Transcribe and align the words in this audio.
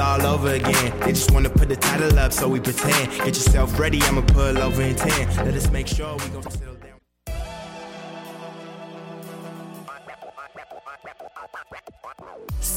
all 0.00 0.26
over 0.26 0.48
again. 0.54 0.98
They 1.00 1.12
just 1.12 1.30
wanna 1.30 1.50
put 1.50 1.68
the 1.68 1.76
title 1.76 2.18
up 2.18 2.32
so 2.32 2.48
we 2.48 2.60
pretend. 2.60 3.10
Get 3.18 3.26
yourself 3.26 3.78
ready, 3.78 4.02
I'ma 4.02 4.22
pull 4.22 4.58
over 4.58 4.82
in 4.82 4.96
10. 4.96 5.44
Let 5.44 5.54
us 5.54 5.70
make 5.70 5.86
sure 5.86 6.16
we 6.16 6.28
gon' 6.28 6.50
settle 6.50 6.79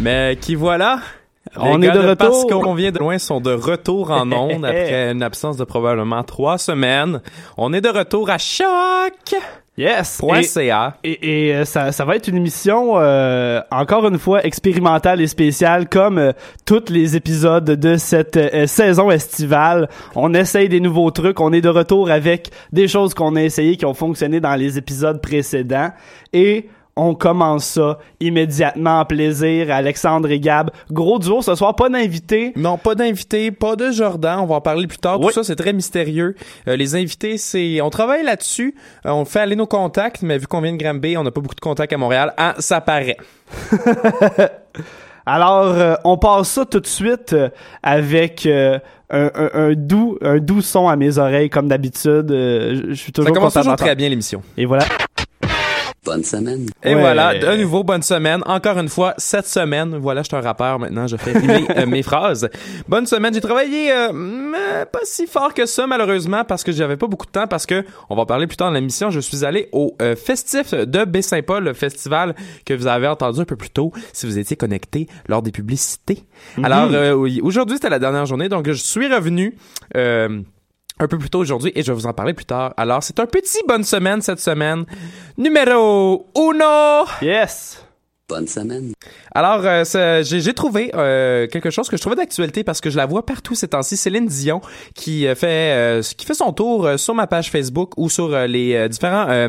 Mais 0.00 0.36
qui 0.40 0.54
voilà? 0.54 1.00
On 1.56 1.78
Les 1.78 1.88
est 1.88 1.90
gars 1.90 2.02
de 2.08 2.14
Parce 2.14 2.42
retour. 2.44 2.62
qu'on 2.62 2.74
vient 2.74 2.92
de 2.92 2.98
loin 2.98 3.18
sont 3.18 3.40
de 3.40 3.52
retour 3.52 4.10
en 4.10 4.30
ondes 4.32 4.64
après 4.64 5.10
une 5.12 5.22
absence 5.22 5.56
de 5.56 5.64
probablement 5.64 6.22
trois 6.22 6.58
semaines. 6.58 7.20
On 7.56 7.72
est 7.72 7.80
de 7.80 7.88
retour 7.88 8.28
à 8.30 8.38
Choc! 8.38 9.34
Yes! 9.78 10.18
Point 10.18 10.40
Et- 10.40 10.42
CA. 10.42 10.96
Et, 11.04 11.48
et, 11.48 11.54
euh, 11.54 11.64
ça, 11.64 11.92
ça 11.92 12.04
va 12.04 12.16
être 12.16 12.26
une 12.28 12.36
émission, 12.36 12.94
euh, 12.98 13.60
encore 13.70 14.06
une 14.08 14.18
fois, 14.18 14.44
expérimentale 14.44 15.20
et 15.20 15.28
spéciale, 15.28 15.88
comme 15.88 16.18
euh, 16.18 16.32
tous 16.66 16.90
les 16.90 17.14
épisodes 17.16 17.64
de 17.64 17.96
cette 17.96 18.36
euh, 18.36 18.66
saison 18.66 19.10
estivale. 19.10 19.88
On 20.16 20.34
essaye 20.34 20.68
des 20.68 20.80
nouveaux 20.80 21.10
trucs, 21.12 21.38
on 21.40 21.52
est 21.52 21.60
de 21.60 21.68
retour 21.68 22.10
avec 22.10 22.50
des 22.72 22.88
choses 22.88 23.14
qu'on 23.14 23.36
a 23.36 23.42
essayées 23.42 23.76
qui 23.76 23.86
ont 23.86 23.94
fonctionné 23.94 24.40
dans 24.40 24.56
les 24.56 24.78
épisodes 24.78 25.22
précédents. 25.22 25.92
Et 26.32 26.68
on 26.98 27.14
commence 27.14 27.64
ça 27.64 27.98
immédiatement 28.20 29.00
en 29.00 29.04
plaisir. 29.04 29.70
Alexandre 29.70 30.30
et 30.30 30.40
Gab, 30.40 30.70
gros 30.90 31.18
duo 31.18 31.40
ce 31.42 31.54
soir, 31.54 31.74
pas 31.76 31.88
d'invité. 31.88 32.52
Non, 32.56 32.76
pas 32.76 32.94
d'invité, 32.94 33.50
pas 33.50 33.76
de 33.76 33.90
Jordan. 33.90 34.40
On 34.40 34.46
va 34.46 34.56
en 34.56 34.60
parler 34.60 34.86
plus 34.86 34.98
tard. 34.98 35.18
Oui. 35.20 35.28
Tout 35.28 35.32
ça, 35.34 35.44
c'est 35.44 35.56
très 35.56 35.72
mystérieux. 35.72 36.34
Euh, 36.66 36.76
les 36.76 36.94
invités, 36.96 37.38
c'est, 37.38 37.80
on 37.80 37.90
travaille 37.90 38.24
là-dessus. 38.24 38.74
Euh, 39.06 39.10
on 39.10 39.24
fait 39.24 39.40
aller 39.40 39.56
nos 39.56 39.66
contacts, 39.66 40.22
mais 40.22 40.36
vu 40.38 40.46
qu'on 40.46 40.60
vient 40.60 40.72
de 40.72 40.76
Granby, 40.82 41.16
on 41.16 41.22
n'a 41.22 41.30
pas 41.30 41.40
beaucoup 41.40 41.54
de 41.54 41.60
contacts 41.60 41.92
à 41.92 41.96
Montréal. 41.96 42.34
Ah, 42.36 42.54
ça 42.58 42.80
paraît. 42.80 43.16
Alors, 45.26 45.66
euh, 45.74 45.94
on 46.04 46.16
passe 46.16 46.48
ça 46.48 46.64
tout 46.64 46.80
de 46.80 46.86
suite 46.86 47.36
avec 47.82 48.46
un, 48.46 48.80
un- 49.10 49.30
un 49.52 49.72
doux, 49.74 50.16
un 50.22 50.38
doux 50.38 50.62
son 50.62 50.88
à 50.88 50.96
mes 50.96 51.18
oreilles, 51.18 51.50
comme 51.50 51.68
d'habitude. 51.68 52.26
Je- 52.30 52.92
suis 52.94 53.12
toujours 53.12 53.28
Ça 53.28 53.34
commence 53.34 53.52
toujours 53.54 53.76
très 53.76 53.94
bien 53.94 54.08
l'émission. 54.08 54.42
Et 54.56 54.64
voilà. 54.64 54.84
Bonne 56.04 56.22
semaine. 56.24 56.66
Et 56.84 56.94
Ouais. 56.94 57.00
voilà, 57.00 57.34
de 57.38 57.60
nouveau, 57.60 57.82
bonne 57.84 58.02
semaine. 58.02 58.40
Encore 58.46 58.78
une 58.78 58.88
fois, 58.88 59.14
cette 59.18 59.46
semaine, 59.46 59.96
voilà, 59.98 60.22
je 60.22 60.28
suis 60.28 60.36
un 60.36 60.40
rappeur 60.40 60.78
maintenant, 60.78 61.06
je 61.06 61.16
fais 61.16 61.32
rimer 61.32 61.66
euh, 61.76 61.86
mes 61.86 62.02
phrases. 62.02 62.48
Bonne 62.88 63.04
semaine, 63.06 63.34
j'ai 63.34 63.40
travaillé 63.40 63.92
euh, 63.92 64.84
pas 64.86 65.00
si 65.02 65.26
fort 65.26 65.52
que 65.52 65.66
ça, 65.66 65.86
malheureusement, 65.86 66.44
parce 66.44 66.62
que 66.64 66.72
j'avais 66.72 66.96
pas 66.96 67.06
beaucoup 67.08 67.26
de 67.26 67.32
temps, 67.32 67.46
parce 67.46 67.66
que, 67.66 67.84
on 68.08 68.16
va 68.16 68.24
parler 68.26 68.46
plus 68.46 68.56
tard 68.56 68.68
dans 68.68 68.74
l'émission, 68.74 69.10
je 69.10 69.20
suis 69.20 69.44
allé 69.44 69.68
au 69.72 69.96
euh, 70.00 70.14
festif 70.16 70.72
de 70.72 71.04
Baie-Saint-Paul, 71.04 71.64
le 71.64 71.74
festival 71.74 72.34
que 72.64 72.74
vous 72.74 72.86
avez 72.86 73.08
entendu 73.08 73.40
un 73.40 73.44
peu 73.44 73.56
plus 73.56 73.70
tôt, 73.70 73.92
si 74.12 74.24
vous 74.26 74.38
étiez 74.38 74.56
connecté 74.56 75.08
lors 75.28 75.42
des 75.42 75.52
publicités. 75.52 76.24
Alors, 76.62 76.88
euh, 76.92 77.12
oui, 77.12 77.40
aujourd'hui, 77.42 77.76
c'était 77.76 77.90
la 77.90 77.98
dernière 77.98 78.24
journée, 78.24 78.48
donc 78.48 78.66
je 78.66 78.72
suis 78.72 79.12
revenu... 79.12 79.56
Euh, 79.96 80.40
un 81.00 81.06
peu 81.06 81.18
plus 81.18 81.30
tôt 81.30 81.38
aujourd'hui 81.38 81.72
et 81.74 81.82
je 81.82 81.92
vais 81.92 81.96
vous 81.96 82.06
en 82.06 82.12
parler 82.12 82.34
plus 82.34 82.44
tard. 82.44 82.74
Alors, 82.76 83.02
c'est 83.02 83.18
un 83.20 83.26
petit 83.26 83.58
bonne 83.66 83.84
semaine 83.84 84.20
cette 84.20 84.40
semaine. 84.40 84.84
Numéro 85.36 86.26
uno! 86.36 87.04
Yes! 87.22 87.87
Bonne 88.28 88.46
semaine. 88.46 88.92
Alors, 89.34 89.62
euh, 89.64 90.22
j'ai 90.22 90.40
j'ai 90.40 90.52
trouvé 90.52 90.90
euh, 90.94 91.46
quelque 91.46 91.70
chose 91.70 91.88
que 91.88 91.96
je 91.96 92.02
trouvais 92.02 92.16
d'actualité 92.16 92.62
parce 92.62 92.82
que 92.82 92.90
je 92.90 92.96
la 92.98 93.06
vois 93.06 93.24
partout 93.24 93.54
ces 93.54 93.68
temps-ci. 93.68 93.96
Céline 93.96 94.26
Dion 94.26 94.60
qui 94.94 95.26
euh, 95.26 95.34
fait 95.34 95.46
euh, 95.72 96.02
qui 96.02 96.26
fait 96.26 96.34
son 96.34 96.52
tour 96.52 96.90
sur 96.98 97.14
ma 97.14 97.26
page 97.26 97.50
Facebook 97.50 97.92
ou 97.96 98.10
sur 98.10 98.34
euh, 98.34 98.46
les 98.46 98.86
différents 98.90 99.48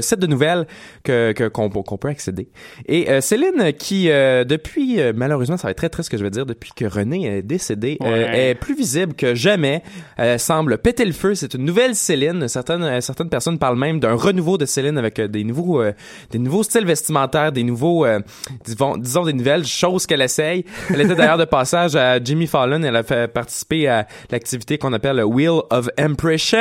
sites 0.00 0.18
de 0.18 0.26
nouvelles 0.26 0.66
que 1.04 1.32
que- 1.32 1.48
qu'on 1.48 1.68
qu'on 1.68 1.98
peut 1.98 2.08
accéder. 2.08 2.48
Et 2.86 3.10
euh, 3.10 3.20
Céline 3.20 3.74
qui 3.78 4.10
euh, 4.10 4.44
depuis 4.44 4.98
euh, 4.98 5.12
malheureusement 5.14 5.58
ça 5.58 5.64
va 5.68 5.72
être 5.72 5.76
très 5.76 5.90
triste 5.90 6.06
ce 6.06 6.10
que 6.10 6.16
je 6.16 6.24
vais 6.24 6.30
dire 6.30 6.46
depuis 6.46 6.70
que 6.74 6.86
René 6.86 7.26
est 7.26 7.42
décédé 7.42 7.98
euh, 8.02 8.06
Ouais. 8.06 8.48
est 8.50 8.54
plus 8.54 8.74
visible 8.74 9.12
que 9.12 9.34
jamais. 9.34 9.82
Elle 10.16 10.40
semble 10.40 10.78
péter 10.78 11.04
le 11.04 11.12
feu. 11.12 11.34
C'est 11.34 11.52
une 11.52 11.66
nouvelle 11.66 11.94
Céline. 11.94 12.48
Certaines 12.48 13.02
certaines 13.02 13.28
personnes 13.28 13.58
parlent 13.58 13.78
même 13.78 14.00
d'un 14.00 14.14
renouveau 14.14 14.56
de 14.56 14.64
Céline 14.64 14.96
avec 14.96 15.20
des 15.20 15.44
nouveaux 15.44 15.82
euh, 15.82 15.92
des 16.30 16.38
nouveaux 16.38 16.62
styles 16.62 16.86
vestimentaires, 16.86 17.52
des 17.52 17.62
nouveaux 17.62 18.05
euh, 18.06 18.20
disons, 18.64 18.96
disons 18.96 19.24
des 19.24 19.32
nouvelles 19.32 19.64
choses 19.66 20.06
qu'elle 20.06 20.22
essaye. 20.22 20.64
Elle 20.90 21.00
était 21.02 21.14
d'ailleurs 21.14 21.38
de 21.38 21.44
passage 21.44 21.94
à 21.96 22.22
Jimmy 22.22 22.46
Fallon. 22.46 22.82
Elle 22.82 22.96
a 22.96 23.02
fait 23.02 23.32
participer 23.32 23.88
à 23.88 24.06
l'activité 24.30 24.78
qu'on 24.78 24.92
appelle 24.92 25.16
le 25.16 25.24
Wheel 25.24 25.60
of 25.70 25.88
Impression. 25.98 26.58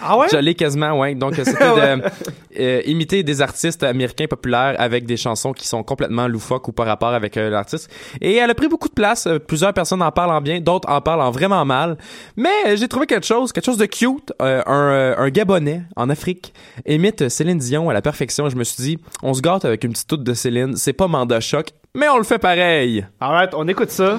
Ah 0.00 0.18
ouais? 0.18 0.26
Je 0.30 0.36
l'ai 0.36 0.54
quasiment, 0.54 0.98
ouais. 0.98 1.14
Donc 1.14 1.34
c'était 1.36 1.52
de 1.54 2.02
euh, 2.58 2.82
imiter 2.86 3.22
des 3.22 3.42
artistes 3.42 3.82
américains 3.82 4.26
populaires 4.26 4.74
avec 4.78 5.06
des 5.06 5.16
chansons 5.16 5.52
qui 5.52 5.66
sont 5.66 5.82
complètement 5.82 6.28
loufoques 6.28 6.68
ou 6.68 6.72
par 6.72 6.86
rapport 6.86 7.10
avec 7.10 7.36
euh, 7.36 7.50
l'artiste. 7.50 7.90
Et 8.20 8.34
elle 8.36 8.50
a 8.50 8.54
pris 8.54 8.68
beaucoup 8.68 8.88
de 8.88 8.94
place. 8.94 9.26
Euh, 9.26 9.38
Plusieurs 9.38 9.72
personnes 9.72 10.02
en 10.02 10.10
parlent 10.10 10.30
en 10.30 10.40
bien, 10.40 10.60
d'autres 10.60 10.88
en 10.88 11.00
parlent 11.00 11.20
en 11.20 11.30
vraiment 11.30 11.64
mal. 11.64 11.96
Mais 12.36 12.76
j'ai 12.76 12.88
trouvé 12.88 13.06
quelque 13.06 13.26
chose, 13.26 13.52
quelque 13.52 13.66
chose 13.66 13.78
de 13.78 13.86
cute. 13.86 14.32
Un, 14.40 15.14
un 15.18 15.28
Gabonais 15.30 15.82
en 15.96 16.08
Afrique 16.10 16.52
imite 16.86 17.28
Céline 17.28 17.58
Dion 17.58 17.90
à 17.90 17.92
la 17.92 18.02
perfection. 18.02 18.48
Je 18.48 18.56
me 18.56 18.64
suis 18.64 18.82
dit, 18.82 18.98
on 19.22 19.34
se 19.34 19.40
gâte 19.40 19.64
avec 19.64 19.84
une 19.84 19.92
petite 19.92 20.08
toute 20.08 20.22
de 20.22 20.34
Céline. 20.34 20.76
C'est 20.76 20.92
pas 20.92 21.08
mandat 21.08 21.40
choc, 21.40 21.70
mais 21.94 22.08
on 22.08 22.18
le 22.18 22.24
fait 22.24 22.38
pareil. 22.38 23.06
Alright, 23.20 23.50
on 23.54 23.68
écoute 23.68 23.90
ça. 23.90 24.18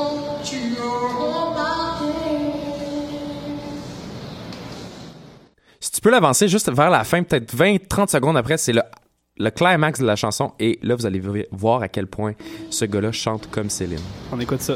Tu 5.93 5.99
peux 5.99 6.09
l'avancer 6.09 6.47
juste 6.47 6.71
vers 6.71 6.89
la 6.89 7.03
fin, 7.03 7.21
peut-être 7.21 7.53
20-30 7.53 8.09
secondes 8.09 8.37
après, 8.37 8.57
c'est 8.57 8.71
le, 8.71 8.81
le 9.37 9.49
climax 9.49 9.99
de 9.99 10.05
la 10.05 10.15
chanson. 10.15 10.53
Et 10.57 10.79
là, 10.83 10.95
vous 10.95 11.05
allez 11.05 11.21
voir 11.51 11.81
à 11.81 11.89
quel 11.89 12.07
point 12.07 12.33
ce 12.69 12.85
gars-là 12.85 13.11
chante 13.11 13.49
comme 13.51 13.69
Céline. 13.69 13.99
On 14.31 14.39
écoute 14.39 14.61
ça. 14.61 14.75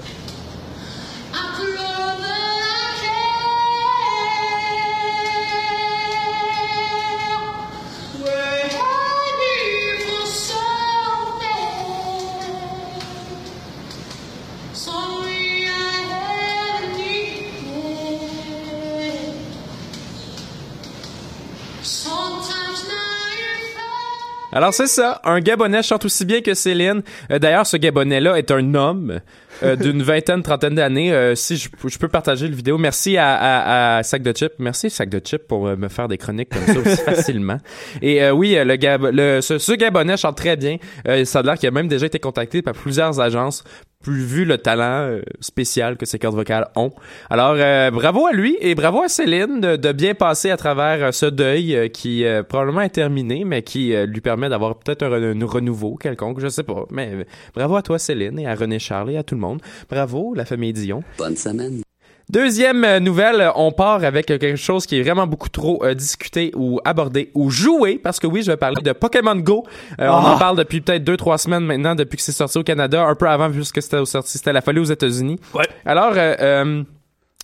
Alors 24.56 24.74
c'est 24.74 24.88
ça, 24.88 25.19
un 25.25 25.42
Gabonais 25.42 25.84
chante 25.84 26.06
aussi 26.06 26.24
bien 26.24 26.40
que 26.40 26.54
Céline. 26.54 27.04
Euh, 27.30 27.40
D'ailleurs, 27.40 27.68
ce 27.68 27.75
Gabonais-là 27.75 28.38
est 28.38 28.52
un 28.52 28.74
homme 28.74 29.19
euh, 29.63 29.75
d'une 29.75 30.02
vingtaine, 30.02 30.44
trentaine 30.44 30.75
d'années. 30.75 31.12
Euh, 31.12 31.36
si 31.36 31.57
je, 31.57 31.68
je 31.86 31.98
peux 31.98 32.07
partager 32.07 32.48
le 32.48 32.56
vidéo, 32.56 32.78
merci 32.78 33.18
à, 33.18 33.36
à, 33.36 33.98
à 33.98 34.04
Sac 34.04 34.24
de 34.24 34.31
Chip, 34.34 34.54
merci 34.60 34.90
Sac 34.90 35.10
de 35.10 35.19
Chip 35.22 35.46
pour 35.46 35.66
me 35.66 35.90
faire 35.90 36.07
des 36.07 36.18
chroniques 36.18 36.48
comme 36.54 36.74
ça 36.74 36.80
aussi 36.80 37.04
facilement. 37.04 37.57
Et 38.02 38.30
oui, 38.30 38.56
le, 38.57 38.78
Gab 38.78 39.04
le 39.12 39.42
ce, 39.42 39.57
ce 39.57 39.74
Gabonais 39.74 40.16
chante 40.16 40.38
très 40.38 40.56
bien. 40.56 40.78
Ça 41.25 41.40
a 41.40 41.42
l'air 41.42 41.56
qu'il 41.56 41.68
a 41.68 41.72
même 41.72 41.90
déjà 41.90 42.06
été 42.06 42.19
contacté 42.19 42.62
par 42.62 42.75
plusieurs 42.75 43.19
agences 43.19 43.66
plus 44.06 44.24
vu 44.24 44.46
le 44.46 44.60
talent 44.60 45.10
euh, 45.10 45.22
spécial 45.40 45.98
que 45.98 46.06
ses 46.06 46.19
cordes 46.19 46.36
vocales 46.36 46.68
ont. 46.75 46.92
Alors, 47.31 47.56
euh, 47.57 47.90
bravo 47.90 48.28
à 48.28 48.34
lui 48.34 48.56
et 48.62 48.75
bravo 48.75 49.02
à 49.02 49.07
Céline 49.07 49.60
de, 49.60 49.92
bien 49.94 50.13
passer 50.13 50.52
à 50.52 50.57
travers 50.57 51.06
euh, 51.06 51.12
ce 51.12 51.25
deuil 51.25 51.90
qui 51.92 52.24
probablement 52.48 52.81
est 52.81 52.90
terminé, 52.90 53.44
mais 53.46 53.63
qui 53.63 53.96
lui 54.06 54.22
permet 54.22 54.48
d'avoir 54.48 54.78
peut-être 54.78 55.02
un, 55.04 55.10
re- 55.10 55.44
un 55.44 55.46
renouveau 55.48 55.96
quelconque, 55.96 56.40
je 56.40 56.50
sais 56.50 56.63
pas. 56.63 56.86
Mais 56.92 57.25
bravo 57.56 57.78
à 57.78 57.81
toi 57.81 57.98
Céline 57.98 58.38
et 58.38 58.48
à 58.48 58.54
René 58.54 58.78
Charles 58.78 59.12
et 59.12 59.18
à 59.18 59.24
tout 59.24 59.34
le 59.34 59.42
monde. 59.42 59.62
Bravo 59.90 60.36
la 60.36 60.46
famille 60.46 60.74
Dion. 60.74 61.04
Bonne 61.18 61.36
semaine. 61.36 61.81
Deuxième 62.30 62.83
euh, 62.83 63.00
nouvelle, 63.00 63.51
on 63.56 63.72
part 63.72 64.04
avec 64.04 64.31
euh, 64.31 64.39
quelque 64.39 64.57
chose 64.57 64.88
qui 64.88 65.00
est 65.00 65.04
vraiment 65.04 65.27
beaucoup 65.27 65.50
trop 65.50 65.83
euh, 65.86 65.94
discuté 65.94 66.51
ou 66.56 66.80
abordé 66.83 67.30
ou 67.36 67.51
joué, 67.51 68.00
parce 68.04 68.19
que 68.19 68.25
oui, 68.25 68.42
je 68.42 68.51
vais 68.51 68.57
parler 68.57 68.81
de 68.81 68.92
Pokémon 68.94 69.36
Go. 69.36 69.63
Euh, 70.01 70.07
On 70.10 70.25
en 70.25 70.38
parle 70.38 70.57
depuis 70.57 70.81
peut-être 70.81 71.04
deux, 71.04 71.18
trois 71.18 71.38
semaines 71.38 71.63
maintenant, 71.66 71.94
depuis 71.94 72.18
que 72.18 72.24
c'est 72.24 72.31
sorti 72.31 72.57
au 72.57 72.63
Canada, 72.63 73.04
un 73.06 73.13
peu 73.13 73.27
avant, 73.30 73.51
puisque 73.51 73.80
c'était 73.81 74.04
sorti, 74.06 74.38
c'était 74.38 74.54
la 74.54 74.62
folie 74.62 74.80
aux 74.80 74.86
États-Unis. 74.86 75.39
Ouais. 75.54 75.68
Alors, 75.86 76.13
euh, 76.16 76.81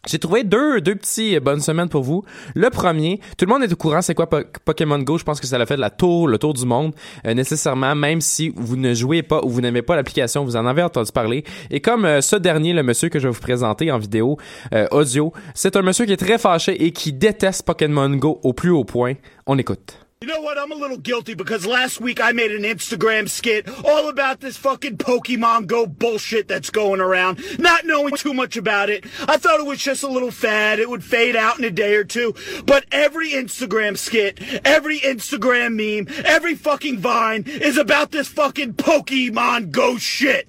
j'ai 0.08 0.18
trouvé 0.20 0.44
deux, 0.44 0.82
deux 0.82 0.96
petits 0.96 1.36
euh, 1.36 1.40
bonnes 1.40 1.60
semaines 1.60 1.90
pour 1.90 2.04
vous. 2.04 2.24
Le 2.56 2.70
premier, 2.70 3.20
tout 3.38 3.46
le 3.46 3.54
monde 3.54 3.64
est 3.64 3.72
au 3.72 3.76
courant, 3.76 4.02
c'est 4.02 4.16
quoi 4.16 4.28
Po- 4.30 4.40
Pokémon 4.66 5.00
Go? 5.00 5.18
Je 5.18 5.24
pense 5.24 5.40
que 5.40 5.48
ça 5.48 5.58
l'a 5.58 5.66
fait 5.66 5.76
de 5.76 5.82
la 5.82 5.90
tour, 5.90 6.28
le 6.28 6.38
tour 6.38 6.54
du 6.54 6.66
monde, 6.66 6.94
euh, 7.26 7.34
nécessairement, 7.34 7.94
même 7.96 8.20
si 8.22 8.52
vous 8.56 8.76
ne 8.78 8.94
jouez 8.94 9.22
pas 9.24 9.42
ou 9.44 9.50
vous 9.50 9.62
n'aimez 9.62 9.82
pas 9.82 9.96
l'application, 9.96 10.44
vous 10.44 10.56
en 10.56 10.66
avez 10.66 10.84
entendu 10.84 11.12
parler. 11.12 11.44
Et 11.70 11.80
comme 11.82 12.06
euh, 12.06 12.22
ce 12.22 12.36
dernier, 12.36 12.74
le 12.74 12.84
monsieur 12.84 13.10
que 13.10 13.20
je 13.20 13.28
vais 13.28 13.34
vous 13.34 13.42
présenter 13.42 13.92
en 13.92 13.98
vidéo 14.00 14.38
euh, 14.74 14.88
audio, 14.92 15.34
c'est 15.54 15.76
un 15.76 15.82
monsieur 15.82 16.06
qui 16.06 16.14
est 16.14 16.18
très 16.18 16.38
fâché 16.38 16.84
et 16.84 16.92
qui 16.92 17.14
déteste 17.14 17.64
Pokémon 17.66 18.10
Go 18.10 18.40
au 18.44 18.54
plus 18.54 18.72
haut 18.72 18.84
point. 18.84 19.14
On 19.46 19.58
écoute. 19.58 19.98
You 20.24 20.28
know 20.28 20.42
what? 20.42 20.60
I'm 20.60 20.72
a 20.72 20.76
little 20.76 21.00
guilty 21.00 21.34
because 21.34 21.66
last 21.66 22.00
week 22.00 22.22
I 22.22 22.32
made 22.32 22.52
an 22.52 22.62
Instagram 22.62 23.28
skit 23.28 23.68
all 23.84 24.08
about 24.08 24.40
this 24.40 24.56
fucking 24.56 24.98
Pokemon 24.98 25.66
Go 25.66 25.88
bullshit 25.88 26.48
that's 26.48 26.70
going 26.70 27.02
around, 27.02 27.44
not 27.58 27.88
knowing 27.88 28.16
too 28.16 28.32
much 28.32 28.56
about 28.56 28.92
it. 28.92 29.04
I 29.28 29.38
thought 29.38 29.60
it 29.60 29.66
was 29.66 29.80
just 29.80 30.04
a 30.04 30.08
little 30.08 30.30
fad. 30.30 30.78
It 30.78 30.92
would 30.92 31.04
fade 31.04 31.36
out 31.36 31.58
in 31.58 31.66
a 31.66 31.72
day 31.72 31.96
or 31.96 32.04
two. 32.04 32.36
But 32.68 32.86
every 32.92 33.32
Instagram 33.32 33.98
skit, 33.98 34.40
every 34.64 35.00
Instagram 35.00 35.74
meme, 35.74 36.24
every 36.24 36.54
fucking 36.54 37.00
Vine 37.00 37.46
is 37.48 37.80
about 37.80 38.12
this 38.12 38.28
fucking 38.28 38.76
Pokemon 38.76 39.72
Go 39.72 39.98
shit. 39.98 40.48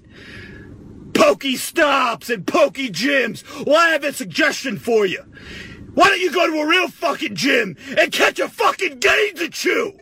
Pokey 1.15 1.55
stops 1.55 2.29
and 2.29 2.45
Pokey 2.45 2.89
gyms. 2.89 3.43
Well, 3.65 3.77
I 3.77 3.89
have 3.89 4.03
a 4.03 4.13
suggestion 4.13 4.77
for 4.77 5.07
you. 5.07 5.23
Why 5.93 6.09
don't 6.09 6.19
you 6.19 6.31
go 6.31 6.47
to 6.47 6.59
a 6.59 6.67
real 6.67 6.87
fucking 6.87 7.35
gym 7.35 7.77
and 7.97 8.11
catch 8.11 8.39
a 8.39 8.49
fucking 8.49 8.99
game 8.99 9.35
to 9.35 9.49
chew? 9.49 9.93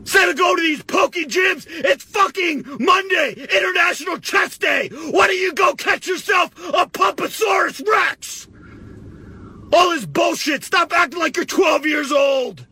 Instead 0.00 0.30
of 0.30 0.36
going 0.36 0.56
to 0.56 0.62
these 0.62 0.82
pokey 0.82 1.24
gyms, 1.26 1.64
it's 1.68 2.02
fucking 2.02 2.64
Monday, 2.80 3.34
International 3.34 4.18
Chest 4.18 4.60
Day. 4.60 4.88
Why 4.88 5.28
don't 5.28 5.38
you 5.38 5.52
go 5.52 5.74
catch 5.74 6.08
yourself 6.08 6.50
a 6.58 6.86
Pumpasaurus 6.86 7.86
Rex? 7.86 8.48
All 9.72 9.90
this 9.90 10.04
bullshit. 10.04 10.64
Stop 10.64 10.92
acting 10.92 11.20
like 11.20 11.36
you're 11.36 11.44
12 11.44 11.86
years 11.86 12.10
old. 12.10 12.66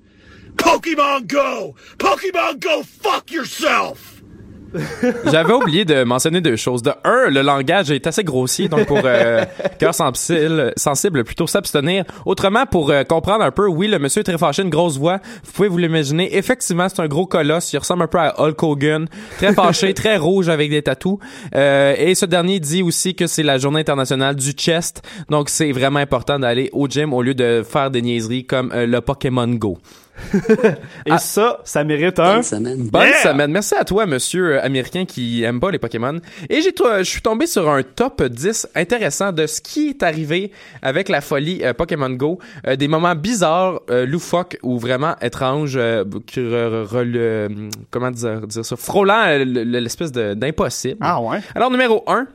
Pokemon 0.57 1.29
Go. 1.29 1.77
Pokemon 1.99 2.59
Go, 2.59 2.83
fuck 2.83 3.31
yourself. 3.31 4.10
J'avais 5.31 5.53
oublié 5.53 5.85
de 5.85 6.05
mentionner 6.05 6.41
deux 6.41 6.57
choses. 6.57 6.83
De 6.83 6.93
un, 7.05 7.29
le 7.29 7.43
langage 7.43 7.91
est 7.91 8.07
assez 8.07 8.25
grossier, 8.25 8.69
donc 8.69 8.87
pour 8.87 9.01
euh, 9.05 9.45
cœur 9.79 9.95
sensible, 9.95 10.73
sensible, 10.77 11.25
plutôt 11.25 11.47
s'abstenir. 11.47 12.05
Autrement, 12.25 12.67
pour 12.67 12.91
euh, 12.91 13.03
comprendre 13.05 13.45
un 13.45 13.51
peu, 13.51 13.67
oui, 13.67 13.89
le 13.89 13.99
monsieur 13.99 14.21
est 14.21 14.25
très 14.25 14.39
fâché, 14.39 14.63
une 14.63 14.71
grosse 14.71 14.99
voix. 14.99 15.19
Vous 15.45 15.53
pouvez 15.53 15.69
vous 15.69 15.79
l'imaginer. 15.79 16.37
Effectivement, 16.37 16.89
c'est 16.89 17.01
un 17.01 17.09
gros 17.09 17.27
colosse. 17.27 17.73
Il 17.73 17.79
ressemble 17.79 18.03
un 18.05 18.09
peu 18.09 18.19
à 18.19 18.41
Hulk 18.41 18.63
Hogan. 18.63 19.09
Très 19.39 19.53
fâché, 19.53 19.95
très 20.01 20.17
rouge 20.17 20.49
avec 20.49 20.71
des 20.71 20.83
tatous. 20.83 21.19
Euh, 21.55 21.95
et 21.99 22.15
ce 22.15 22.27
dernier 22.27 22.61
dit 22.61 22.83
aussi 22.83 23.15
que 23.15 23.27
c'est 23.27 23.43
la 23.43 23.59
journée 23.59 23.81
internationale 23.81 24.37
du 24.37 24.53
chest. 24.53 25.03
Donc, 25.29 25.49
c'est 25.49 25.73
vraiment 25.73 26.01
important 26.01 26.39
d'aller 26.39 26.71
au 26.73 26.87
gym 26.87 27.13
au 27.13 27.23
lieu 27.23 27.35
de 27.35 27.63
faire 27.69 27.91
des 27.91 28.03
niaiseries 28.03 28.45
comme 28.45 28.73
euh, 28.73 28.87
le 28.87 29.01
Pokémon 29.01 29.49
Go. 29.49 29.79
Et 31.07 31.19
ça, 31.19 31.59
ça 31.65 31.85
mérite 31.85 32.19
un. 32.19 32.35
Bonne 32.35 32.43
semaine. 32.43 32.89
Bonne 32.91 33.03
Yeah! 33.03 33.17
semaine. 33.33 33.51
Merci 33.51 33.75
à 33.75 33.85
toi, 33.85 34.07
monsieur 34.07 34.55
euh, 34.57 34.63
américain 34.65 35.05
qui 35.05 35.43
aime 35.43 35.61
pas 35.61 35.71
les 35.71 35.79
Pokémon. 35.79 36.19
Et 36.49 36.61
j'ai, 36.63 36.73
je 36.77 37.03
suis 37.05 37.23
tombé 37.23 37.47
sur 37.47 37.69
un 37.69 37.83
top 37.83 38.23
10 38.23 38.69
intéressant 38.75 39.33
de 39.33 39.47
ce 39.47 39.61
qui 39.61 39.89
est 39.91 40.03
arrivé 40.03 40.53
avec 40.83 41.09
la 41.09 41.21
folie 41.21 41.61
euh, 41.65 41.73
Pokémon 41.75 42.11
Go. 42.11 42.39
Euh, 42.67 42.77
des 42.77 42.89
moments 42.89 43.15
bizarres, 43.15 43.81
euh, 43.91 44.07
loufoques 44.07 44.59
ou 44.63 44.79
vraiment 44.79 45.15
étranges, 45.21 45.77
euh, 45.77 46.05
qui 46.27 46.41
re- 46.41 47.03
le- 47.03 47.49
comment 47.91 48.11
dire, 48.11 48.47
dire 48.47 48.65
ça, 48.65 48.77
frôlant 48.77 49.27
le- 49.39 49.45
le- 49.65 49.79
l'espèce 49.81 50.13
de, 50.13 50.35
d'impossible. 50.35 50.97
Ah 51.01 51.21
ouais? 51.21 51.39
Alors, 51.55 51.71
numéro 51.71 52.03
1. 52.07 52.27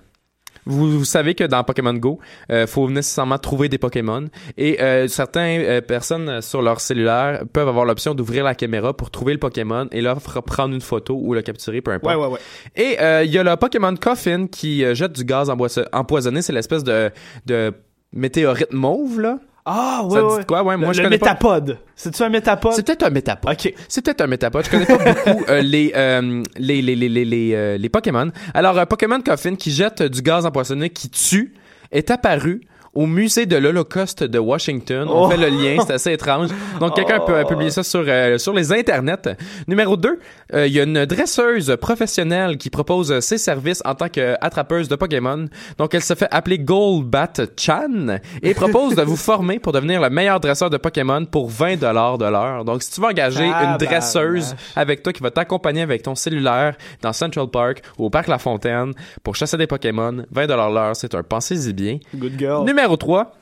Vous, 0.65 0.99
vous 0.99 1.05
savez 1.05 1.35
que 1.35 1.43
dans 1.43 1.63
Pokémon 1.63 1.93
Go, 1.93 2.19
euh, 2.51 2.65
faut 2.67 2.89
nécessairement 2.89 3.37
trouver 3.37 3.69
des 3.69 3.77
Pokémon 3.77 4.25
et 4.57 4.81
euh, 4.81 5.07
certaines 5.07 5.61
euh, 5.61 5.81
personnes 5.81 6.41
sur 6.41 6.61
leur 6.61 6.81
cellulaire 6.81 7.43
peuvent 7.53 7.67
avoir 7.67 7.85
l'option 7.85 8.15
d'ouvrir 8.15 8.43
la 8.43 8.55
caméra 8.55 8.93
pour 8.95 9.11
trouver 9.11 9.33
le 9.33 9.39
Pokémon 9.39 9.87
et 9.91 10.01
f- 10.01 10.41
prendre 10.41 10.73
une 10.73 10.81
photo 10.81 11.19
ou 11.21 11.33
le 11.33 11.41
capturer, 11.43 11.81
peu 11.81 11.91
importe. 11.91 12.15
Ouais, 12.15 12.21
ouais, 12.21 12.31
ouais. 12.31 12.39
Et 12.75 12.99
euh, 12.99 13.23
il 13.23 13.31
y 13.31 13.37
a 13.37 13.43
le 13.43 13.55
Pokémon 13.57 13.95
Coffin 13.95 14.47
qui 14.47 14.83
euh, 14.83 14.95
jette 14.95 15.11
du 15.13 15.23
gaz 15.23 15.51
empoisonné, 15.93 16.41
c'est 16.41 16.53
l'espèce 16.53 16.83
de, 16.83 17.11
de 17.45 17.73
météorite 18.13 18.73
mauve 18.73 19.19
là. 19.19 19.39
Ah, 19.67 20.03
ouais, 20.05 20.11
Ça 20.13 20.25
ouais. 20.25 20.39
dit 20.39 20.45
quoi? 20.45 20.63
Ouais, 20.63 20.77
moi, 20.77 20.89
le, 20.89 20.93
je 20.93 21.01
le 21.01 21.07
connais 21.07 21.17
pas. 21.17 21.25
métapode. 21.31 21.79
C'est-tu 21.95 22.21
un 22.21 22.29
métapode? 22.29 22.73
C'est 22.73 22.85
peut-être 22.85 23.03
un 23.03 23.09
métapode. 23.09 23.51
Ok. 23.53 23.73
C'est 23.87 24.05
peut-être 24.05 24.21
un 24.21 24.27
métapode. 24.27 24.65
Je 24.65 24.69
connais 24.69 24.85
pas 24.85 24.97
beaucoup 24.97 25.43
euh, 25.49 25.61
les, 25.61 25.91
euh, 25.95 26.43
les, 26.57 26.81
les, 26.83 26.95
les, 26.95 27.09
les, 27.09 27.25
les, 27.25 27.51
euh, 27.55 27.77
les 27.77 27.89
Pokémon. 27.89 28.29
Alors, 28.53 28.77
euh, 28.77 28.85
Pokémon 28.85 29.19
Coffin 29.21 29.55
qui 29.55 29.71
jette 29.71 30.03
du 30.03 30.21
gaz 30.21 30.45
empoisonné 30.45 30.91
qui 30.91 31.09
tue 31.09 31.55
est 31.91 32.11
apparu 32.11 32.61
au 32.95 33.05
musée 33.05 33.45
de 33.45 33.55
l'Holocauste 33.57 34.23
de 34.23 34.39
Washington. 34.39 35.07
On 35.09 35.25
Oh. 35.25 35.29
fait 35.29 35.37
le 35.37 35.47
lien, 35.49 35.83
c'est 35.85 35.93
assez 35.93 36.13
étrange. 36.13 36.49
Donc, 36.79 36.95
quelqu'un 36.95 37.19
peut 37.19 37.43
publier 37.47 37.69
ça 37.69 37.83
sur, 37.83 38.03
euh, 38.07 38.37
sur 38.37 38.53
les 38.53 38.71
internets. 38.71 39.35
Numéro 39.67 39.97
2, 39.97 40.19
il 40.53 40.67
y 40.67 40.79
a 40.79 40.83
une 40.83 41.05
dresseuse 41.05 41.75
professionnelle 41.81 42.57
qui 42.57 42.69
propose 42.69 43.11
euh, 43.11 43.19
ses 43.21 43.37
services 43.37 43.81
en 43.85 43.95
tant 43.95 44.07
qu'attrapeuse 44.09 44.87
de 44.87 44.95
Pokémon. 44.95 45.45
Donc, 45.77 45.93
elle 45.93 46.01
se 46.03 46.13
fait 46.13 46.27
appeler 46.31 46.59
Goldbat 46.59 47.33
Chan 47.57 48.17
et 48.41 48.53
propose 48.53 48.95
de 48.95 49.01
vous 49.01 49.15
former 49.29 49.59
pour 49.59 49.71
devenir 49.73 49.99
le 50.01 50.09
meilleur 50.09 50.39
dresseur 50.39 50.69
de 50.69 50.77
Pokémon 50.77 51.25
pour 51.25 51.49
20 51.49 51.77
dollars 51.79 52.17
de 52.17 52.25
l'heure. 52.25 52.63
Donc, 52.63 52.83
si 52.83 52.91
tu 52.91 53.01
veux 53.01 53.07
engager 53.07 53.45
une 53.45 53.77
dresseuse 53.77 54.55
avec 54.75 55.03
toi 55.03 55.11
qui 55.11 55.21
va 55.21 55.31
t'accompagner 55.31 55.81
avec 55.81 56.03
ton 56.03 56.15
cellulaire 56.15 56.75
dans 57.01 57.11
Central 57.13 57.47
Park 57.47 57.81
ou 57.97 58.05
au 58.05 58.09
Parc 58.09 58.27
La 58.27 58.37
Fontaine 58.37 58.93
pour 59.23 59.35
chasser 59.35 59.57
des 59.57 59.67
Pokémon, 59.67 60.23
20 60.31 60.47
dollars 60.47 60.69
l'heure, 60.71 60.95
c'est 60.95 61.13
un 61.15 61.23
pensez-y 61.23 61.73
bien. 61.73 61.97
Good 62.15 62.33
girl. 62.37 62.65
Numéro 62.65 62.84
3, 62.87 63.33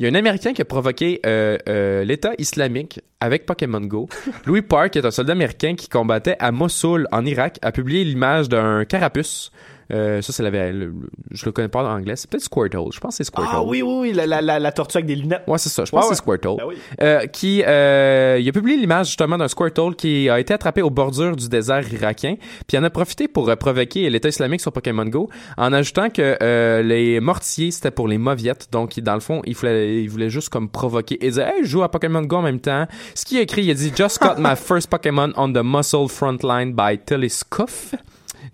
il 0.00 0.04
y 0.04 0.06
a 0.06 0.10
un 0.10 0.14
Américain 0.14 0.54
qui 0.54 0.62
a 0.62 0.64
provoqué 0.64 1.20
euh, 1.26 1.58
euh, 1.68 2.04
l'État 2.04 2.32
islamique 2.38 3.00
avec 3.20 3.44
Pokémon 3.44 3.80
Go. 3.80 4.08
Louis 4.46 4.62
Park, 4.62 4.92
qui 4.92 4.98
est 4.98 5.04
un 5.04 5.10
soldat 5.10 5.32
américain 5.32 5.74
qui 5.74 5.88
combattait 5.88 6.36
à 6.38 6.52
Mossoul, 6.52 7.06
en 7.12 7.26
Irak, 7.26 7.58
a 7.60 7.70
publié 7.70 8.04
l'image 8.04 8.48
d'un 8.48 8.84
carapuce. 8.86 9.52
Euh, 9.90 10.22
ça, 10.22 10.32
c'est 10.32 10.42
la, 10.42 10.70
le- 10.72 10.92
je 11.30 11.44
le 11.46 11.52
connais 11.52 11.68
pas 11.68 11.82
en 11.82 11.90
anglais. 11.96 12.16
C'est 12.16 12.28
peut-être 12.30 12.44
Squirtle. 12.44 12.92
Je 12.92 13.00
pense 13.00 13.12
que 13.12 13.16
c'est 13.16 13.24
Squirtle. 13.24 13.52
Ah 13.54 13.62
oui, 13.62 13.82
oui, 13.82 13.94
oui, 14.00 14.12
la, 14.12 14.26
la, 14.40 14.58
la, 14.58 14.72
tortue 14.72 14.98
avec 14.98 15.06
des 15.06 15.16
lunettes. 15.16 15.42
Ouais, 15.46 15.58
c'est 15.58 15.68
ça. 15.68 15.84
Je 15.84 15.90
pense 15.90 16.04
Ouais, 16.04 16.10
que 16.10 16.14
c'est 16.16 16.22
Squirtle. 16.22 16.56
Ben 16.58 16.64
oui. 16.66 16.76
Euh, 17.00 17.26
qui, 17.26 17.62
euh, 17.66 18.38
il 18.40 18.48
a 18.48 18.52
publié 18.52 18.76
l'image 18.76 19.06
justement 19.06 19.36
d'un 19.38 19.48
Squirtle 19.48 19.94
qui 19.96 20.28
a 20.28 20.38
été 20.40 20.54
attrapé 20.54 20.82
aux 20.82 20.90
bordures 20.90 21.36
du 21.36 21.48
désert 21.48 21.90
irakien, 21.92 22.36
puis 22.66 22.76
il 22.76 22.78
en 22.78 22.84
a 22.84 22.90
profité 22.90 23.28
pour 23.28 23.48
euh, 23.48 23.56
provoquer 23.56 24.08
l'État 24.10 24.28
islamique 24.28 24.60
sur 24.60 24.72
Pokémon 24.72 25.04
Go, 25.06 25.28
en 25.56 25.72
ajoutant 25.72 26.10
que 26.10 26.36
euh, 26.42 26.82
les 26.82 27.20
mortiers 27.20 27.70
c'était 27.70 27.90
pour 27.90 28.08
les 28.08 28.18
mauviettes, 28.18 28.68
donc 28.72 28.98
dans 29.00 29.14
le 29.14 29.20
fond 29.20 29.42
il 29.46 29.54
voulait, 29.54 30.02
il 30.02 30.08
voulait 30.08 30.30
juste 30.30 30.48
comme 30.50 30.68
provoquer 30.68 31.24
et 31.24 31.30
dire 31.30 31.46
hey 31.48 31.62
je 31.64 31.68
joue 31.68 31.82
à 31.82 31.90
Pokémon 31.90 32.22
Go 32.22 32.36
en 32.36 32.42
même 32.42 32.60
temps. 32.60 32.86
Ce 33.14 33.24
qu'il 33.24 33.38
a 33.38 33.42
écrit, 33.42 33.64
il 33.64 33.70
a 33.70 33.74
dit 33.74 33.92
Just 33.96 34.20
got 34.22 34.34
my 34.38 34.54
first 34.56 34.88
Pokémon 34.90 35.32
on 35.36 35.52
the 35.52 35.62
muscle 35.64 36.08
front 36.08 36.38
line 36.42 36.72
by 36.74 36.98
Telescoff. 36.98 37.94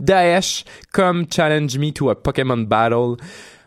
Daesh, 0.02 0.64
come 0.92 1.26
challenge 1.26 1.78
me 1.78 1.92
to 1.92 2.10
a 2.10 2.16
Pokémon 2.16 2.68
battle. 2.68 3.18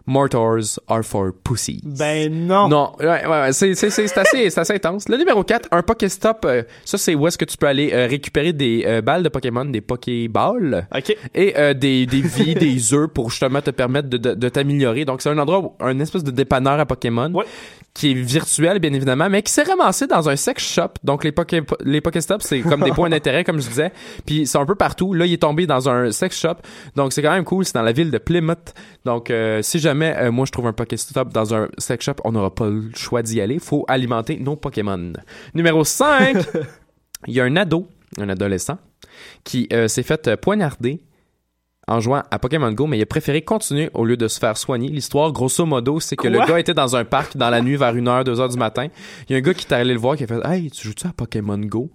Mortars 0.09 0.79
are 0.87 1.03
for 1.03 1.31
pussies. 1.43 1.81
Ben 1.83 2.33
non. 2.47 2.67
Non, 2.67 2.93
ouais, 2.99 3.05
ouais, 3.05 3.27
ouais, 3.27 3.53
c'est, 3.53 3.75
c'est, 3.75 3.91
c'est, 3.91 4.07
c'est 4.07 4.17
assez, 4.17 4.49
c'est 4.49 4.59
assez 4.59 4.73
intense. 4.73 5.07
Le 5.07 5.17
numéro 5.17 5.43
4, 5.43 5.69
un 5.71 5.83
Pokéstop, 5.83 6.45
euh, 6.45 6.63
ça 6.83 6.97
c'est 6.97 7.13
où 7.13 7.27
est-ce 7.27 7.37
que 7.37 7.45
tu 7.45 7.57
peux 7.57 7.67
aller 7.67 7.91
euh, 7.93 8.07
récupérer 8.07 8.51
des 8.51 8.83
euh, 8.87 9.01
balles 9.01 9.21
de 9.21 9.29
Pokémon, 9.29 9.65
des 9.65 9.81
Pokéballs. 9.81 10.87
OK. 10.95 11.15
Et 11.35 11.53
euh, 11.57 11.75
des, 11.75 12.07
des 12.07 12.21
vies, 12.21 12.55
des 12.55 12.93
œufs 12.93 13.07
pour 13.07 13.29
justement 13.29 13.61
te 13.61 13.69
permettre 13.69 14.09
de, 14.09 14.17
de, 14.17 14.33
de 14.33 14.49
t'améliorer. 14.49 15.05
Donc 15.05 15.21
c'est 15.21 15.29
un 15.29 15.37
endroit, 15.37 15.59
où, 15.59 15.73
un 15.79 15.99
espèce 15.99 16.23
de 16.23 16.31
dépanneur 16.31 16.79
à 16.79 16.85
Pokémon. 16.87 17.31
Ouais. 17.31 17.45
Qui 17.93 18.11
est 18.11 18.13
virtuel, 18.13 18.79
bien 18.79 18.93
évidemment, 18.93 19.29
mais 19.29 19.41
qui 19.41 19.51
s'est 19.51 19.63
ramassé 19.63 20.07
dans 20.07 20.29
un 20.29 20.35
sex 20.35 20.63
shop. 20.63 20.93
Donc 21.03 21.23
les 21.23 21.31
Poké, 21.31 21.61
les 21.83 22.01
Pokéstops, 22.01 22.45
c'est 22.45 22.61
comme 22.61 22.83
des 22.83 22.91
points 22.91 23.09
d'intérêt, 23.09 23.43
comme 23.43 23.59
je 23.59 23.67
disais. 23.67 23.91
Puis 24.25 24.47
c'est 24.47 24.59
un 24.59 24.65
peu 24.65 24.75
partout. 24.75 25.13
Là, 25.13 25.25
il 25.25 25.33
est 25.33 25.41
tombé 25.41 25.65
dans 25.67 25.89
un 25.89 26.11
sex 26.11 26.39
shop. 26.39 26.55
Donc 26.95 27.13
c'est 27.13 27.21
quand 27.21 27.31
même 27.31 27.43
cool. 27.43 27.65
C'est 27.65 27.73
dans 27.73 27.81
la 27.81 27.91
ville 27.91 28.11
de 28.11 28.17
Plymouth. 28.19 28.73
Donc 29.05 29.33
si 29.61 29.79
jamais 29.79 29.98
euh, 30.07 30.31
moi 30.31 30.45
je 30.45 30.51
trouve 30.51 30.67
un 30.67 30.73
Pokéstop 30.73 31.31
dans 31.33 31.53
un 31.53 31.67
sex 31.77 32.05
shop, 32.05 32.15
on 32.23 32.31
n'aura 32.31 32.53
pas 32.53 32.67
le 32.69 32.89
choix 32.95 33.21
d'y 33.21 33.41
aller. 33.41 33.59
Faut 33.59 33.85
alimenter 33.87 34.37
nos 34.37 34.55
Pokémon. 34.55 35.13
Numéro 35.53 35.83
5, 35.83 36.37
il 37.27 37.33
y 37.33 37.39
a 37.39 37.43
un 37.43 37.55
ado, 37.55 37.87
un 38.17 38.29
adolescent, 38.29 38.77
qui 39.43 39.67
euh, 39.73 39.87
s'est 39.87 40.03
fait 40.03 40.27
euh, 40.27 40.37
poignarder 40.37 41.01
en 41.87 41.99
jouant 41.99 42.23
à 42.29 42.37
Pokémon 42.39 42.71
Go, 42.71 42.85
mais 42.85 42.99
il 42.99 43.01
a 43.01 43.07
préféré 43.07 43.41
continuer 43.41 43.89
au 43.95 44.05
lieu 44.05 44.15
de 44.15 44.27
se 44.27 44.39
faire 44.39 44.57
soigner. 44.57 44.89
L'histoire, 44.89 45.31
grosso 45.31 45.65
modo, 45.65 45.99
c'est 45.99 46.15
que 46.15 46.27
Quoi? 46.27 46.29
le 46.29 46.45
gars 46.45 46.59
était 46.59 46.75
dans 46.75 46.95
un 46.95 47.03
parc 47.03 47.35
dans 47.35 47.49
la 47.49 47.61
nuit 47.61 47.77
vers 47.77 47.95
1h, 47.95 48.25
2h 48.25 48.51
du 48.51 48.57
matin. 48.57 48.87
Il 49.27 49.33
y 49.33 49.35
a 49.35 49.39
un 49.39 49.41
gars 49.41 49.55
qui 49.55 49.65
est 49.65 49.73
allé 49.73 49.93
le 49.93 49.99
voir 49.99 50.15
qui 50.15 50.23
a 50.23 50.27
fait 50.27 50.39
Hey, 50.45 50.69
tu 50.69 50.87
joues-tu 50.87 51.07
à 51.07 51.13
Pokémon 51.13 51.57
Go? 51.57 51.89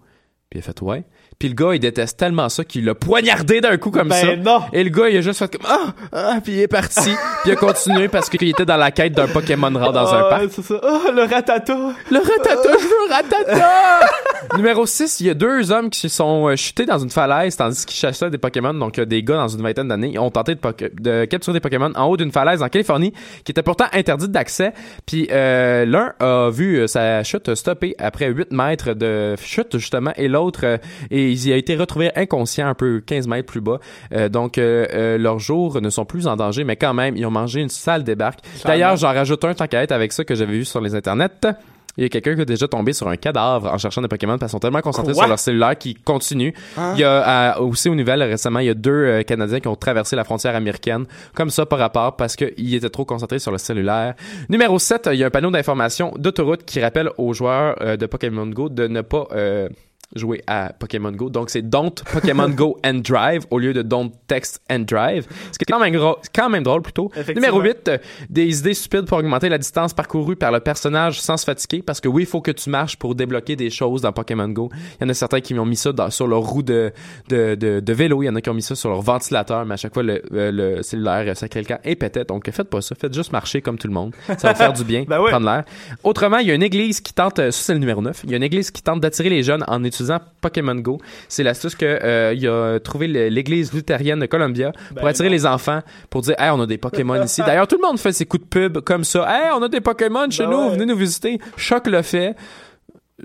Puis 0.50 0.58
il 0.58 0.60
a 0.60 0.62
fait 0.62 0.82
Ouais. 0.82 1.04
Puis 1.38 1.48
le 1.48 1.54
gars, 1.54 1.74
il 1.74 1.80
déteste 1.80 2.18
tellement 2.18 2.48
ça 2.48 2.64
qu'il 2.64 2.84
l'a 2.84 2.94
poignardé 2.94 3.60
d'un 3.60 3.76
coup 3.76 3.90
comme 3.90 4.08
Ben 4.08 4.14
ça. 4.20 4.36
non. 4.36 4.62
Et 4.72 4.82
le 4.84 4.90
gars, 4.90 5.08
il 5.08 5.16
a 5.16 5.20
juste 5.20 5.38
fait 5.38 5.56
comme 5.56 5.66
Ah! 5.68 5.92
Ah! 6.12 6.38
Puis 6.42 6.52
il 6.54 6.60
est 6.60 6.68
parti. 6.68 7.00
puis 7.42 7.46
il 7.46 7.52
a 7.52 7.56
continué 7.56 8.08
parce 8.08 8.28
qu'il 8.30 8.48
était 8.48 8.64
dans 8.64 8.76
la 8.76 8.90
quête 8.90 9.12
d'un 9.12 9.26
Pokémon 9.28 9.70
rare 9.78 9.92
dans 9.92 10.12
un 10.14 10.22
Ah, 10.26 10.28
parc. 10.30 10.44
c'est 10.50 10.62
ça. 10.62 10.80
Oh, 10.82 11.10
le 11.14 11.22
ratata. 11.22 11.76
Le 12.10 12.18
ratata, 12.18 12.78
je 12.78 12.84
veux 12.84 13.12
ratata! 13.12 14.00
Numéro 14.56 14.86
6, 14.86 15.20
il 15.20 15.26
y 15.26 15.30
a 15.30 15.34
deux 15.34 15.72
hommes 15.72 15.90
qui 15.90 16.00
se 16.00 16.08
sont 16.08 16.48
euh, 16.48 16.56
chutés 16.56 16.84
dans 16.86 16.98
une 16.98 17.10
falaise 17.10 17.56
tandis 17.56 17.84
qu'ils 17.86 17.96
chassaient 17.96 18.30
des 18.30 18.38
Pokémon. 18.38 18.74
Donc, 18.74 19.00
des 19.00 19.22
gars 19.22 19.36
dans 19.36 19.48
une 19.48 19.62
vingtaine 19.62 19.88
d'années 19.88 20.10
ils 20.12 20.18
ont 20.18 20.30
tenté 20.30 20.54
de, 20.54 21.24
capturer 21.24 21.54
des 21.54 21.60
Pokémon 21.60 21.90
en 21.96 22.04
haut 22.04 22.16
d'une 22.16 22.30
falaise 22.30 22.62
en 22.62 22.68
Californie 22.68 23.12
qui 23.44 23.52
était 23.52 23.62
pourtant 23.62 23.86
interdite 23.92 24.30
d'accès. 24.30 24.72
Puis 25.06 25.28
euh, 25.32 25.84
l'un 25.86 26.12
a 26.20 26.50
vu 26.50 26.76
euh, 26.78 26.86
sa 26.86 27.22
chute 27.24 27.54
stopper 27.54 27.94
après 27.98 28.28
8 28.28 28.52
mètres 28.52 28.92
de 28.94 29.34
chute, 29.42 29.78
justement, 29.78 30.12
et 30.16 30.28
l'autre, 30.28 30.60
euh, 30.64 30.76
et 31.10 31.23
il 31.32 31.52
a 31.52 31.56
été 31.56 31.76
retrouvé 31.76 32.10
inconscient 32.16 32.66
un 32.66 32.74
peu 32.74 33.00
15 33.04 33.28
mètres 33.28 33.46
plus 33.46 33.60
bas. 33.60 33.78
Euh, 34.12 34.28
donc, 34.28 34.58
euh, 34.58 34.86
euh, 34.92 35.18
leurs 35.18 35.38
jours 35.38 35.80
ne 35.80 35.90
sont 35.90 36.04
plus 36.04 36.26
en 36.26 36.36
danger, 36.36 36.64
mais 36.64 36.76
quand 36.76 36.94
même, 36.94 37.16
ils 37.16 37.26
ont 37.26 37.30
mangé 37.30 37.60
une 37.60 37.68
sale 37.68 38.04
débarque. 38.04 38.40
D'ailleurs, 38.64 38.96
j'en 38.96 39.08
rajoute 39.12 39.44
un 39.44 39.54
tant 39.54 39.66
qu'à 39.66 39.82
être 39.82 39.92
avec 39.92 40.12
ça 40.12 40.24
que 40.24 40.34
j'avais 40.34 40.52
vu 40.52 40.64
sur 40.64 40.80
les 40.80 40.94
internets. 40.94 41.54
Il 41.96 42.02
y 42.02 42.06
a 42.06 42.08
quelqu'un 42.08 42.34
qui 42.34 42.40
a 42.40 42.44
déjà 42.44 42.66
tombé 42.66 42.92
sur 42.92 43.08
un 43.08 43.16
cadavre 43.16 43.72
en 43.72 43.78
cherchant 43.78 44.02
des 44.02 44.08
Pokémon 44.08 44.36
parce 44.36 44.50
qu'ils 44.50 44.56
sont 44.56 44.58
tellement 44.58 44.80
concentrés 44.80 45.12
Quoi? 45.12 45.22
sur 45.22 45.28
leur 45.28 45.38
cellulaire 45.38 45.78
qu'ils 45.78 46.00
continuent. 46.00 46.52
Il 46.94 46.98
y 46.98 47.04
a 47.04 47.56
euh, 47.56 47.60
aussi 47.60 47.88
aux 47.88 47.94
nouvelles 47.94 48.22
récemment, 48.22 48.58
il 48.58 48.66
y 48.66 48.70
a 48.70 48.74
deux 48.74 48.90
euh, 48.90 49.22
Canadiens 49.22 49.60
qui 49.60 49.68
ont 49.68 49.76
traversé 49.76 50.16
la 50.16 50.24
frontière 50.24 50.56
américaine 50.56 51.04
comme 51.34 51.50
ça 51.50 51.66
par 51.66 51.78
rapport 51.78 52.16
parce 52.16 52.34
qu'ils 52.34 52.74
étaient 52.74 52.90
trop 52.90 53.04
concentrés 53.04 53.38
sur 53.38 53.52
le 53.52 53.58
cellulaire. 53.58 54.14
Numéro 54.48 54.78
7, 54.78 55.10
il 55.12 55.18
y 55.18 55.24
a 55.24 55.28
un 55.28 55.30
panneau 55.30 55.50
d'information 55.50 56.12
d'autoroute 56.18 56.64
qui 56.64 56.80
rappelle 56.80 57.10
aux 57.16 57.32
joueurs 57.32 57.76
euh, 57.80 57.96
de 57.96 58.06
Pokémon 58.06 58.46
Go 58.46 58.68
de 58.68 58.88
ne 58.88 59.00
pas 59.00 59.28
euh, 59.32 59.68
jouer 60.14 60.42
à 60.46 60.72
Pokémon 60.78 61.12
Go. 61.12 61.30
Donc 61.30 61.50
c'est 61.50 61.62
Don't 61.62 61.92
Pokémon 62.12 62.48
Go 62.50 62.78
and 62.84 62.94
Drive 63.04 63.44
au 63.50 63.58
lieu 63.58 63.72
de 63.72 63.82
Don't 63.82 64.10
Text 64.26 64.60
and 64.70 64.80
Drive. 64.80 65.26
Ce 65.52 65.58
qui 65.58 65.64
est 65.68 65.72
quand 65.72 65.80
même, 65.80 65.94
quand 66.34 66.48
même 66.48 66.62
drôle 66.62 66.82
plutôt. 66.82 67.10
Numéro 67.34 67.60
8, 67.60 67.88
euh, 67.88 67.98
des 68.30 68.58
idées 68.60 68.74
stupides 68.74 69.06
pour 69.06 69.18
augmenter 69.18 69.48
la 69.48 69.58
distance 69.58 69.92
parcourue 69.94 70.36
par 70.36 70.52
le 70.52 70.60
personnage 70.60 71.20
sans 71.20 71.36
se 71.36 71.44
fatiguer 71.44 71.82
parce 71.82 72.00
que 72.00 72.08
oui, 72.08 72.22
il 72.22 72.26
faut 72.26 72.40
que 72.40 72.50
tu 72.50 72.70
marches 72.70 72.96
pour 72.96 73.14
débloquer 73.14 73.56
des 73.56 73.70
choses 73.70 74.02
dans 74.02 74.12
Pokémon 74.12 74.48
Go. 74.48 74.70
Il 75.00 75.04
y 75.04 75.06
en 75.06 75.08
a 75.08 75.14
certains 75.14 75.40
qui 75.40 75.58
ont 75.58 75.64
mis 75.66 75.76
ça 75.76 75.92
dans- 75.92 76.10
sur 76.10 76.26
leur 76.26 76.40
roue 76.40 76.62
de, 76.62 76.92
de, 77.28 77.54
de, 77.54 77.80
de 77.80 77.92
vélo, 77.92 78.22
il 78.22 78.26
y 78.26 78.28
en 78.28 78.36
a 78.36 78.40
qui 78.40 78.50
ont 78.50 78.54
mis 78.54 78.62
ça 78.62 78.74
sur 78.74 78.90
leur 78.90 79.00
ventilateur, 79.02 79.64
mais 79.66 79.74
à 79.74 79.76
chaque 79.76 79.94
fois 79.94 80.02
le, 80.02 80.22
euh, 80.32 80.50
le 80.50 80.82
cellulaire 80.82 81.24
le 81.24 81.64
camp 81.64 81.78
et 81.84 81.96
pétait. 81.96 82.24
Donc 82.24 82.50
faites 82.50 82.68
pas 82.68 82.80
ça, 82.80 82.94
faites 82.94 83.14
juste 83.14 83.32
marcher 83.32 83.62
comme 83.62 83.78
tout 83.78 83.86
le 83.88 83.94
monde. 83.94 84.14
Ça 84.26 84.48
va 84.48 84.54
faire 84.54 84.72
du 84.72 84.84
bien, 84.84 85.04
Ben 85.08 85.20
ouais. 85.20 85.30
prendre 85.30 85.46
l'air. 85.46 85.64
Autrement, 86.02 86.38
il 86.38 86.48
y 86.48 86.50
a 86.50 86.54
une 86.54 86.62
église 86.62 87.00
qui 87.00 87.12
tente, 87.12 87.38
euh, 87.38 87.50
ça 87.50 87.62
c'est 87.64 87.72
le 87.74 87.78
numéro 87.78 88.00
9, 88.02 88.22
il 88.24 88.30
y 88.30 88.34
a 88.34 88.36
une 88.36 88.42
église 88.42 88.70
qui 88.70 88.82
tente 88.82 89.00
d'attirer 89.00 89.28
les 89.30 89.42
jeunes 89.42 89.64
en 89.68 89.84
utilisant 90.04 90.24
Pokémon 90.40 90.74
Go. 90.76 90.98
C'est 91.28 91.42
l'astuce 91.42 91.74
que 91.74 91.84
euh, 91.84 92.34
il 92.36 92.46
a 92.48 92.78
trouvé 92.80 93.06
l'église 93.08 93.72
luthérienne 93.72 94.20
de 94.20 94.26
Columbia 94.26 94.72
pour 94.88 95.02
Ben 95.02 95.08
attirer 95.08 95.28
non. 95.28 95.34
les 95.34 95.46
enfants, 95.46 95.80
pour 96.10 96.22
dire 96.22 96.34
hey, 96.38 96.50
on 96.50 96.60
a 96.60 96.66
des 96.66 96.78
Pokémon 96.78 97.22
ici. 97.22 97.42
D'ailleurs, 97.44 97.66
tout 97.66 97.76
le 97.80 97.86
monde 97.86 97.98
fait 97.98 98.12
ses 98.12 98.26
coups 98.26 98.44
de 98.44 98.48
pub 98.48 98.80
comme 98.80 99.04
ça. 99.04 99.26
Hey, 99.28 99.50
on 99.54 99.62
a 99.62 99.68
des 99.68 99.80
Pokémon 99.80 100.30
chez 100.30 100.44
Ben 100.44 100.50
nous, 100.50 100.58
ouais. 100.58 100.70
venez 100.74 100.86
nous 100.86 100.96
visiter. 100.96 101.38
Choc 101.56 101.86
le 101.86 102.02
fait. 102.02 102.34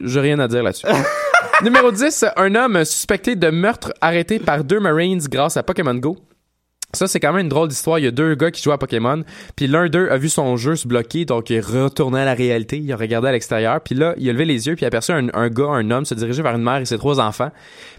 J'ai 0.01 0.19
rien 0.19 0.39
à 0.39 0.47
dire 0.47 0.63
là-dessus. 0.63 0.85
Numéro 1.63 1.91
10, 1.91 2.25
un 2.37 2.55
homme 2.55 2.85
suspecté 2.85 3.35
de 3.35 3.49
meurtre 3.49 3.91
arrêté 4.01 4.39
par 4.39 4.63
deux 4.63 4.79
Marines 4.79 5.21
grâce 5.29 5.57
à 5.57 5.63
Pokémon 5.63 5.95
Go. 5.95 6.17
Ça, 6.93 7.05
c'est 7.05 7.19
quand 7.19 7.33
même 7.33 7.43
une 7.43 7.49
drôle 7.49 7.67
d'histoire. 7.67 7.99
Il 7.99 8.05
y 8.05 8.07
a 8.07 8.11
deux 8.11 8.33
gars 8.33 8.49
qui 8.49 8.63
jouent 8.63 8.71
à 8.71 8.79
Pokémon, 8.79 9.23
puis 9.55 9.67
l'un 9.67 9.89
d'eux 9.89 10.09
a 10.09 10.17
vu 10.17 10.27
son 10.27 10.57
jeu 10.57 10.75
se 10.75 10.87
bloquer, 10.87 11.23
donc 11.23 11.51
il 11.51 11.57
est 11.57 11.65
retourné 11.65 12.21
à 12.21 12.25
la 12.25 12.33
réalité. 12.33 12.79
Il 12.79 12.91
a 12.91 12.95
regardé 12.95 13.27
à 13.27 13.31
l'extérieur, 13.31 13.79
puis 13.81 13.93
là, 13.93 14.15
il 14.17 14.27
a 14.27 14.33
levé 14.33 14.45
les 14.45 14.65
yeux, 14.65 14.75
puis 14.75 14.81
il 14.81 14.85
a 14.85 14.87
aperçu 14.87 15.11
un, 15.11 15.49
gars, 15.49 15.67
un 15.67 15.91
homme, 15.91 16.05
se 16.05 16.15
diriger 16.15 16.41
vers 16.41 16.55
une 16.55 16.63
mère 16.63 16.77
et 16.77 16.85
ses 16.85 16.97
trois 16.97 17.19
enfants. 17.19 17.51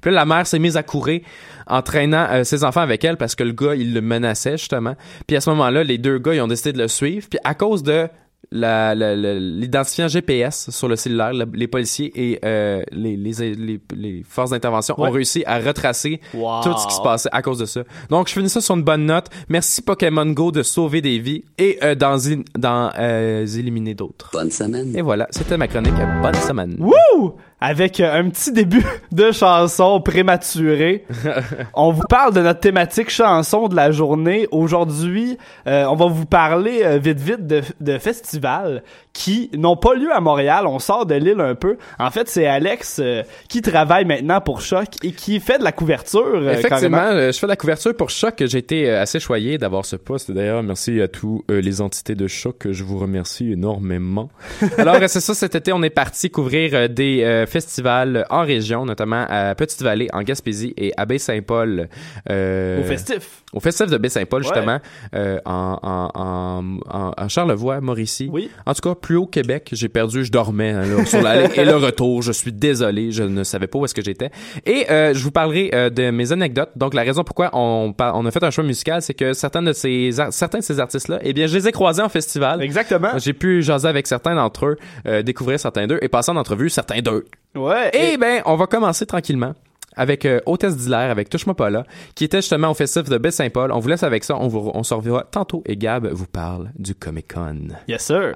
Puis 0.02 0.10
là, 0.10 0.16
la 0.16 0.24
mère 0.24 0.44
s'est 0.44 0.58
mise 0.58 0.76
à 0.76 0.82
courir, 0.82 1.20
entraînant 1.68 2.26
euh, 2.30 2.42
ses 2.42 2.64
enfants 2.64 2.80
avec 2.80 3.04
elle, 3.04 3.16
parce 3.16 3.36
que 3.36 3.44
le 3.44 3.52
gars, 3.52 3.76
il 3.76 3.94
le 3.94 4.00
menaçait, 4.00 4.58
justement. 4.58 4.96
Puis 5.28 5.36
à 5.36 5.40
ce 5.40 5.50
moment-là, 5.50 5.84
les 5.84 5.98
deux 5.98 6.18
gars, 6.18 6.34
ils 6.34 6.40
ont 6.40 6.48
décidé 6.48 6.72
de 6.72 6.78
le 6.78 6.88
suivre, 6.88 7.28
puis 7.30 7.38
à 7.44 7.54
cause 7.54 7.84
de 7.84 8.08
l'identifiant 8.52 10.08
GPS 10.08 10.70
sur 10.70 10.88
le 10.88 10.96
cellulaire, 10.96 11.32
le- 11.32 11.46
les 11.54 11.68
policiers 11.68 12.12
et 12.14 12.38
euh, 12.44 12.82
les, 12.92 13.16
les, 13.16 13.54
les, 13.54 13.80
les 13.94 14.22
forces 14.28 14.50
d'intervention 14.50 14.94
Ouais. 14.98 15.08
ont 15.08 15.12
réussi 15.12 15.42
à 15.46 15.58
retracer 15.58 16.20
Wow. 16.34 16.62
tout 16.62 16.76
ce 16.76 16.86
qui 16.88 16.94
se 16.94 17.00
passait 17.02 17.28
à 17.32 17.42
cause 17.42 17.58
de 17.58 17.64
ça. 17.66 17.82
Donc, 18.08 18.28
je 18.28 18.32
finis 18.34 18.48
ça 18.48 18.60
sur 18.60 18.74
une 18.74 18.82
bonne 18.82 19.06
note. 19.06 19.26
Merci 19.48 19.82
Pokémon 19.82 20.26
Go 20.26 20.50
de 20.52 20.62
sauver 20.62 21.00
des 21.00 21.18
vies 21.18 21.44
et 21.58 21.78
euh, 21.82 21.94
d'en 21.94 22.16
d'en, 22.58 22.90
euh, 22.98 23.46
éliminer 23.46 23.94
d'autres. 23.94 24.30
Bonne 24.32 24.50
semaine. 24.50 24.96
Et 24.96 25.02
voilà, 25.02 25.26
c'était 25.30 25.56
ma 25.56 25.68
chronique. 25.68 25.94
Bonne 26.22 26.34
semaine. 26.34 26.76
Wouh! 26.78 27.34
Avec 27.60 28.00
euh, 28.00 28.18
un 28.18 28.30
petit 28.30 28.52
début 28.52 28.84
de 29.12 29.32
chanson 29.32 30.00
prématurée. 30.00 31.04
on 31.74 31.92
vous 31.92 32.06
parle 32.08 32.32
de 32.32 32.40
notre 32.40 32.60
thématique 32.60 33.10
chanson 33.10 33.68
de 33.68 33.76
la 33.76 33.90
journée. 33.90 34.48
Aujourd'hui, 34.50 35.36
euh, 35.66 35.84
on 35.84 35.94
va 35.94 36.06
vous 36.06 36.26
parler 36.26 36.80
euh, 36.82 36.98
vite 36.98 37.20
vite 37.20 37.46
de, 37.46 37.62
de 37.80 37.98
festivals 37.98 38.82
qui 39.12 39.50
n'ont 39.56 39.76
pas 39.76 39.94
lieu 39.94 40.12
à 40.14 40.20
Montréal. 40.20 40.66
On 40.66 40.78
sort 40.78 41.04
de 41.04 41.14
l'île 41.16 41.40
un 41.40 41.54
peu. 41.54 41.76
En 41.98 42.10
fait, 42.10 42.28
c'est 42.28 42.46
Alex 42.46 43.00
euh, 43.02 43.22
qui 43.48 43.60
travaille 43.60 44.04
maintenant 44.04 44.40
pour 44.40 44.60
Choc 44.60 44.86
et 45.02 45.12
qui 45.12 45.40
fait 45.40 45.58
de 45.58 45.64
la 45.64 45.72
couverture. 45.72 46.24
euh, 46.36 46.52
Effectivement, 46.52 46.68
carrément. 46.98 47.16
euh, 47.18 47.32
je 47.32 47.38
fais 47.38 47.46
de 47.46 47.50
la 47.50 47.56
couverture 47.56 47.94
pour 47.96 48.10
Choc. 48.10 48.42
J'ai 48.46 48.58
été 48.58 48.88
assez 48.90 49.18
choyé 49.18 49.58
d'avoir 49.58 49.84
ce 49.84 49.96
poste. 49.96 50.30
D'ailleurs, 50.30 50.62
merci 50.62 51.00
à 51.00 51.08
tous 51.08 51.44
euh, 51.50 51.60
les 51.60 51.80
entités 51.80 52.14
de 52.14 52.28
Choc. 52.28 52.68
Je 52.70 52.84
vous 52.84 52.98
remercie 52.98 53.52
énormément. 53.52 54.30
Alors, 54.78 54.96
c'est 55.08 55.20
ça, 55.20 55.34
cet 55.34 55.54
été, 55.56 55.72
on 55.72 55.82
est 55.82 55.90
parti 55.90 56.30
couvrir 56.30 56.88
des 56.88 57.44
festivals 57.48 58.26
en 58.30 58.42
région, 58.42 58.84
notamment 58.86 59.26
à 59.28 59.54
Petite-Vallée, 59.54 60.08
en 60.12 60.22
Gaspésie 60.22 60.72
et 60.76 60.92
à 60.96 61.04
Baie-Saint-Paul. 61.04 61.88
Au 62.28 62.82
festif. 62.84 63.42
Au 63.52 63.58
festival 63.60 63.90
de 63.90 63.98
Baie-Saint-Paul, 63.98 64.42
Ouais. 64.42 64.48
justement, 64.48 64.78
euh, 65.14 65.38
en, 65.44 65.78
en, 65.82 66.70
en, 66.88 67.12
en, 67.16 67.28
Charlevoix, 67.28 67.80
Mauricie. 67.80 68.28
Oui. 68.32 68.48
En 68.64 68.74
tout 68.74 68.88
cas, 68.88 68.94
plus 68.94 69.16
haut 69.16 69.26
Québec, 69.26 69.70
j'ai 69.72 69.88
perdu, 69.88 70.24
je 70.24 70.30
dormais 70.30 70.70
hein, 70.70 70.82
là, 70.86 71.04
sur 71.04 71.20
l'allée 71.20 71.48
et 71.56 71.64
le 71.64 71.74
retour. 71.76 72.22
Je 72.22 72.30
suis 72.32 72.52
désolé, 72.52 73.10
je 73.10 73.24
ne 73.24 73.42
savais 73.42 73.66
pas 73.66 73.78
où 73.80 73.84
est-ce 73.84 73.94
que 73.94 74.02
j'étais. 74.02 74.30
Et 74.66 74.88
euh, 74.90 75.14
je 75.14 75.22
vous 75.24 75.32
parlerai 75.32 75.70
euh, 75.74 75.90
de 75.90 76.10
mes 76.10 76.30
anecdotes. 76.30 76.70
Donc, 76.76 76.94
la 76.94 77.02
raison 77.02 77.24
pourquoi 77.24 77.50
on, 77.52 77.92
on 77.98 78.26
a 78.26 78.30
fait 78.30 78.42
un 78.44 78.50
choix 78.50 78.62
musical, 78.64 79.02
c'est 79.02 79.14
que 79.14 79.32
certains 79.32 79.62
de 79.62 79.72
ces 79.72 80.10
certains 80.30 80.58
de 80.58 80.64
ces 80.64 80.78
artistes-là, 80.78 81.18
eh 81.22 81.32
bien, 81.32 81.46
je 81.48 81.56
les 81.56 81.66
ai 81.68 81.72
croisés 81.72 82.02
en 82.02 82.08
festival. 82.08 82.62
Exactement. 82.62 83.10
J'ai 83.18 83.32
pu 83.32 83.62
jaser 83.62 83.88
avec 83.88 84.06
certains 84.06 84.36
d'entre 84.36 84.66
eux, 84.66 84.76
euh, 85.06 85.22
découvrir 85.22 85.58
certains 85.58 85.86
d'eux 85.88 85.98
et 86.02 86.08
passer 86.08 86.30
en 86.30 86.36
entrevue 86.36 86.70
certains 86.70 87.00
d'eux. 87.00 87.24
Ouais. 87.56 87.90
Eh 87.94 88.16
ben, 88.16 88.42
on 88.46 88.54
va 88.56 88.66
commencer 88.66 89.06
tranquillement 89.06 89.54
avec 90.00 90.24
euh, 90.24 90.40
Hôtesse 90.46 90.78
d'Hilaire, 90.78 91.10
avec 91.10 91.28
Touche-moi 91.28 91.54
pas 91.54 91.68
là, 91.68 91.84
qui 92.14 92.24
était 92.24 92.38
justement 92.38 92.70
au 92.70 92.74
festif 92.74 93.04
de 93.04 93.18
Baie-Saint-Paul. 93.18 93.70
On 93.70 93.80
vous 93.80 93.88
laisse 93.88 94.02
avec 94.02 94.24
ça, 94.24 94.34
on, 94.36 94.48
vous, 94.48 94.70
on 94.72 94.82
se 94.82 94.94
reverra 94.94 95.24
tantôt 95.30 95.62
et 95.66 95.76
Gab 95.76 96.06
vous 96.06 96.26
parle 96.26 96.70
du 96.78 96.94
Comic-Con. 96.94 97.68
Yes, 97.86 98.06
sir. 98.06 98.34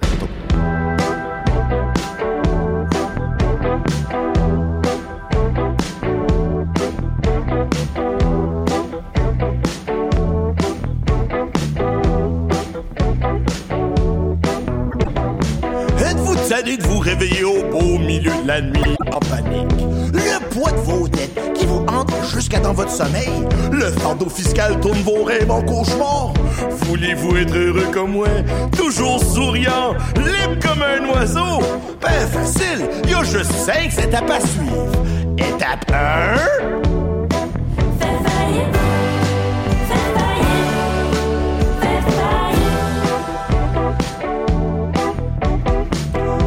Êtes-vous 15.98 16.48
tanné 16.48 16.76
de 16.76 16.82
vous 16.82 16.98
réveiller 16.98 17.44
au 17.44 17.62
beau 17.70 17.98
milieu 17.98 18.32
de 18.42 18.46
la 18.46 18.60
nuit 18.60 18.96
en 19.10 19.20
panique? 19.20 19.73
Dans 22.60 22.72
votre 22.72 22.90
sommeil? 22.90 23.30
Le 23.72 23.90
fardeau 23.90 24.28
fiscal 24.28 24.78
tourne 24.80 24.98
vos 25.02 25.24
rêves 25.24 25.50
en 25.50 25.62
cauchemar? 25.62 26.32
Voulez-vous 26.70 27.36
être 27.36 27.54
heureux 27.54 27.88
comme 27.92 28.12
moi? 28.12 28.28
Toujours 28.76 29.22
souriant, 29.22 29.94
libre 30.16 30.58
comme 30.62 30.82
un 30.82 31.08
oiseau? 31.12 31.60
Ben 32.00 32.28
facile, 32.28 32.88
y 33.08 33.14
a 33.14 33.22
juste 33.24 33.52
cinq 33.52 33.98
étapes 33.98 34.30
à 34.30 34.40
suivre. 34.40 34.92
Étape 35.38 35.90
1... 35.92 36.74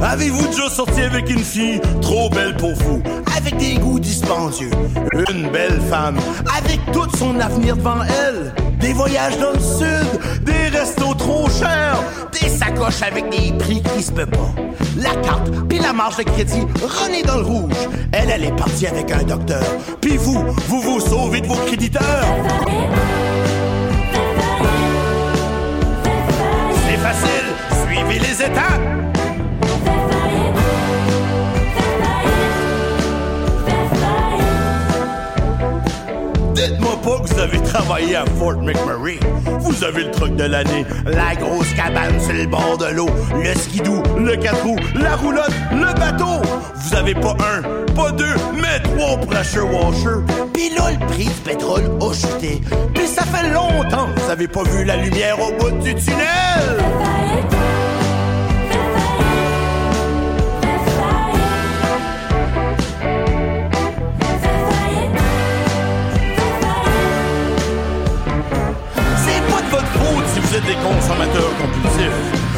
Avez-vous 0.04 0.48
déjà 0.48 0.70
sorti 0.70 1.02
avec 1.02 1.30
une 1.30 1.44
fille 1.44 1.82
trop 2.02 2.30
belle 2.30 2.56
pour 2.56 2.74
vous, 2.74 3.04
avec 3.38 3.58
des 3.58 3.76
goûts 3.76 4.00
dispendieux, 4.00 4.72
une 5.32 5.50
belle 5.52 5.80
femme, 5.90 6.18
avec 6.58 6.80
tout 6.92 7.08
son 7.18 7.40
avenir 7.40 7.78
devant 7.78 8.04
elle, 8.04 8.54
des 8.80 8.94
voyages 8.94 9.38
dans 9.38 9.52
le 9.52 9.60
sud, 9.60 10.44
des 10.44 10.76
restos 10.76 11.14
trop 11.14 11.48
chers, 11.50 12.02
des 12.32 12.50
sacoches 12.50 13.04
avec 13.04 13.30
des 13.30 13.54
prix 13.58 13.82
qui 13.82 14.02
se 14.02 14.12
peut 14.12 14.26
pas, 14.26 14.54
la 14.98 15.14
carte 15.22 15.52
puis 15.70 15.80
la 15.80 15.94
marge 15.94 16.18
de 16.18 16.24
crédit 16.24 16.66
renée 16.82 17.22
dans 17.24 17.38
le 17.38 17.44
rouge. 17.44 17.88
Elle, 18.12 18.32
elle 18.32 18.46
est 18.46 18.56
partie 18.56 18.88
avec 18.88 19.12
un 19.12 19.24
docteur, 19.24 19.64
puis 20.02 20.18
vous, 20.18 20.44
vous 20.68 20.82
vous 20.82 21.00
sauvez 21.00 21.42
de 21.42 21.48
vos 21.48 21.56
créditeurs. 21.68 22.26
C'est 26.88 26.98
facile, 26.98 27.86
suivez 27.86 28.20
les 28.20 28.44
étapes. 28.44 28.97
Que 37.16 37.34
vous 37.34 37.40
avez 37.40 37.62
travaillé 37.62 38.16
à 38.16 38.26
Fort 38.38 38.62
McMurray. 38.62 39.20
Vous 39.60 39.84
avez 39.84 40.04
le 40.04 40.12
truc 40.12 40.36
de 40.36 40.44
l'année, 40.44 40.86
la 41.06 41.36
grosse 41.36 41.74
cabane 41.74 42.20
sur 42.20 42.34
le 42.34 42.46
bord 42.48 42.78
de 42.78 42.94
l'eau, 42.94 43.10
le 43.34 43.54
skidoo, 43.54 44.04
le 44.18 44.36
quatre 44.36 44.64
roues, 44.64 44.80
la 44.96 45.16
roulotte, 45.16 45.54
le 45.72 45.94
bateau. 46.00 46.42
Vous 46.76 46.96
avez 46.96 47.16
pas 47.16 47.36
un, 47.40 47.94
pas 47.94 48.12
deux, 48.12 48.36
mais 48.54 48.80
trois 48.82 49.18
pressure 49.18 49.72
washers. 49.74 50.24
Pis 50.54 50.70
là, 50.76 50.92
le 50.92 51.06
prix 51.08 51.26
du 51.26 51.42
pétrole 51.46 51.90
a 52.02 52.14
chuté. 52.14 52.62
Pis 52.94 53.08
ça 53.08 53.24
fait 53.24 53.50
longtemps 53.54 54.08
que 54.14 54.20
vous 54.20 54.30
avez 54.30 54.48
pas 54.48 54.64
vu 54.64 54.84
la 54.84 54.98
lumière 54.98 55.38
au 55.42 55.52
bout 55.54 55.72
du 55.84 55.96
tunnel. 55.96 56.78
Des 70.68 70.76
consommateurs 70.76 71.52
compulsifs. 71.58 72.12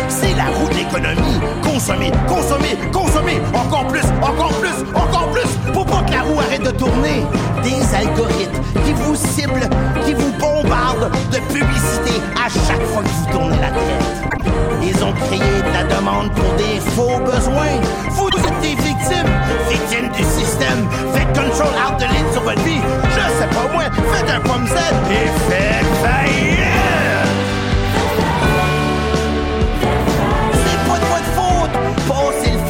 C'est 0.08 0.36
la 0.36 0.46
roue 0.46 0.68
de 0.70 0.74
l'économie. 0.74 1.40
Consommer, 1.62 2.12
consommer, 2.28 2.76
consommer. 2.92 3.40
Encore 3.54 3.86
plus, 3.88 4.06
encore 4.22 4.54
plus, 4.60 4.78
encore 4.96 5.30
plus. 5.30 5.72
Pour 5.74 5.86
pas 5.86 6.02
que 6.02 6.14
la 6.14 6.22
roue 6.24 6.40
arrête 6.40 6.64
de 6.64 6.72
tourner. 6.72 7.22
Des 7.64 7.80
algorithmes 7.96 8.62
qui 8.84 8.94
vous 8.94 9.16
ciblent, 9.16 9.70
qui 10.06 10.14
vous 10.14 10.32
bombardent 10.40 11.12
de 11.32 11.38
publicité 11.54 12.16
à 12.36 12.50
chaque 12.50 12.84
fois 12.88 13.04
que 13.04 13.10
vous 13.10 13.32
tournez 13.32 13.58
la 13.62 13.70
tête. 13.70 14.42
Ils 14.82 15.04
ont 15.04 15.14
créé 15.14 15.40
de 15.40 15.74
la 15.74 15.84
demande 15.96 16.32
pour 16.32 16.52
des 16.56 16.80
faux 16.96 17.20
besoins. 17.20 17.78
Vous 18.10 18.30
êtes 18.30 18.62
des 18.62 18.76
victimes, 18.82 19.34
victimes 19.70 20.10
du 20.18 20.24
système. 20.24 20.88
Faites 21.14 21.28
control 21.28 21.74
out 21.86 22.00
de 22.00 22.06
ligne 22.06 22.32
sur 22.34 22.42
votre 22.42 22.64
vie. 22.64 22.82
Je 23.12 23.40
sais 23.40 23.50
pas 23.54 23.72
moi, 23.72 23.84
faites 24.14 24.30
un 24.32 24.40
pomme 24.40 24.66
Z 24.66 24.78
et 25.12 25.52
faites 25.52 25.86
faillite. 26.02 27.19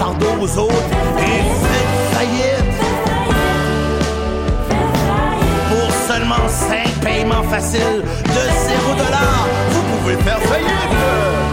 Fardeau 0.09 0.41
aux 0.41 0.57
autres 0.57 0.73
et 1.17 1.41
faites 1.63 1.97
faillite. 2.13 2.79
Pour 5.69 5.91
seulement 6.07 6.47
5 6.47 6.87
paiements 7.01 7.43
faciles 7.43 8.01
de 8.01 8.43
0 8.67 8.89
vous 9.71 9.97
pouvez 9.97 10.15
faire 10.23 10.39
faillite. 10.39 11.48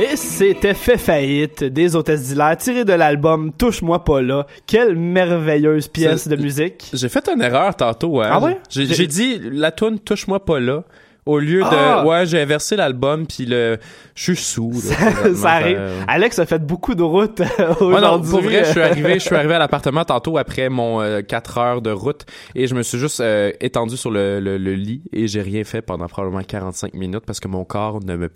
Et 0.00 0.16
c'était 0.16 0.72
fait 0.72 0.96
faillite 0.96 1.62
des 1.62 1.94
hôtesses 1.94 2.28
d'hilaire 2.28 2.56
tiré 2.56 2.86
de 2.86 2.92
l'album 2.94 3.52
Touche-moi 3.52 4.02
pas 4.02 4.22
là. 4.22 4.46
Quelle 4.66 4.96
merveilleuse 4.96 5.88
pièce 5.88 6.26
de 6.26 6.36
musique. 6.36 6.88
J'ai 6.94 7.10
fait 7.10 7.28
une 7.28 7.42
erreur 7.42 7.76
tantôt. 7.76 8.22
Hein. 8.22 8.30
Ah 8.32 8.40
ouais? 8.40 8.58
J'ai 8.70 9.06
dit 9.06 9.38
la 9.52 9.70
tune 9.72 9.98
touche-moi 9.98 10.42
pas 10.42 10.58
là. 10.58 10.84
Au 11.26 11.38
lieu 11.38 11.60
de 11.60 11.66
Ah! 11.70 12.04
ouais, 12.06 12.26
j'ai 12.26 12.40
inversé 12.40 12.76
l'album 12.76 13.26
puis 13.26 13.46
le 13.46 13.78
je 14.14 14.32
suis 14.32 14.36
sous. 14.36 14.72
là. 14.72 15.34
Ça 15.34 15.50
arrive. 15.52 15.76
Euh, 15.78 16.00
Alex 16.08 16.38
a 16.38 16.46
fait 16.46 16.58
beaucoup 16.64 16.94
de 16.94 17.02
route 17.02 17.40
Ouais, 17.40 17.76
aujourd'hui. 17.80 18.30
pour 18.30 18.40
vrai, 18.42 18.64
je 18.64 18.70
suis 18.70 18.80
arrivé, 18.82 19.14
je 19.14 19.18
suis 19.20 19.34
arrivé 19.34 19.54
à 19.54 19.58
l'appartement 19.58 20.04
tantôt 20.04 20.36
après 20.38 20.68
mon 20.68 21.00
euh, 21.00 21.22
4 21.22 21.58
heures 21.58 21.82
de 21.82 21.90
route 21.90 22.24
et 22.54 22.66
je 22.66 22.74
me 22.74 22.82
suis 22.82 22.98
juste 22.98 23.20
euh, 23.20 23.52
étendu 23.60 23.96
sur 23.96 24.10
le, 24.10 24.40
le, 24.40 24.58
le 24.58 24.74
lit 24.74 25.02
et 25.12 25.26
j'ai 25.28 25.40
rien 25.42 25.64
fait 25.64 25.80
pendant 25.82 26.06
probablement 26.06 26.42
45 26.42 26.94
minutes 26.94 27.24
parce 27.26 27.40
que 27.40 27.48
mon 27.48 27.64
corps 27.64 28.00
ne 28.04 28.16
me, 28.16 28.28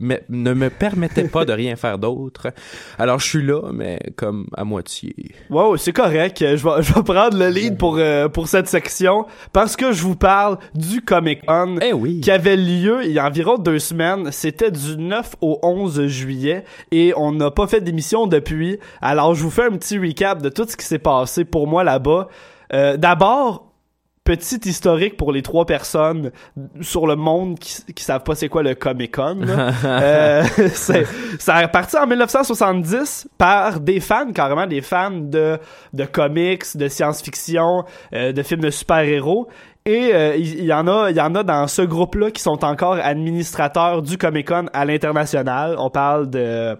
me- 0.00 0.18
ne 0.28 0.52
me 0.54 0.68
permettait 0.70 1.24
pas 1.28 1.44
de 1.44 1.52
rien 1.52 1.76
faire 1.76 1.98
d'autre. 1.98 2.48
Alors 2.98 3.18
je 3.20 3.26
suis 3.26 3.42
là, 3.42 3.70
mais 3.72 3.98
comme 4.16 4.46
à 4.56 4.64
moitié. 4.64 5.14
Wow, 5.50 5.76
c'est 5.76 5.92
correct. 5.92 6.38
Je 6.40 6.62
vais, 6.62 6.82
je 6.82 6.92
vais 6.92 7.02
prendre 7.02 7.36
le 7.38 7.48
lead 7.48 7.76
pour, 7.78 7.96
euh, 7.98 8.28
pour 8.28 8.48
cette 8.48 8.66
section 8.68 9.26
parce 9.52 9.76
que 9.76 9.92
je 9.92 10.02
vous 10.02 10.16
parle 10.16 10.58
du 10.74 11.00
Comic 11.02 11.44
Con 11.46 11.76
Eh 11.82 11.92
oui. 11.92 12.20
qui 12.20 12.29
qui 12.30 12.34
avait 12.34 12.56
lieu 12.56 13.04
il 13.04 13.10
y 13.10 13.18
a 13.18 13.26
environ 13.26 13.58
deux 13.58 13.80
semaines. 13.80 14.30
C'était 14.30 14.70
du 14.70 14.96
9 14.96 15.34
au 15.40 15.58
11 15.64 16.06
juillet 16.06 16.64
et 16.92 17.12
on 17.16 17.32
n'a 17.32 17.50
pas 17.50 17.66
fait 17.66 17.80
d'émission 17.80 18.28
depuis. 18.28 18.78
Alors, 19.02 19.34
je 19.34 19.42
vous 19.42 19.50
fais 19.50 19.64
un 19.64 19.72
petit 19.72 19.98
recap 19.98 20.40
de 20.40 20.48
tout 20.48 20.64
ce 20.68 20.76
qui 20.76 20.86
s'est 20.86 21.00
passé 21.00 21.44
pour 21.44 21.66
moi 21.66 21.82
là-bas. 21.82 22.28
Euh, 22.72 22.96
D'abord, 22.96 23.72
petit 24.22 24.60
historique 24.68 25.16
pour 25.16 25.32
les 25.32 25.42
trois 25.42 25.66
personnes 25.66 26.30
sur 26.80 27.08
le 27.08 27.16
monde 27.16 27.58
qui, 27.58 27.82
qui 27.94 28.04
savent 28.04 28.22
pas 28.22 28.36
c'est 28.36 28.48
quoi 28.48 28.62
le 28.62 28.76
Comic 28.76 29.16
Con. 29.16 29.40
Euh, 29.84 30.44
ça 31.38 31.56
a 31.56 31.68
parti 31.68 31.96
en 31.96 32.06
1970 32.06 33.28
par 33.38 33.80
des 33.80 33.98
fans, 33.98 34.30
carrément 34.32 34.66
des 34.66 34.82
fans 34.82 35.10
de, 35.10 35.58
de 35.92 36.04
comics, 36.04 36.76
de 36.76 36.86
science-fiction, 36.86 37.84
euh, 38.12 38.32
de 38.32 38.42
films 38.42 38.60
de 38.60 38.70
super-héros. 38.70 39.48
Et 39.86 40.14
euh, 40.14 40.36
il 40.36 40.64
y, 40.64 40.72
en 40.74 40.86
a, 40.86 41.10
il 41.10 41.16
y 41.16 41.20
en 41.20 41.34
a 41.34 41.42
dans 41.42 41.66
ce 41.66 41.82
groupe-là 41.82 42.30
qui 42.30 42.42
sont 42.42 42.64
encore 42.64 42.98
administrateurs 43.02 44.02
du 44.02 44.18
Comic 44.18 44.48
Con 44.48 44.66
à 44.74 44.84
l'international. 44.84 45.74
On 45.78 45.88
parle 45.88 46.28
de 46.28 46.76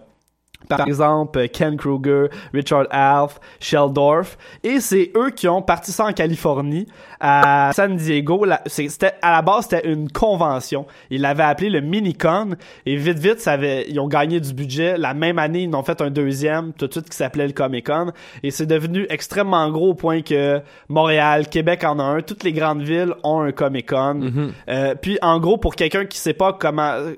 par 0.69 0.79
exemple 0.87 1.47
Ken 1.49 1.75
Kruger, 1.77 2.27
Richard 2.53 2.85
Alf, 2.91 3.39
Sheldorf, 3.59 4.37
et 4.63 4.79
c'est 4.79 5.11
eux 5.15 5.29
qui 5.31 5.47
ont 5.47 5.61
parti 5.61 5.91
ça 5.91 6.05
en 6.05 6.13
Californie, 6.13 6.87
à 7.19 7.71
San 7.73 7.95
Diego. 7.95 8.45
La- 8.45 8.61
C'était 8.65 9.13
à 9.21 9.31
la 9.33 9.41
base 9.41 9.67
c'était 9.69 9.87
une 9.91 10.09
convention. 10.11 10.85
Ils 11.09 11.21
l'avaient 11.21 11.43
appelé 11.43 11.69
le 11.69 11.81
Minicon, 11.81 12.55
et 12.85 12.95
vite 12.95 13.19
vite 13.19 13.39
ça 13.39 13.53
avait, 13.53 13.85
ils 13.89 13.99
ont 13.99 14.07
gagné 14.07 14.39
du 14.39 14.53
budget. 14.53 14.97
La 14.97 15.13
même 15.13 15.39
année 15.39 15.63
ils 15.63 15.75
en 15.75 15.79
ont 15.79 15.83
fait 15.83 16.01
un 16.01 16.09
deuxième 16.09 16.73
tout 16.73 16.87
de 16.87 16.91
suite 16.93 17.09
qui 17.09 17.17
s'appelait 17.17 17.47
le 17.47 17.53
Comic 17.53 17.87
Con, 17.87 18.11
et 18.43 18.51
c'est 18.51 18.65
devenu 18.65 19.05
extrêmement 19.09 19.69
gros 19.69 19.89
au 19.89 19.93
point 19.95 20.21
que 20.21 20.61
Montréal, 20.89 21.47
Québec 21.49 21.83
en 21.83 21.99
a 21.99 22.03
un, 22.03 22.21
toutes 22.21 22.43
les 22.43 22.53
grandes 22.53 22.81
villes 22.81 23.13
ont 23.23 23.41
un 23.41 23.51
Comic 23.51 23.89
Con. 23.89 24.21
Euh, 24.69 24.95
puis 25.01 25.17
en 25.21 25.39
gros 25.39 25.57
pour 25.57 25.75
quelqu'un 25.75 26.05
qui 26.05 26.17
sait 26.17 26.33
pas 26.33 26.53
comment 26.53 26.91
euh, 26.93 27.13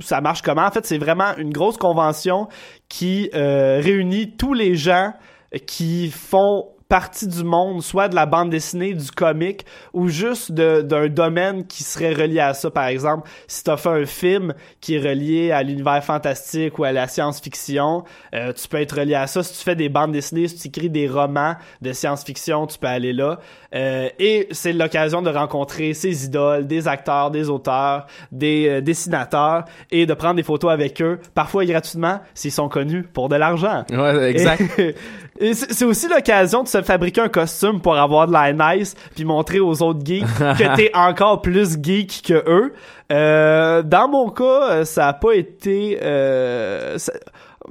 ça 0.00 0.20
marche 0.20 0.42
comment? 0.42 0.64
En 0.64 0.70
fait, 0.70 0.86
c'est 0.86 0.98
vraiment 0.98 1.36
une 1.36 1.52
grosse 1.52 1.76
convention 1.76 2.48
qui 2.88 3.30
euh, 3.34 3.80
réunit 3.80 4.36
tous 4.36 4.54
les 4.54 4.74
gens 4.74 5.12
qui 5.66 6.10
font 6.10 6.73
partie 6.88 7.26
du 7.26 7.44
monde, 7.44 7.82
soit 7.82 8.08
de 8.08 8.14
la 8.14 8.26
bande 8.26 8.50
dessinée, 8.50 8.94
du 8.94 9.10
comic, 9.10 9.64
ou 9.92 10.08
juste 10.08 10.52
d'un 10.52 11.08
domaine 11.08 11.66
qui 11.66 11.82
serait 11.82 12.12
relié 12.12 12.40
à 12.40 12.54
ça. 12.54 12.70
Par 12.70 12.86
exemple, 12.86 13.28
si 13.46 13.64
t'as 13.64 13.76
fait 13.76 13.88
un 13.88 14.06
film 14.06 14.54
qui 14.80 14.96
est 14.96 15.00
relié 15.00 15.50
à 15.50 15.62
l'univers 15.62 16.02
fantastique 16.04 16.78
ou 16.78 16.84
à 16.84 16.92
la 16.92 17.08
science-fiction, 17.08 18.04
euh, 18.34 18.52
tu 18.52 18.68
peux 18.68 18.80
être 18.80 18.98
relié 18.98 19.14
à 19.14 19.26
ça. 19.26 19.42
Si 19.42 19.58
tu 19.58 19.64
fais 19.64 19.76
des 19.76 19.88
bandes 19.88 20.12
dessinées, 20.12 20.48
si 20.48 20.56
tu 20.56 20.68
écris 20.68 20.90
des 20.90 21.08
romans 21.08 21.54
de 21.80 21.92
science-fiction, 21.92 22.66
tu 22.66 22.78
peux 22.78 22.86
aller 22.86 23.12
là. 23.12 23.38
Euh, 23.74 24.08
et 24.18 24.48
c'est 24.52 24.72
l'occasion 24.72 25.22
de 25.22 25.30
rencontrer 25.30 25.94
ses 25.94 26.26
idoles, 26.26 26.66
des 26.66 26.86
acteurs, 26.86 27.30
des 27.30 27.48
auteurs, 27.48 28.06
des 28.30 28.68
euh, 28.68 28.80
dessinateurs, 28.80 29.64
et 29.90 30.06
de 30.06 30.14
prendre 30.14 30.36
des 30.36 30.42
photos 30.42 30.70
avec 30.70 31.02
eux, 31.02 31.18
parfois 31.34 31.64
gratuitement, 31.64 32.20
s'ils 32.34 32.52
sont 32.52 32.68
connus 32.68 33.02
pour 33.02 33.28
de 33.28 33.36
l'argent. 33.36 33.84
Ouais, 33.90 34.30
exact. 34.30 34.62
Et, 35.40 35.54
c'est 35.54 35.84
aussi 35.84 36.08
l'occasion 36.08 36.62
de 36.62 36.68
se 36.78 36.82
fabriquer 36.82 37.20
un 37.22 37.28
costume 37.28 37.80
pour 37.80 37.96
avoir 37.96 38.26
de 38.26 38.32
la 38.32 38.52
nice, 38.52 38.94
puis 39.14 39.24
montrer 39.24 39.60
aux 39.60 39.82
autres 39.82 40.00
geeks 40.04 40.26
que 40.38 40.76
t'es 40.76 40.90
encore 40.94 41.40
plus 41.42 41.76
geek 41.82 42.22
que 42.26 42.42
eux. 42.48 42.72
Euh, 43.12 43.82
dans 43.82 44.08
mon 44.08 44.30
cas, 44.30 44.70
euh, 44.70 44.84
ça 44.84 45.08
a 45.08 45.12
pas 45.12 45.32
été... 45.34 45.98
Euh, 46.02 46.98
ça- 46.98 47.12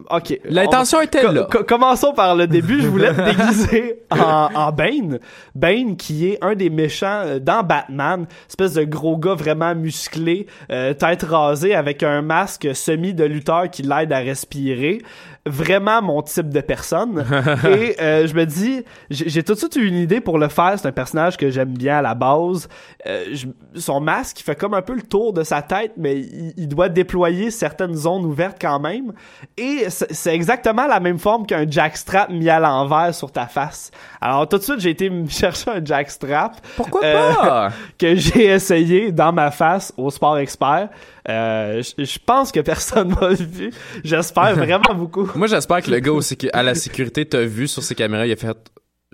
Ok. 0.09 0.39
L'intention 0.45 1.01
était 1.01 1.21
co- 1.21 1.31
là. 1.31 1.47
co- 1.51 1.63
commençons 1.63 2.13
par 2.13 2.35
le 2.35 2.47
début. 2.47 2.81
Je 2.81 2.87
voulais 2.87 3.13
me 3.13 3.25
déguiser 3.31 3.99
en, 4.09 4.49
en 4.55 4.71
Bane. 4.71 5.19
Bane 5.53 5.95
qui 5.97 6.29
est 6.29 6.39
un 6.43 6.55
des 6.55 6.71
méchants 6.71 7.37
dans 7.39 7.61
Batman. 7.61 8.25
Espèce 8.49 8.73
de 8.73 8.85
gros 8.85 9.17
gars 9.17 9.35
vraiment 9.35 9.75
musclé, 9.75 10.47
euh, 10.71 10.95
tête 10.95 11.21
rasée 11.21 11.75
avec 11.75 12.01
un 12.01 12.23
masque 12.23 12.67
semi 12.73 13.13
de 13.13 13.23
lutteur 13.23 13.69
qui 13.69 13.83
l'aide 13.83 14.11
à 14.11 14.17
respirer. 14.17 14.99
Vraiment 15.45 16.01
mon 16.01 16.21
type 16.21 16.47
de 16.49 16.61
personne. 16.61 17.25
Et 17.67 18.01
euh, 18.01 18.25
je 18.27 18.33
me 18.33 18.45
dis, 18.45 18.83
j'ai 19.09 19.43
tout 19.43 19.55
de 19.55 19.57
suite 19.59 19.75
eu 19.75 19.85
une 19.85 19.97
idée 19.97 20.21
pour 20.21 20.37
le 20.37 20.47
faire. 20.47 20.75
C'est 20.77 20.87
un 20.87 20.93
personnage 20.93 21.35
que 21.35 21.49
j'aime 21.49 21.73
bien 21.77 21.97
à 21.97 22.01
la 22.01 22.13
base. 22.13 22.69
Euh, 23.07 23.25
je- 23.33 23.47
son 23.77 23.99
masque, 23.99 24.39
il 24.39 24.43
fait 24.43 24.55
comme 24.55 24.73
un 24.73 24.81
peu 24.81 24.93
le 24.95 25.01
tour 25.01 25.33
de 25.33 25.43
sa 25.43 25.61
tête, 25.61 25.91
mais 25.97 26.17
il, 26.17 26.53
il 26.55 26.67
doit 26.69 26.87
déployer 26.87 27.51
certaines 27.51 27.93
zones 27.95 28.23
ouvertes 28.25 28.55
quand 28.61 28.79
même. 28.79 29.11
Et 29.57 29.85
c'est 29.89 30.13
c'est 30.13 30.33
exactement 30.33 30.87
la 30.87 31.01
même 31.01 31.19
forme 31.19 31.45
qu'un 31.45 31.69
jackstrap 31.69 32.29
mis 32.29 32.47
à 32.49 32.61
l'envers 32.61 33.13
sur 33.13 33.29
ta 33.29 33.47
face. 33.47 33.91
Alors 34.21 34.47
tout 34.47 34.57
de 34.57 34.63
suite, 34.63 34.79
j'ai 34.79 34.91
été 34.91 35.09
me 35.09 35.27
chercher 35.29 35.71
un 35.71 35.83
jackstrap. 35.83 36.55
Pourquoi 36.77 37.01
Euh, 37.03 37.33
pas? 37.33 37.69
que 37.99 38.15
j'ai 38.15 38.45
essayé 38.45 39.11
dans 39.11 39.33
ma 39.33 39.51
face 39.51 39.91
au 39.97 40.09
Sport 40.09 40.37
Expert. 40.37 40.87
Euh, 41.29 41.81
je 41.97 42.17
pense 42.25 42.51
que 42.51 42.59
personne 42.59 43.15
m'a 43.21 43.29
vu. 43.29 43.71
J'espère 44.03 44.55
vraiment 44.57 44.93
beaucoup. 44.95 45.29
Moi, 45.35 45.47
j'espère 45.47 45.81
que 45.81 45.91
le 45.91 45.99
gars 45.99 46.11
au 46.11 46.21
à 46.53 46.63
la 46.63 46.75
sécurité 46.75 47.25
t'a 47.25 47.41
vu 47.43 47.67
sur 47.67 47.83
ses 47.83 47.95
caméras, 47.95 48.27
il 48.27 48.31
a 48.31 48.35
fait 48.35 48.57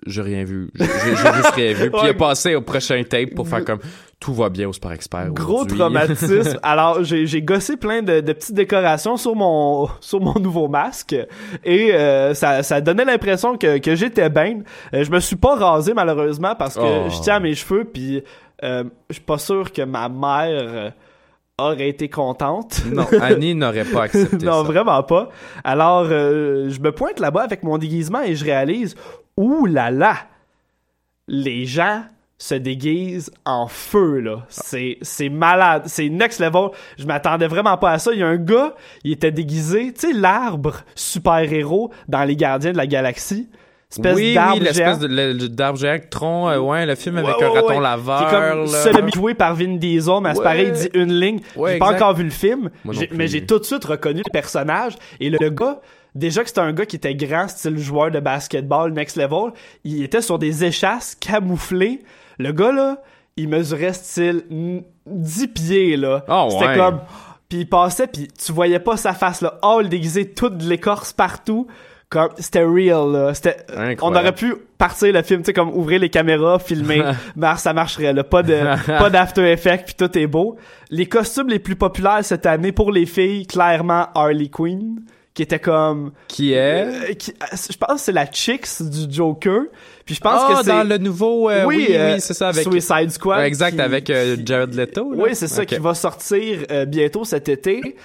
j'ai 0.05 0.21
rien 0.21 0.43
vu. 0.43 0.71
J'ai 0.75 0.85
juste 0.85 1.51
rien 1.55 1.73
vu. 1.73 1.91
Puis 1.91 1.99
il 2.03 2.09
a 2.09 2.13
passé 2.13 2.55
au 2.55 2.61
prochain 2.61 3.03
tape 3.03 3.35
pour 3.35 3.47
faire 3.47 3.65
comme 3.65 3.79
tout 4.19 4.33
va 4.33 4.49
bien 4.49 4.67
au 4.67 4.73
Sport 4.73 4.93
Expert. 4.93 5.31
Gros 5.31 5.65
traumatisme. 5.65 6.57
Alors, 6.63 7.03
j'ai 7.03 7.41
gossé 7.41 7.77
plein 7.77 8.01
de, 8.01 8.21
de 8.21 8.33
petites 8.33 8.55
décorations 8.55 9.17
sur 9.17 9.35
mon 9.35 9.89
sur 9.99 10.19
mon 10.19 10.39
nouveau 10.39 10.67
masque 10.67 11.15
et 11.63 11.93
euh, 11.93 12.33
ça, 12.33 12.63
ça 12.63 12.81
donnait 12.81 13.05
l'impression 13.05 13.57
que, 13.57 13.77
que 13.77 13.95
j'étais 13.95 14.29
bien. 14.29 14.59
Euh, 14.93 15.03
je 15.03 15.11
me 15.11 15.19
suis 15.19 15.35
pas 15.35 15.55
rasé 15.55 15.93
malheureusement 15.93 16.55
parce 16.55 16.75
que 16.75 16.79
Oh. 16.79 17.09
je 17.09 17.21
tiens 17.21 17.35
à 17.35 17.39
mes 17.39 17.55
cheveux 17.55 17.83
puis 17.83 18.23
euh, 18.63 18.83
je 19.09 19.15
suis 19.15 19.23
pas 19.23 19.37
sûr 19.37 19.71
que 19.71 19.81
ma 19.81 20.07
mère 20.09 20.93
aurait 21.61 21.89
été 21.89 22.09
contente. 22.09 22.81
Non, 22.91 23.05
Annie 23.21 23.55
n'aurait 23.55 23.85
pas 23.85 24.03
accepté 24.03 24.45
non, 24.45 24.63
ça. 24.63 24.71
vraiment 24.71 25.03
pas. 25.03 25.29
Alors, 25.63 26.07
euh, 26.09 26.69
je 26.69 26.79
me 26.79 26.91
pointe 26.91 27.19
là-bas 27.19 27.43
avec 27.43 27.63
mon 27.63 27.77
déguisement 27.77 28.21
et 28.21 28.35
je 28.35 28.45
réalise, 28.45 28.95
ouh 29.37 29.65
là 29.65 29.91
là, 29.91 30.15
les 31.27 31.65
gens 31.65 32.03
se 32.37 32.55
déguisent 32.55 33.31
en 33.45 33.67
feu, 33.67 34.19
là. 34.19 34.45
C'est, 34.47 34.97
c'est 35.01 35.27
malade. 35.29 35.83
C'est 35.87 36.07
next 36.07 36.39
level. 36.39 36.69
Je 36.97 37.05
m'attendais 37.05 37.47
vraiment 37.47 37.77
pas 37.77 37.91
à 37.91 37.99
ça. 37.99 38.13
Il 38.13 38.19
y 38.19 38.23
a 38.23 38.27
un 38.27 38.37
gars, 38.37 38.75
il 39.03 39.11
était 39.11 39.31
déguisé, 39.31 39.93
tu 39.93 40.07
sais, 40.07 40.13
l'arbre 40.13 40.77
super-héros 40.95 41.91
dans 42.07 42.23
Les 42.23 42.37
Gardiens 42.37 42.71
de 42.71 42.77
la 42.77 42.87
Galaxie. 42.87 43.49
Espèce 43.91 44.15
oui, 44.15 44.33
d'arbre 44.35 44.57
oui, 44.59 44.63
l'espèce 44.65 44.99
d'arbre 44.99 45.79
géant 45.79 45.97
Tron, 46.11 46.47
euh, 46.47 46.59
ouais, 46.59 46.85
le 46.85 46.93
film 46.93 47.17
avec 47.17 47.37
Ouais, 47.37 47.43
un 47.43 47.49
ouais, 47.49 47.59
raton 47.61 47.79
laveur. 47.79 48.19
Qui 48.29 48.35
est 48.35 48.39
comme 48.39 48.67
semi-joué 48.67 49.33
par 49.33 49.55
Vin 49.55 49.77
Diesel, 49.77 50.13
mais 50.21 50.29
à 50.29 50.33
ce 50.35 50.39
Ouais. 50.39 50.43
pareil, 50.43 50.67
il 50.67 50.73
dit 50.73 50.89
une 50.93 51.11
ligne. 51.19 51.39
J'ai 51.65 51.79
pas 51.79 51.95
encore 51.95 52.13
vu 52.13 52.23
le 52.23 52.29
film, 52.29 52.69
mais 53.11 53.27
j'ai 53.27 53.45
tout 53.47 53.57
de 53.57 53.63
suite 53.63 53.83
reconnu 53.85 54.21
le 54.23 54.31
personnage. 54.31 54.93
Et 55.19 55.31
le, 55.31 55.39
le 55.41 55.49
gars, 55.49 55.81
déjà 56.13 56.43
que 56.43 56.49
c'était 56.49 56.61
un 56.61 56.71
gars 56.71 56.85
qui 56.85 56.97
était 56.97 57.15
grand, 57.15 57.47
style 57.47 57.79
joueur 57.79 58.11
de 58.11 58.19
basketball, 58.19 58.93
next 58.93 59.17
level, 59.17 59.53
il 59.83 60.03
était 60.03 60.21
sur 60.21 60.37
des 60.37 60.63
échasses 60.63 61.15
camouflées. 61.19 62.03
Le 62.37 62.51
gars, 62.51 62.71
là, 62.71 63.01
il 63.37 63.49
mesurait 63.49 63.93
style 63.93 64.43
mm, 64.51 64.79
10 65.07 65.47
pieds, 65.47 65.97
là. 65.97 66.23
Ah, 66.27 66.47
C'était 66.51 66.75
comme... 66.75 66.99
Puis 67.49 67.61
il 67.61 67.67
passait, 67.67 68.05
puis 68.05 68.27
tu 68.27 68.51
voyais 68.51 68.77
pas 68.77 68.95
sa 68.97 69.13
face, 69.13 69.41
là. 69.41 69.57
Oh, 69.63 69.79
le 69.81 69.87
déguisé, 69.87 70.29
toute 70.29 70.59
de 70.59 70.69
l'écorce 70.69 71.11
partout. 71.11 71.65
Comme, 72.09 72.29
c'était 72.39 72.63
real, 72.63 73.11
là. 73.11 73.33
C'était, 73.35 73.57
on 74.01 74.15
aurait 74.15 74.33
pu 74.33 74.55
partir 74.79 75.13
le 75.13 75.21
film, 75.21 75.41
tu 75.41 75.47
sais, 75.47 75.53
comme 75.53 75.69
ouvrir 75.69 75.99
les 75.99 76.09
caméras, 76.09 76.57
filmer, 76.57 77.03
mais 77.35 77.47
ça 77.57 77.71
marcherait, 77.71 78.13
là. 78.13 78.23
Pas 78.23 78.41
de, 78.41 78.57
pas 78.97 79.09
d'after 79.11 79.51
effect, 79.51 79.85
puis 79.85 79.93
tout 80.07 80.17
est 80.17 80.25
beau. 80.25 80.57
Les 80.89 81.05
costumes 81.05 81.49
les 81.49 81.59
plus 81.59 81.75
populaires 81.75 82.23
cette 82.25 82.47
année 82.47 82.71
pour 82.71 82.91
les 82.91 83.05
filles, 83.05 83.45
clairement, 83.45 84.07
Harley 84.15 84.47
Quinn, 84.47 85.01
qui 85.35 85.43
était 85.43 85.59
comme, 85.59 86.11
Qui 86.27 86.53
est? 86.53 86.85
euh, 87.11 87.13
qui- 87.13 87.31
euh, 87.31 87.55
je 87.71 87.77
pense 87.77 87.93
que 87.93 87.99
c'est 88.01 88.11
la 88.11 88.25
Chicks 88.25 88.81
du 88.81 89.13
Joker. 89.13 89.61
Puis 90.09 90.15
je 90.15 90.21
pense 90.21 90.41
Ah, 90.43 90.53
que 90.55 90.63
c'est, 90.63 90.71
dans 90.71 90.87
le 90.89 90.97
nouveau. 90.97 91.51
euh, 91.51 91.65
oui, 91.65 91.85
oui, 91.89 91.95
euh, 91.95 92.15
c'est 92.17 92.33
ça 92.33 92.47
avec. 92.49 92.63
Suicide 92.67 93.11
Squad. 93.11 93.45
Exact, 93.45 93.75
qui- 93.75 93.81
avec 93.81 94.09
euh, 94.09 94.37
Jared 94.43 94.73
Leto. 94.73 95.13
là. 95.13 95.23
oui, 95.23 95.29
c'est 95.35 95.47
ça 95.47 95.67
qui 95.67 95.75
va 95.75 95.93
sortir 95.93 96.61
bientôt 96.87 97.23
cet 97.25 97.47
été. 97.47 97.95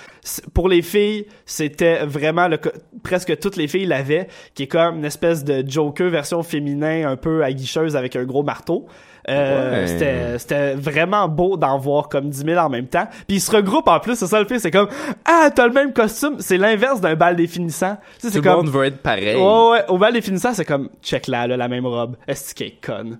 Pour 0.53 0.69
les 0.69 0.83
filles, 0.83 1.25
c'était 1.47 2.05
vraiment 2.05 2.47
le 2.47 2.59
presque 3.03 3.39
toutes 3.39 3.57
les 3.57 3.69
filles 3.69 3.87
l'avaient, 3.87 4.29
qui 4.55 4.65
est 4.65 4.67
comme 4.67 4.99
une 4.99 5.05
espèce 5.07 5.45
de 5.45 5.65
Joker 5.67 6.11
version 6.11 6.43
féminin 6.43 7.09
un 7.11 7.17
peu 7.17 7.43
aguicheuse 7.43 7.97
avec 7.97 8.17
un 8.17 8.25
gros 8.25 8.43
marteau. 8.43 8.87
Euh, 9.29 9.81
Ouais. 9.83 9.87
c'était 9.87 10.39
c'était 10.39 10.75
vraiment 10.75 11.29
beau 11.29 11.57
d'en 11.57 11.79
voir 11.79 12.09
comme 12.11 12.29
10 12.29 12.45
000 12.45 12.59
en 12.61 12.69
même 12.69 12.87
temps. 12.89 13.07
Puis 13.27 13.39
ils 13.39 13.41
se 13.41 13.51
regroupent 13.51 13.89
en 13.89 13.99
plus, 14.01 14.17
c'est 14.17 14.27
ça 14.27 14.39
le 14.41 14.47
fait, 14.47 14.59
c'est 14.59 14.71
comme 14.71 14.89
ah 15.25 15.49
t'as 15.55 15.67
le 15.67 15.73
même 15.73 15.93
costume, 15.95 16.37
c'est 16.41 16.59
l'inverse 16.59 17.01
d'un 17.01 17.15
bal 17.15 17.35
définissant. 17.37 17.97
Tu 18.21 18.29
sais, 18.29 18.33
Tout 18.33 18.43
le 18.45 18.51
comme 18.51 18.57
monde 18.65 18.69
veut 18.71 18.85
être 18.85 18.99
pareil. 19.03 19.37
Ouais, 19.37 19.71
ouais, 19.71 19.85
au 19.89 19.97
bal 19.99 20.13
définissant, 20.13 20.53
c'est 20.53 20.65
comme, 20.67 20.91
check 21.03 21.27
là, 21.29 21.47
là, 21.47 21.57
la 21.57 21.69
même 21.69 21.87
robe. 21.87 22.17
Est-ce 22.29 22.55
qu'elle 22.55 22.67
est 22.69 22.85
conne? 22.85 23.19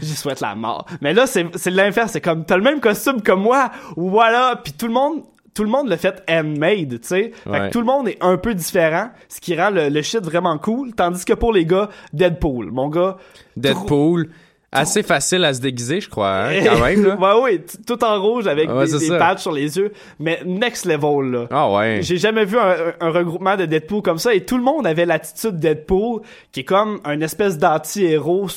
J'y 0.00 0.14
souhaite 0.16 0.40
la 0.40 0.54
mort. 0.54 0.86
Mais 1.00 1.12
là, 1.14 1.26
c'est, 1.26 1.46
c'est 1.56 1.70
l'inverse. 1.70 2.12
C'est 2.12 2.20
comme, 2.20 2.44
t'as 2.44 2.56
le 2.56 2.62
même 2.62 2.80
costume 2.80 3.22
que 3.22 3.32
moi. 3.32 3.70
Voilà. 3.96 4.60
Puis 4.62 4.72
tout 4.72 4.86
le 4.86 4.92
monde, 4.92 5.22
tout 5.54 5.62
le 5.64 5.68
monde 5.70 5.88
le 5.88 5.96
fait 5.96 6.22
handmade, 6.28 7.00
tu 7.00 7.06
sais. 7.08 7.32
Fait 7.44 7.50
Ouais. 7.50 7.60
que 7.68 7.72
tout 7.72 7.80
le 7.80 7.86
monde 7.86 8.08
est 8.08 8.18
un 8.20 8.36
peu 8.36 8.54
différent, 8.54 9.10
ce 9.28 9.40
qui 9.40 9.58
rend 9.58 9.70
le, 9.70 9.88
le 9.88 10.02
shit 10.02 10.24
vraiment 10.24 10.56
cool. 10.58 10.92
Tandis 10.94 11.24
que 11.24 11.34
pour 11.34 11.52
les 11.52 11.66
gars, 11.66 11.88
Deadpool, 12.12 12.70
mon 12.72 12.88
gars. 12.88 13.16
Deadpool. 13.56 14.30
Assez 14.74 15.02
facile 15.02 15.44
à 15.44 15.52
se 15.52 15.60
déguiser, 15.60 16.00
je 16.00 16.08
crois, 16.08 16.44
hein, 16.46 16.60
quand 16.64 16.80
même. 16.84 17.04
Là. 17.04 17.38
ouais, 17.40 17.58
t- 17.58 17.76
tout 17.86 18.02
en 18.02 18.20
rouge 18.22 18.46
avec 18.46 18.70
Ouais, 18.70 18.86
des, 18.86 18.98
des 19.10 19.18
patchs 19.18 19.42
sur 19.42 19.52
les 19.52 19.76
yeux, 19.76 19.92
mais 20.18 20.40
next 20.46 20.86
level 20.86 21.30
là. 21.30 21.46
Ah 21.50 21.70
ouais. 21.70 21.98
J'ai 22.02 22.16
jamais 22.16 22.44
vu 22.46 22.56
un, 22.58 23.10
regroupement 23.10 23.56
de 23.56 23.66
Deadpool 23.66 24.00
comme 24.02 24.18
ça 24.18 24.32
et 24.34 24.44
tout 24.46 24.56
le 24.56 24.62
monde 24.62 24.86
avait 24.86 25.04
l'attitude 25.04 25.58
Deadpool 25.58 26.22
qui 26.52 26.60
est 26.60 26.64
comme 26.64 27.00
un 27.04 27.20
espèce 27.20 27.58
d'anti-héros 27.58 28.48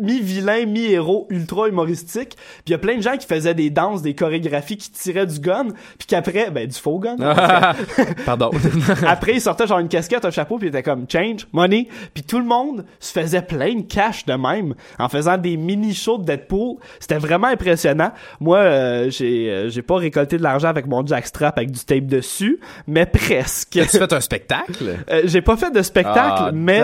mi-vilain, 0.00 0.66
mi-héros 0.66 1.26
ultra 1.30 1.68
humoristique. 1.68 2.36
Puis 2.36 2.62
il 2.68 2.70
y 2.72 2.74
a 2.74 2.78
plein 2.78 2.96
de 2.96 3.02
gens 3.02 3.16
qui 3.16 3.26
faisaient 3.26 3.54
des 3.54 3.70
danses, 3.70 4.02
des 4.02 4.14
chorégraphies, 4.14 4.76
qui 4.76 4.90
tiraient 4.90 5.26
du 5.26 5.38
gun, 5.40 5.68
puis 5.98 6.06
qu'après, 6.06 6.50
ben 6.50 6.66
du 6.66 6.78
faux 6.78 6.98
gun. 6.98 7.16
Pardon. 8.26 8.50
Après, 9.06 9.34
il 9.34 9.40
sortait 9.40 9.66
genre 9.66 9.78
une 9.78 9.88
casquette, 9.88 10.24
un 10.24 10.30
chapeau, 10.30 10.58
puis 10.58 10.66
il 10.66 10.70
était 10.70 10.82
comme 10.82 11.06
change, 11.10 11.46
money. 11.52 11.88
Puis 12.12 12.22
tout 12.22 12.38
le 12.38 12.44
monde 12.44 12.84
se 13.00 13.12
faisait 13.12 13.42
plein 13.42 13.74
de 13.74 13.82
cash 13.82 14.24
de 14.26 14.34
même 14.34 14.74
en 14.98 15.08
faisant 15.08 15.38
des 15.38 15.56
mini 15.56 15.94
shows 15.94 16.18
de 16.18 16.24
Deadpool. 16.24 16.76
C'était 17.00 17.18
vraiment 17.18 17.48
impressionnant. 17.48 18.12
Moi, 18.40 18.58
euh, 18.58 19.10
j'ai 19.10 19.50
euh, 19.50 19.68
j'ai 19.68 19.82
pas 19.82 19.96
récolté 19.96 20.36
de 20.38 20.42
l'argent 20.42 20.68
avec 20.68 20.86
mon 20.86 21.04
jackstrap 21.06 21.56
avec 21.56 21.70
du 21.70 21.80
tape 21.80 22.06
dessus, 22.06 22.60
mais 22.86 23.06
presque. 23.06 23.76
As-tu 23.76 23.98
fait 23.98 24.12
un 24.12 24.20
spectacle? 24.20 24.96
Euh, 25.10 25.22
j'ai 25.24 25.42
pas 25.42 25.56
fait 25.56 25.70
de 25.70 25.82
spectacle, 25.82 26.44
Ah, 26.46 26.50
mais 26.52 26.82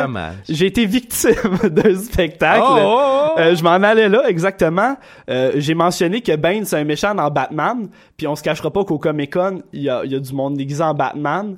j'ai 0.48 0.66
été 0.66 0.86
victime 0.86 1.30
d'un 1.70 1.96
spectacle. 1.96 2.62
Oh, 2.64 2.69
oh, 2.78 3.33
oh. 3.37 3.38
Euh, 3.38 3.54
je 3.54 3.62
m'en 3.62 3.70
allais 3.70 4.09
là, 4.09 4.28
exactement. 4.28 4.96
Euh, 5.28 5.52
j'ai 5.56 5.74
mentionné 5.74 6.20
que 6.20 6.35
Bane, 6.37 6.64
c'est 6.64 6.78
un 6.78 6.85
méchant 6.85 7.14
dans 7.14 7.30
Batman, 7.30 7.88
puis 8.16 8.26
on 8.26 8.37
se 8.37 8.42
cachera 8.42 8.70
pas 8.70 8.85
qu'au 8.85 8.98
Comic-Con, 8.98 9.62
il 9.72 9.83
y 9.83 9.90
a, 9.90 10.04
il 10.04 10.12
y 10.12 10.14
a 10.14 10.20
du 10.20 10.33
monde 10.33 10.56
déguisé 10.56 10.83
en 10.83 10.94
Batman. 10.94 11.56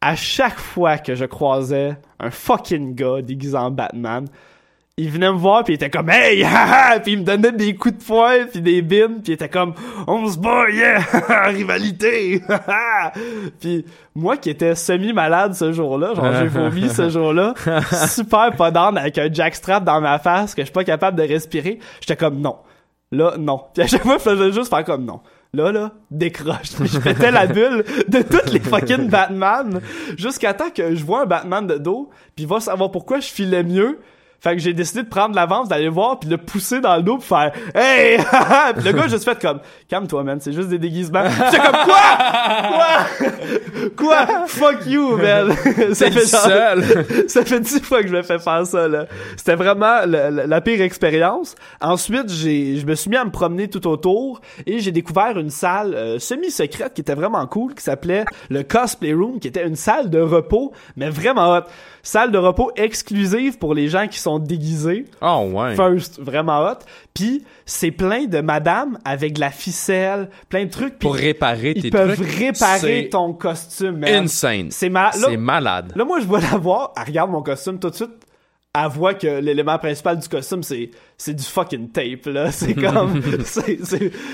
À 0.00 0.16
chaque 0.16 0.58
fois 0.58 0.98
que 0.98 1.14
je 1.14 1.24
croisais 1.24 1.96
un 2.20 2.30
fucking 2.30 2.94
gars 2.94 3.22
déguisé 3.22 3.56
en 3.56 3.70
Batman, 3.70 4.26
il 4.96 5.10
venait 5.10 5.32
me 5.32 5.36
voir 5.36 5.64
puis 5.64 5.72
il 5.72 5.76
était 5.76 5.90
comme 5.90 6.08
hey 6.08 6.42
haha 6.44 7.00
puis 7.00 7.12
il 7.12 7.18
me 7.18 7.24
donnait 7.24 7.50
des 7.50 7.74
coups 7.74 7.98
de 7.98 8.04
poing 8.04 8.46
puis 8.50 8.60
des 8.60 8.80
bines 8.80 9.20
puis 9.22 9.32
il 9.32 9.34
était 9.34 9.48
comme 9.48 9.74
on 10.06 10.28
se 10.28 10.38
bat 10.38 10.70
yeah 10.70 11.00
rivalité 11.46 12.40
puis 13.60 13.84
moi 14.14 14.36
qui 14.36 14.50
étais 14.50 14.76
semi 14.76 15.12
malade 15.12 15.54
ce 15.54 15.72
jour-là 15.72 16.14
genre 16.14 16.32
j'ai 16.38 16.46
vomi 16.46 16.88
ce 16.88 17.08
jour-là 17.08 17.54
super 18.08 18.54
pas 18.54 18.70
d'âne 18.70 18.96
avec 18.96 19.18
un 19.18 19.32
jackstrap 19.32 19.82
dans 19.82 20.00
ma 20.00 20.20
face 20.20 20.54
que 20.54 20.62
je 20.62 20.66
suis 20.66 20.72
pas 20.72 20.84
capable 20.84 21.18
de 21.18 21.24
respirer 21.24 21.80
j'étais 22.00 22.16
comme 22.16 22.40
non 22.40 22.58
là 23.10 23.34
non 23.36 23.62
puis 23.74 23.82
à 23.82 23.88
chaque 23.88 24.02
fois 24.02 24.18
je 24.18 24.22
faisais 24.22 24.52
juste 24.52 24.68
faire 24.68 24.84
comme 24.84 25.04
non 25.04 25.20
Là, 25.54 25.70
là, 25.70 25.92
décroche. 26.10 26.72
Puis 26.76 26.88
je 26.88 26.98
pétais 26.98 27.30
la 27.30 27.46
bulle 27.46 27.84
de 28.08 28.22
toutes 28.22 28.52
les 28.52 28.58
fucking 28.58 29.08
Batman 29.08 29.80
jusqu'à 30.18 30.52
temps 30.52 30.70
que 30.74 30.96
je 30.96 31.04
vois 31.04 31.22
un 31.22 31.26
Batman 31.26 31.64
de 31.64 31.78
dos, 31.78 32.10
puis 32.34 32.44
il 32.44 32.48
va 32.48 32.58
savoir 32.58 32.90
pourquoi 32.90 33.20
je 33.20 33.28
filais 33.28 33.62
mieux. 33.62 34.00
Fait 34.44 34.56
que 34.56 34.58
j'ai 34.58 34.74
décidé 34.74 35.02
de 35.02 35.08
prendre 35.08 35.34
l'avance, 35.34 35.68
d'aller 35.68 35.88
voir, 35.88 36.20
puis 36.20 36.28
de 36.28 36.34
le 36.34 36.38
pousser 36.42 36.82
dans 36.82 36.96
le 36.96 37.02
dos, 37.02 37.16
puis 37.16 37.28
faire 37.28 37.50
«Hey! 37.74 38.18
haha!» 38.18 38.72
Puis 38.76 38.84
le 38.84 38.92
gars, 38.92 39.08
juste 39.08 39.24
fait 39.24 39.40
comme 39.40 39.60
«Calme-toi, 39.88 40.22
man, 40.22 40.38
c'est 40.38 40.52
juste 40.52 40.68
des 40.68 40.78
déguisements.» 40.78 41.24
J'étais 41.50 41.64
comme 41.64 41.76
«Quoi? 41.86 41.96
Quoi? 43.96 44.26
Quoi? 44.26 44.46
Fuck 44.46 44.86
you, 44.86 45.16
man!» 45.16 45.56
Ça 45.94 46.10
seul. 46.10 46.84
ça 47.26 47.42
fait 47.42 47.60
dix 47.60 47.80
fois 47.80 48.02
que 48.02 48.08
je 48.08 48.12
me 48.12 48.22
fais 48.22 48.38
faire 48.38 48.66
ça, 48.66 48.86
là. 48.86 49.06
C'était 49.38 49.54
vraiment 49.54 50.00
la 50.04 50.60
pire 50.60 50.82
expérience. 50.82 51.54
Ensuite, 51.80 52.28
j'ai, 52.28 52.76
je 52.76 52.84
me 52.84 52.94
suis 52.96 53.08
mis 53.08 53.16
à 53.16 53.24
me 53.24 53.30
promener 53.30 53.68
tout 53.68 53.86
autour 53.86 54.42
et 54.66 54.78
j'ai 54.78 54.92
découvert 54.92 55.38
une 55.38 55.48
salle 55.48 55.94
euh, 55.94 56.18
semi-secrète 56.18 56.92
qui 56.92 57.00
était 57.00 57.14
vraiment 57.14 57.46
cool, 57.46 57.74
qui 57.74 57.82
s'appelait 57.82 58.26
le 58.50 58.62
Cosplay 58.62 59.14
Room, 59.14 59.40
qui 59.40 59.48
était 59.48 59.66
une 59.66 59.76
salle 59.76 60.10
de 60.10 60.20
repos, 60.20 60.72
mais 60.96 61.08
vraiment 61.08 61.50
hot. 61.56 61.62
Salle 62.02 62.30
de 62.30 62.36
repos 62.38 62.70
exclusive 62.76 63.56
pour 63.56 63.72
les 63.72 63.88
gens 63.88 64.06
qui 64.06 64.18
sont 64.18 64.33
déguisés. 64.38 65.04
Oh 65.20 65.48
ouais. 65.52 65.74
First, 65.74 66.20
vraiment 66.20 66.60
hot. 66.64 66.78
Puis 67.14 67.44
c'est 67.66 67.90
plein 67.90 68.24
de 68.24 68.40
madames 68.40 68.98
avec 69.04 69.34
de 69.34 69.40
la 69.40 69.50
ficelle, 69.50 70.28
plein 70.48 70.64
de 70.64 70.70
trucs. 70.70 70.98
Pour 70.98 71.14
réparer 71.14 71.72
ils 71.76 71.82
tes 71.82 71.90
peuvent 71.90 72.14
trucs. 72.16 72.28
réparer 72.30 73.02
c'est 73.04 73.08
ton 73.10 73.32
costume, 73.32 73.98
man. 73.98 74.24
Insane. 74.24 74.70
C'est 74.70 74.88
ma- 74.88 75.10
malade. 75.38 75.92
Là, 75.96 76.04
moi, 76.04 76.20
je 76.20 76.26
vois 76.26 76.40
la 76.40 76.56
voir, 76.58 76.92
elle 76.96 77.04
regarde 77.04 77.30
mon 77.30 77.42
costume 77.42 77.78
tout 77.78 77.90
de 77.90 77.94
suite. 77.94 78.10
Elle 78.76 78.88
voit 78.90 79.14
que 79.14 79.38
l'élément 79.38 79.78
principal 79.78 80.18
du 80.18 80.28
costume, 80.28 80.64
c'est, 80.64 80.90
c'est 81.16 81.32
du 81.32 81.44
fucking 81.44 81.90
tape, 81.92 82.26
là. 82.26 82.50
C'est 82.50 82.74
comme, 82.74 83.22
c'est, 83.44 83.78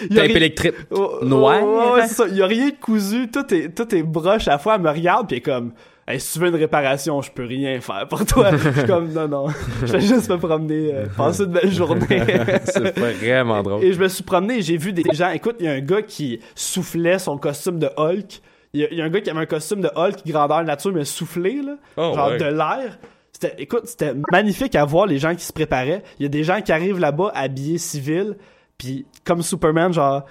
Tape 0.08 0.30
électrique. 0.30 0.74
Oh, 0.90 1.18
oh, 1.20 1.24
Noir. 1.26 1.92
ouais, 1.94 2.06
ça. 2.08 2.26
Y 2.26 2.40
a 2.40 2.46
rien 2.46 2.70
de 2.70 2.76
cousu. 2.80 3.30
Tout 3.30 3.52
est, 3.54 3.74
tout 3.74 3.94
est 3.94 4.02
broche 4.02 4.48
à 4.48 4.56
fois. 4.58 4.76
Elle 4.76 4.80
me 4.80 4.88
regarde, 4.88 5.28
puis 5.28 5.36
elle 5.36 5.40
est 5.40 5.54
comme, 5.54 5.72
Hey, 6.08 6.18
si 6.18 6.32
tu 6.32 6.38
veux 6.40 6.48
une 6.48 6.56
réparation, 6.56 7.20
je 7.22 7.30
peux 7.30 7.44
rien 7.44 7.80
faire 7.80 8.08
pour 8.08 8.24
toi. 8.26 8.50
je 8.56 8.70
suis 8.70 8.86
comme, 8.86 9.12
non, 9.12 9.28
non. 9.28 9.46
Je 9.82 9.92
vais 9.92 10.00
juste 10.00 10.28
me 10.28 10.38
promener, 10.38 10.94
euh, 10.94 11.06
passer 11.16 11.44
une 11.44 11.52
belle 11.52 11.70
journée. 11.72 12.06
C'est 12.64 12.98
vraiment 12.98 13.62
drôle. 13.62 13.84
Et 13.84 13.92
je 13.92 14.00
me 14.00 14.08
suis 14.08 14.24
promené 14.24 14.58
et 14.58 14.62
j'ai 14.62 14.76
vu 14.76 14.92
des 14.92 15.04
gens. 15.12 15.30
Écoute, 15.30 15.56
il 15.60 15.66
y 15.66 15.68
a 15.68 15.72
un 15.72 15.80
gars 15.80 16.02
qui 16.02 16.40
soufflait 16.54 17.18
son 17.18 17.38
costume 17.38 17.78
de 17.78 17.88
Hulk. 17.96 18.40
Il 18.72 18.80
y, 18.80 18.84
a- 18.84 18.88
il 18.90 18.98
y 18.98 19.02
a 19.02 19.04
un 19.04 19.08
gars 19.08 19.20
qui 19.20 19.30
avait 19.30 19.40
un 19.40 19.46
costume 19.46 19.82
de 19.82 19.90
Hulk 19.94 20.26
grandeur 20.26 20.64
nature, 20.64 20.92
mais 20.92 21.04
soufflé, 21.04 21.60
là. 21.62 21.76
Oh, 21.96 22.12
genre 22.14 22.28
ouais. 22.30 22.38
de 22.38 22.44
l'air. 22.44 22.98
C'était, 23.32 23.54
écoute, 23.62 23.82
c'était 23.86 24.14
magnifique 24.32 24.74
à 24.74 24.84
voir 24.84 25.06
les 25.06 25.18
gens 25.18 25.34
qui 25.34 25.44
se 25.44 25.52
préparaient. 25.52 26.02
Il 26.18 26.22
y 26.24 26.26
a 26.26 26.28
des 26.28 26.44
gens 26.44 26.60
qui 26.60 26.72
arrivent 26.72 26.98
là-bas 26.98 27.30
habillés 27.34 27.78
civils, 27.78 28.36
puis 28.78 29.06
comme 29.24 29.42
Superman, 29.42 29.92
genre, 29.92 30.24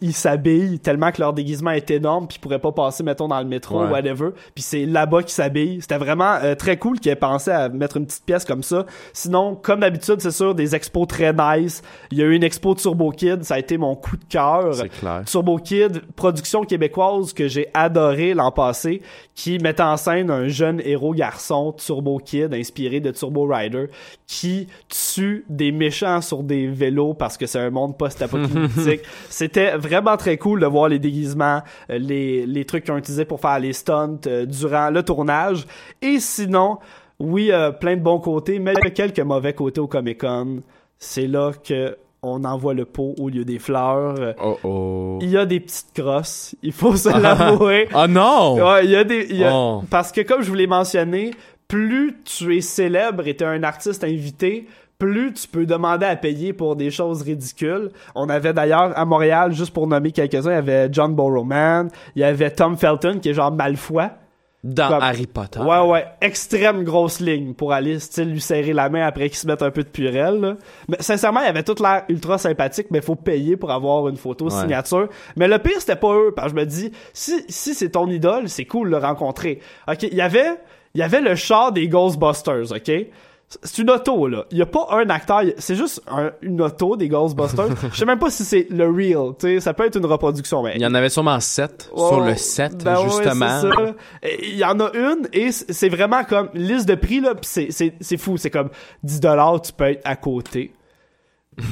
ils 0.00 0.12
s'habillent 0.12 0.78
tellement 0.78 1.10
que 1.12 1.20
leur 1.20 1.32
déguisement 1.32 1.70
est 1.70 1.90
énorme, 1.90 2.26
puis 2.28 2.36
ils 2.38 2.40
pourraient 2.40 2.58
pas 2.58 2.72
passer, 2.72 3.02
mettons, 3.02 3.28
dans 3.28 3.38
le 3.40 3.46
métro 3.46 3.80
Ouais. 3.80 3.86
ou 3.86 3.90
whatever. 3.92 4.30
Puis 4.54 4.62
c'est 4.62 4.86
là-bas 4.86 5.22
qu'ils 5.22 5.32
s'habillent. 5.32 5.80
C'était 5.80 5.98
vraiment 5.98 6.36
euh, 6.42 6.54
très 6.54 6.76
cool 6.76 6.98
qu'ils 7.00 7.12
aient 7.12 7.16
pensé 7.16 7.50
à 7.50 7.68
mettre 7.68 7.96
une 7.98 8.06
petite 8.06 8.24
pièce 8.24 8.44
comme 8.44 8.62
ça. 8.62 8.86
Sinon, 9.12 9.54
comme 9.54 9.80
d'habitude, 9.80 10.20
c'est 10.20 10.30
sûr, 10.30 10.54
des 10.54 10.74
expos 10.74 11.06
très 11.06 11.32
nice. 11.32 11.82
Il 12.10 12.18
y 12.18 12.22
a 12.22 12.24
eu 12.26 12.34
une 12.34 12.42
expo 12.44 12.74
de 12.74 12.80
Turbo 12.80 13.10
Kid, 13.10 13.44
ça 13.44 13.54
a 13.54 13.58
été 13.58 13.78
mon 13.78 13.94
coup 13.94 14.16
de 14.16 14.24
cœur. 14.28 14.72
Turbo 15.26 15.58
Kid, 15.58 16.02
production 16.16 16.64
québécoise 16.64 17.32
que 17.32 17.46
j'ai 17.48 17.68
adoré 17.74 18.34
l'an 18.34 18.50
passé, 18.50 19.02
qui 19.34 19.58
mettait 19.58 19.82
en 19.82 19.96
scène 19.96 20.30
un 20.30 20.48
jeune 20.48 20.80
héros 20.84 21.14
garçon, 21.14 21.72
Turbo 21.72 22.18
Kid, 22.18 22.52
inspiré 22.54 23.00
de 23.00 23.10
Turbo 23.10 23.46
Rider, 23.46 23.86
qui 24.26 24.66
tue 24.88 25.44
des 25.48 25.72
méchants 25.72 26.20
sur 26.20 26.42
des 26.42 26.66
vélos 26.66 27.14
parce 27.14 27.36
que 27.36 27.46
c'est 27.46 27.58
un 27.60 27.70
monde 27.70 27.96
post-apocalyptique. 27.96 29.00
C'était 29.28 29.67
vraiment 29.76 30.16
très 30.16 30.36
cool 30.38 30.60
de 30.60 30.66
voir 30.66 30.88
les 30.88 30.98
déguisements, 30.98 31.62
euh, 31.90 31.98
les, 31.98 32.46
les 32.46 32.64
trucs 32.64 32.84
qu'ils 32.84 32.94
ont 32.94 32.98
utilisés 32.98 33.24
pour 33.24 33.40
faire 33.40 33.58
les 33.58 33.72
stunts 33.72 34.20
euh, 34.26 34.46
durant 34.46 34.90
le 34.90 35.02
tournage. 35.02 35.66
Et 36.02 36.20
sinon, 36.20 36.78
oui, 37.18 37.50
euh, 37.52 37.70
plein 37.72 37.96
de 37.96 38.00
bons 38.02 38.20
côtés, 38.20 38.58
mais 38.58 38.72
il 38.80 38.84
y 38.84 38.86
a 38.88 38.90
quelques 38.90 39.20
mauvais 39.20 39.52
côtés 39.52 39.80
au 39.80 39.86
Comic-Con. 39.88 40.60
C'est 40.98 41.26
là 41.26 41.52
que 41.66 41.96
on 42.20 42.42
envoie 42.44 42.74
le 42.74 42.84
pot 42.84 43.14
au 43.20 43.28
lieu 43.28 43.44
des 43.44 43.60
fleurs. 43.60 44.16
Euh, 44.18 44.32
Oh 44.42 44.58
oh. 44.64 45.18
Il 45.22 45.30
y 45.30 45.36
a 45.36 45.46
des 45.46 45.60
petites 45.60 45.92
crosses, 45.94 46.56
il 46.62 46.72
faut 46.72 46.96
se 46.96 47.08
l'avouer. 47.22 47.88
Oh 47.94 48.06
non! 48.08 48.56
Ouais, 48.56 48.84
il 48.84 48.90
y 48.90 48.96
a 48.96 49.04
des 49.04 49.26
il 49.30 49.36
y 49.36 49.44
a- 49.44 49.52
Oh. 49.54 49.82
parce 49.88 50.10
que 50.10 50.22
comme 50.22 50.42
je 50.42 50.48
vous 50.48 50.56
l'ai 50.56 50.66
mentionné, 50.66 51.30
plus 51.68 52.16
tu 52.24 52.56
es 52.56 52.60
célèbre 52.60 53.28
et 53.28 53.36
tu 53.36 53.44
es 53.44 53.46
un 53.46 53.62
artiste 53.62 54.02
invité, 54.02 54.66
plus 54.98 55.32
tu 55.32 55.46
peux 55.48 55.64
demander 55.66 56.06
à 56.06 56.16
payer 56.16 56.52
pour 56.52 56.74
des 56.76 56.90
choses 56.90 57.22
ridicules. 57.22 57.90
On 58.14 58.28
avait 58.28 58.52
d'ailleurs 58.52 58.92
à 58.98 59.04
Montréal, 59.04 59.52
juste 59.52 59.72
pour 59.72 59.86
nommer 59.86 60.10
quelques-uns, 60.12 60.50
il 60.50 60.54
y 60.54 60.56
avait 60.58 60.88
John 60.90 61.14
Borrowman, 61.14 61.88
il 62.16 62.20
y 62.22 62.24
avait 62.24 62.50
Tom 62.50 62.76
Felton 62.76 63.18
qui 63.20 63.28
est 63.30 63.34
genre 63.34 63.52
Malfoy. 63.52 64.08
Dans 64.64 64.88
Comme- 64.88 65.02
Harry 65.02 65.28
Potter. 65.28 65.60
Ouais, 65.60 65.78
ouais, 65.86 66.04
extrême 66.20 66.82
grosse 66.82 67.20
ligne 67.20 67.54
pour 67.54 67.72
aller, 67.72 68.00
style, 68.00 68.32
lui 68.32 68.40
serrer 68.40 68.72
la 68.72 68.88
main 68.88 69.06
après 69.06 69.28
qu'il 69.28 69.38
se 69.38 69.46
mette 69.46 69.62
un 69.62 69.70
peu 69.70 69.84
de 69.84 69.88
purelle. 69.88 70.40
là. 70.40 70.56
Mais 70.88 70.96
sincèrement, 70.98 71.40
il 71.42 71.46
avait 71.46 71.62
toute 71.62 71.78
l'air 71.78 72.02
ultra 72.08 72.38
sympathique, 72.38 72.88
mais 72.90 73.00
faut 73.00 73.14
payer 73.14 73.56
pour 73.56 73.70
avoir 73.70 74.08
une 74.08 74.16
photo 74.16 74.46
Ouais. 74.46 74.50
signature. 74.50 75.08
Mais 75.36 75.46
le 75.46 75.58
pire, 75.60 75.76
c'était 75.78 75.94
pas 75.94 76.12
eux, 76.12 76.32
parce 76.34 76.52
que 76.52 76.58
je 76.58 76.60
me 76.64 76.66
dis, 76.66 76.90
si, 77.12 77.44
si 77.48 77.72
c'est 77.72 77.90
ton 77.90 78.08
idole, 78.08 78.48
c'est 78.48 78.64
cool 78.64 78.88
de 78.90 78.96
le 78.96 79.00
rencontrer. 79.00 79.60
Ok, 79.86 80.02
il 80.02 80.14
y 80.14 80.20
avait, 80.20 80.58
il 80.92 80.98
y 81.00 81.04
avait 81.04 81.20
le 81.20 81.36
char 81.36 81.70
des 81.70 81.86
Ghostbusters, 81.86 82.72
ok? 82.72 82.90
C'est 83.62 83.78
une 83.78 83.90
auto, 83.90 84.28
là. 84.28 84.44
Il 84.50 84.58
y 84.58 84.62
a 84.62 84.66
pas 84.66 84.88
un 84.90 85.08
acteur, 85.08 85.40
c'est 85.56 85.74
juste 85.74 86.02
un- 86.06 86.32
une 86.42 86.60
auto 86.60 86.96
des 86.96 87.08
Ghostbusters. 87.08 87.68
Je 87.92 87.96
sais 87.98 88.04
même 88.04 88.18
pas 88.18 88.28
si 88.30 88.44
c'est 88.44 88.66
le 88.68 88.86
real, 88.90 89.32
tu 89.38 89.46
sais, 89.46 89.60
ça 89.60 89.72
peut 89.72 89.86
être 89.86 89.96
une 89.96 90.04
reproduction, 90.04 90.62
mais 90.62 90.72
Il 90.76 90.82
y 90.82 90.86
en 90.86 90.94
avait 90.94 91.08
sûrement 91.08 91.40
sept 91.40 91.88
Ouais, 91.94 92.08
sur 92.08 92.20
le 92.20 92.34
set, 92.36 92.84
ben 92.84 92.96
ouais, 92.98 93.04
justement. 93.04 93.60
c'est 93.62 93.68
ça. 93.70 93.94
Il 94.42 94.56
y 94.56 94.64
en 94.64 94.78
a 94.80 94.90
une 94.94 95.28
et 95.32 95.50
c'est 95.52 95.88
vraiment 95.88 96.24
comme 96.24 96.50
liste 96.52 96.86
de 96.86 96.94
prix 96.94 97.20
là, 97.20 97.34
pis 97.34 97.48
c'est 97.48 97.68
c'est 97.70 97.94
c'est 98.00 98.18
fou, 98.18 98.36
c'est 98.36 98.50
comme 98.50 98.68
10 99.02 99.18
dollars, 99.20 99.62
tu 99.62 99.72
peux 99.72 99.84
être 99.84 100.02
à 100.04 100.16
côté. 100.16 100.72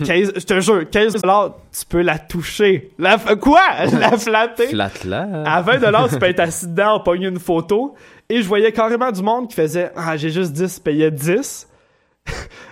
15 0.04 0.32
je 0.36 0.44
te 0.44 0.60
jure, 0.60 0.88
15 0.90 1.20
dollars, 1.22 1.56
tu 1.78 1.86
peux 1.86 2.02
la 2.02 2.18
toucher. 2.18 2.90
La 2.98 3.18
quoi? 3.18 3.60
La 3.92 4.18
flatter? 4.18 4.68
Flat 4.68 5.04
là. 5.04 5.42
À 5.46 5.62
20 5.62 5.78
dollars, 5.78 6.08
tu 6.08 6.18
peux 6.18 6.26
être 6.26 6.40
assis 6.40 6.66
dedans, 6.66 7.00
pogner 7.00 7.28
une 7.28 7.38
photo 7.38 7.94
et 8.28 8.42
je 8.42 8.48
voyais 8.48 8.72
carrément 8.72 9.12
du 9.12 9.22
monde 9.22 9.48
qui 9.48 9.54
faisait 9.54 9.92
ah, 9.96 10.16
j'ai 10.16 10.30
juste 10.30 10.52
10, 10.52 10.80
payait 10.80 11.10
10. 11.10 11.68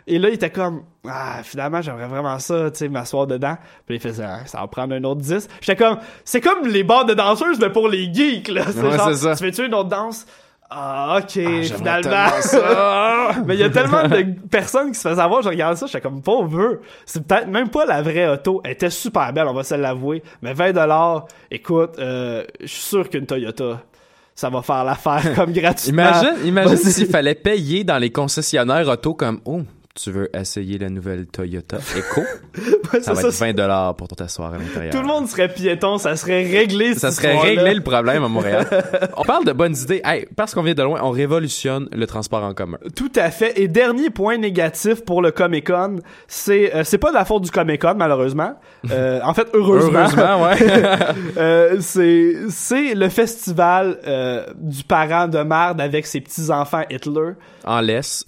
Et 0.07 0.19
là, 0.19 0.29
il 0.29 0.35
était 0.35 0.51
comme 0.51 0.83
ah, 1.09 1.41
finalement, 1.45 1.81
j'aimerais 1.81 2.09
vraiment 2.09 2.39
ça, 2.39 2.71
tu 2.71 2.79
sais, 2.79 2.89
m'asseoir 2.89 3.27
dedans. 3.27 3.57
Puis 3.87 3.97
il 3.97 4.01
faisait 4.01 4.25
ah, 4.25 4.41
ça 4.47 4.61
va 4.61 4.67
prendre 4.67 4.95
un 4.95 5.05
autre 5.05 5.21
10. 5.21 5.49
J'étais 5.61 5.77
comme 5.77 5.99
c'est 6.25 6.41
comme 6.41 6.67
les 6.67 6.83
bars 6.83 7.05
de 7.05 7.15
danseuses 7.15 7.61
mais 7.61 7.71
pour 7.71 7.89
les 7.89 8.13
geeks 8.13 8.49
là, 8.49 8.65
c'est 8.71 8.83
Ouais, 8.83 8.97
genre 8.97 9.09
c'est 9.11 9.15
ça. 9.17 9.37
tu 9.37 9.45
fais-tu 9.45 9.67
une 9.67 9.75
autre 9.75 9.89
danse 9.91 10.27
Ah, 10.77 11.21
ok, 11.21 11.29
j'aimerais 11.35 11.63
finalement. 11.63 12.41
ça. 12.41 13.31
Mais 13.47 13.55
il 13.55 13.61
y 13.61 13.65
a 13.65 13.71
tellement 13.71 14.09
de 14.09 14.49
personnes 14.49 14.91
qui 14.91 14.99
se 14.99 15.09
faisaient 15.09 15.21
avoir, 15.21 15.43
je 15.43 15.49
regarde 15.49 15.77
ça, 15.77 15.87
j'étais 15.87 16.01
comme 16.01 16.21
pauvre. 16.21 16.81
C'est 17.07 17.25
peut-être 17.25 17.47
même 17.47 17.69
pas 17.69 17.87
la 17.87 18.03
vraie 18.03 18.29
auto. 18.29 18.61
Elle 18.65 18.73
était 18.73 18.91
super 18.91 19.33
belle, 19.33 19.47
on 19.47 19.55
va 19.55 19.63
se 19.63 19.75
l'avouer. 19.77 20.23
Mais 20.43 20.53
20 20.53 20.73
dollars, 20.73 21.27
écoute, 21.51 21.93
euh, 21.99 22.43
je 22.61 22.67
suis 22.67 22.83
sûr 22.83 23.09
qu'une 23.09 23.27
Toyota, 23.27 23.83
ça 24.35 24.51
va 24.51 24.63
faire 24.63 24.83
l'affaire 24.83 25.35
comme 25.37 25.53
gratuitement. 25.55 26.03
Imagine, 26.03 26.47
imagine 26.47 26.77
s'il 26.77 27.07
fallait 27.07 27.37
payer 27.37 27.85
dans 27.85 27.99
les 27.99 28.11
concessionnaires 28.11 28.89
auto 28.89 29.15
comme 29.15 29.41
oh 29.45 29.63
tu 29.95 30.11
veux 30.11 30.29
essayer 30.37 30.77
la 30.79 30.91
nouvelle 30.91 31.27
Toyota 31.27 31.79
Echo? 31.97 32.23
Ouais, 32.93 33.01
ça 33.01 33.15
va 33.15 33.23
ça, 33.23 33.29
être 33.29 33.35
20 33.35 33.53
dollars 33.55 33.97
pour 33.97 34.07
t'asseoir 34.09 34.53
à 34.55 34.59
l'intérieur. 34.59 34.93
Tout 34.93 35.01
le 35.01 35.09
monde 35.09 35.27
serait 35.27 35.49
piéton, 35.49 35.99
ça 35.99 36.15
serait 36.17 36.45
réglé. 36.45 36.95
ça 36.95 37.11
serait 37.11 37.37
réglé 37.37 37.75
le 37.75 37.81
problème 37.81 38.23
à 38.23 38.29
Montréal. 38.29 38.69
on 39.17 39.25
parle 39.25 39.45
de 39.45 39.53
bonnes 39.53 39.75
idées. 39.75 40.01
Hey, 40.05 40.29
parce 40.37 40.55
qu'on 40.55 40.63
vient 40.63 40.75
de 40.75 40.83
loin, 40.83 41.01
on 41.03 41.11
révolutionne 41.11 41.89
le 41.91 42.07
transport 42.07 42.45
en 42.45 42.55
commun. 42.55 42.79
Tout 42.95 43.11
à 43.17 43.31
fait. 43.31 43.59
Et 43.59 43.67
dernier 43.67 44.11
point 44.11 44.37
négatif 44.37 45.05
pour 45.05 45.23
le 45.23 45.33
Comic 45.33 45.67
Con, 45.67 45.97
c'est 46.29 46.73
euh, 46.75 46.85
c'est 46.85 46.99
pas 46.99 47.09
de 47.09 47.15
la 47.15 47.25
faute 47.25 47.43
du 47.43 47.51
Comic 47.51 47.81
Con 47.81 47.95
malheureusement. 47.97 48.55
Euh, 48.91 49.21
en 49.25 49.35
fait, 49.35 49.49
heureusement. 49.55 50.01
Heureusement, 50.01 50.45
ouais. 50.45 50.57
Euh, 51.37 51.77
c'est 51.81 52.35
c'est 52.51 52.95
le 52.95 53.09
festival 53.09 53.99
du 54.57 54.85
parent 54.85 55.27
de 55.27 55.39
merde 55.39 55.81
avec 55.81 56.07
ses 56.07 56.21
petits 56.21 56.51
enfants 56.51 56.83
Hitler. 56.91 57.33
en 57.65 57.81
laisse. 57.81 58.25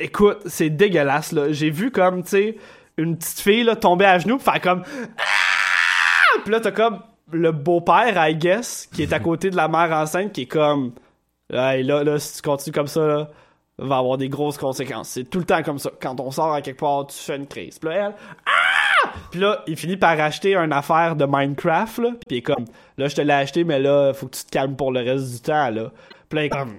Écoute, 0.00 0.38
c'est 0.46 0.65
dégueulasse 0.70 1.32
là. 1.32 1.52
J'ai 1.52 1.70
vu 1.70 1.90
comme 1.90 2.22
tu 2.22 2.30
sais 2.30 2.56
une 2.96 3.16
petite 3.16 3.40
fille 3.40 3.64
là 3.64 3.76
tomber 3.76 4.04
à 4.04 4.18
genoux, 4.18 4.38
pis 4.38 4.44
faire 4.44 4.60
comme 4.60 4.82
ah! 5.18 6.40
Puis 6.44 6.52
là 6.52 6.60
t'as 6.60 6.72
comme 6.72 7.00
le 7.32 7.52
beau-père, 7.52 8.14
I 8.16 8.36
guess, 8.36 8.88
qui 8.92 9.02
est 9.02 9.12
à 9.12 9.20
côté 9.20 9.50
de 9.50 9.56
la 9.56 9.68
mère 9.68 9.92
enceinte, 9.92 10.32
qui 10.32 10.42
est 10.42 10.46
comme 10.46 10.92
hey, 11.52 11.82
là 11.82 12.04
là 12.04 12.18
si 12.18 12.36
tu 12.36 12.42
continues 12.42 12.74
comme 12.74 12.86
ça 12.86 13.06
là, 13.06 13.30
va 13.78 13.98
avoir 13.98 14.16
des 14.16 14.28
grosses 14.28 14.58
conséquences. 14.58 15.10
C'est 15.10 15.24
tout 15.24 15.38
le 15.38 15.44
temps 15.44 15.62
comme 15.62 15.78
ça. 15.78 15.90
Quand 16.00 16.18
on 16.20 16.30
sort 16.30 16.52
à 16.52 16.62
quelque 16.62 16.80
part, 16.80 17.06
tu 17.06 17.18
fais 17.18 17.36
une 17.36 17.46
crise. 17.46 17.78
Puis 17.78 17.90
là, 17.90 17.96
elle, 17.96 18.14
ah! 18.46 19.10
Puis 19.30 19.40
là, 19.40 19.62
il 19.66 19.76
finit 19.76 19.96
par 19.96 20.18
acheter 20.18 20.56
une 20.56 20.72
affaire 20.72 21.16
de 21.16 21.26
Minecraft, 21.28 21.98
là. 21.98 22.10
Puis 22.26 22.36
il 22.36 22.36
est 22.38 22.42
comme, 22.42 22.64
là, 22.96 23.08
je 23.08 23.16
te 23.16 23.20
l'ai 23.20 23.32
acheté, 23.32 23.64
mais 23.64 23.78
là, 23.78 24.12
faut 24.14 24.26
que 24.26 24.36
tu 24.36 24.44
te 24.44 24.50
calmes 24.50 24.76
pour 24.76 24.92
le 24.92 25.00
reste 25.00 25.32
du 25.32 25.40
temps, 25.40 25.70
là. 25.70 25.90
Puis 26.28 26.36
là, 26.38 26.42
il 26.42 26.46
est 26.46 26.50
comme, 26.50 26.74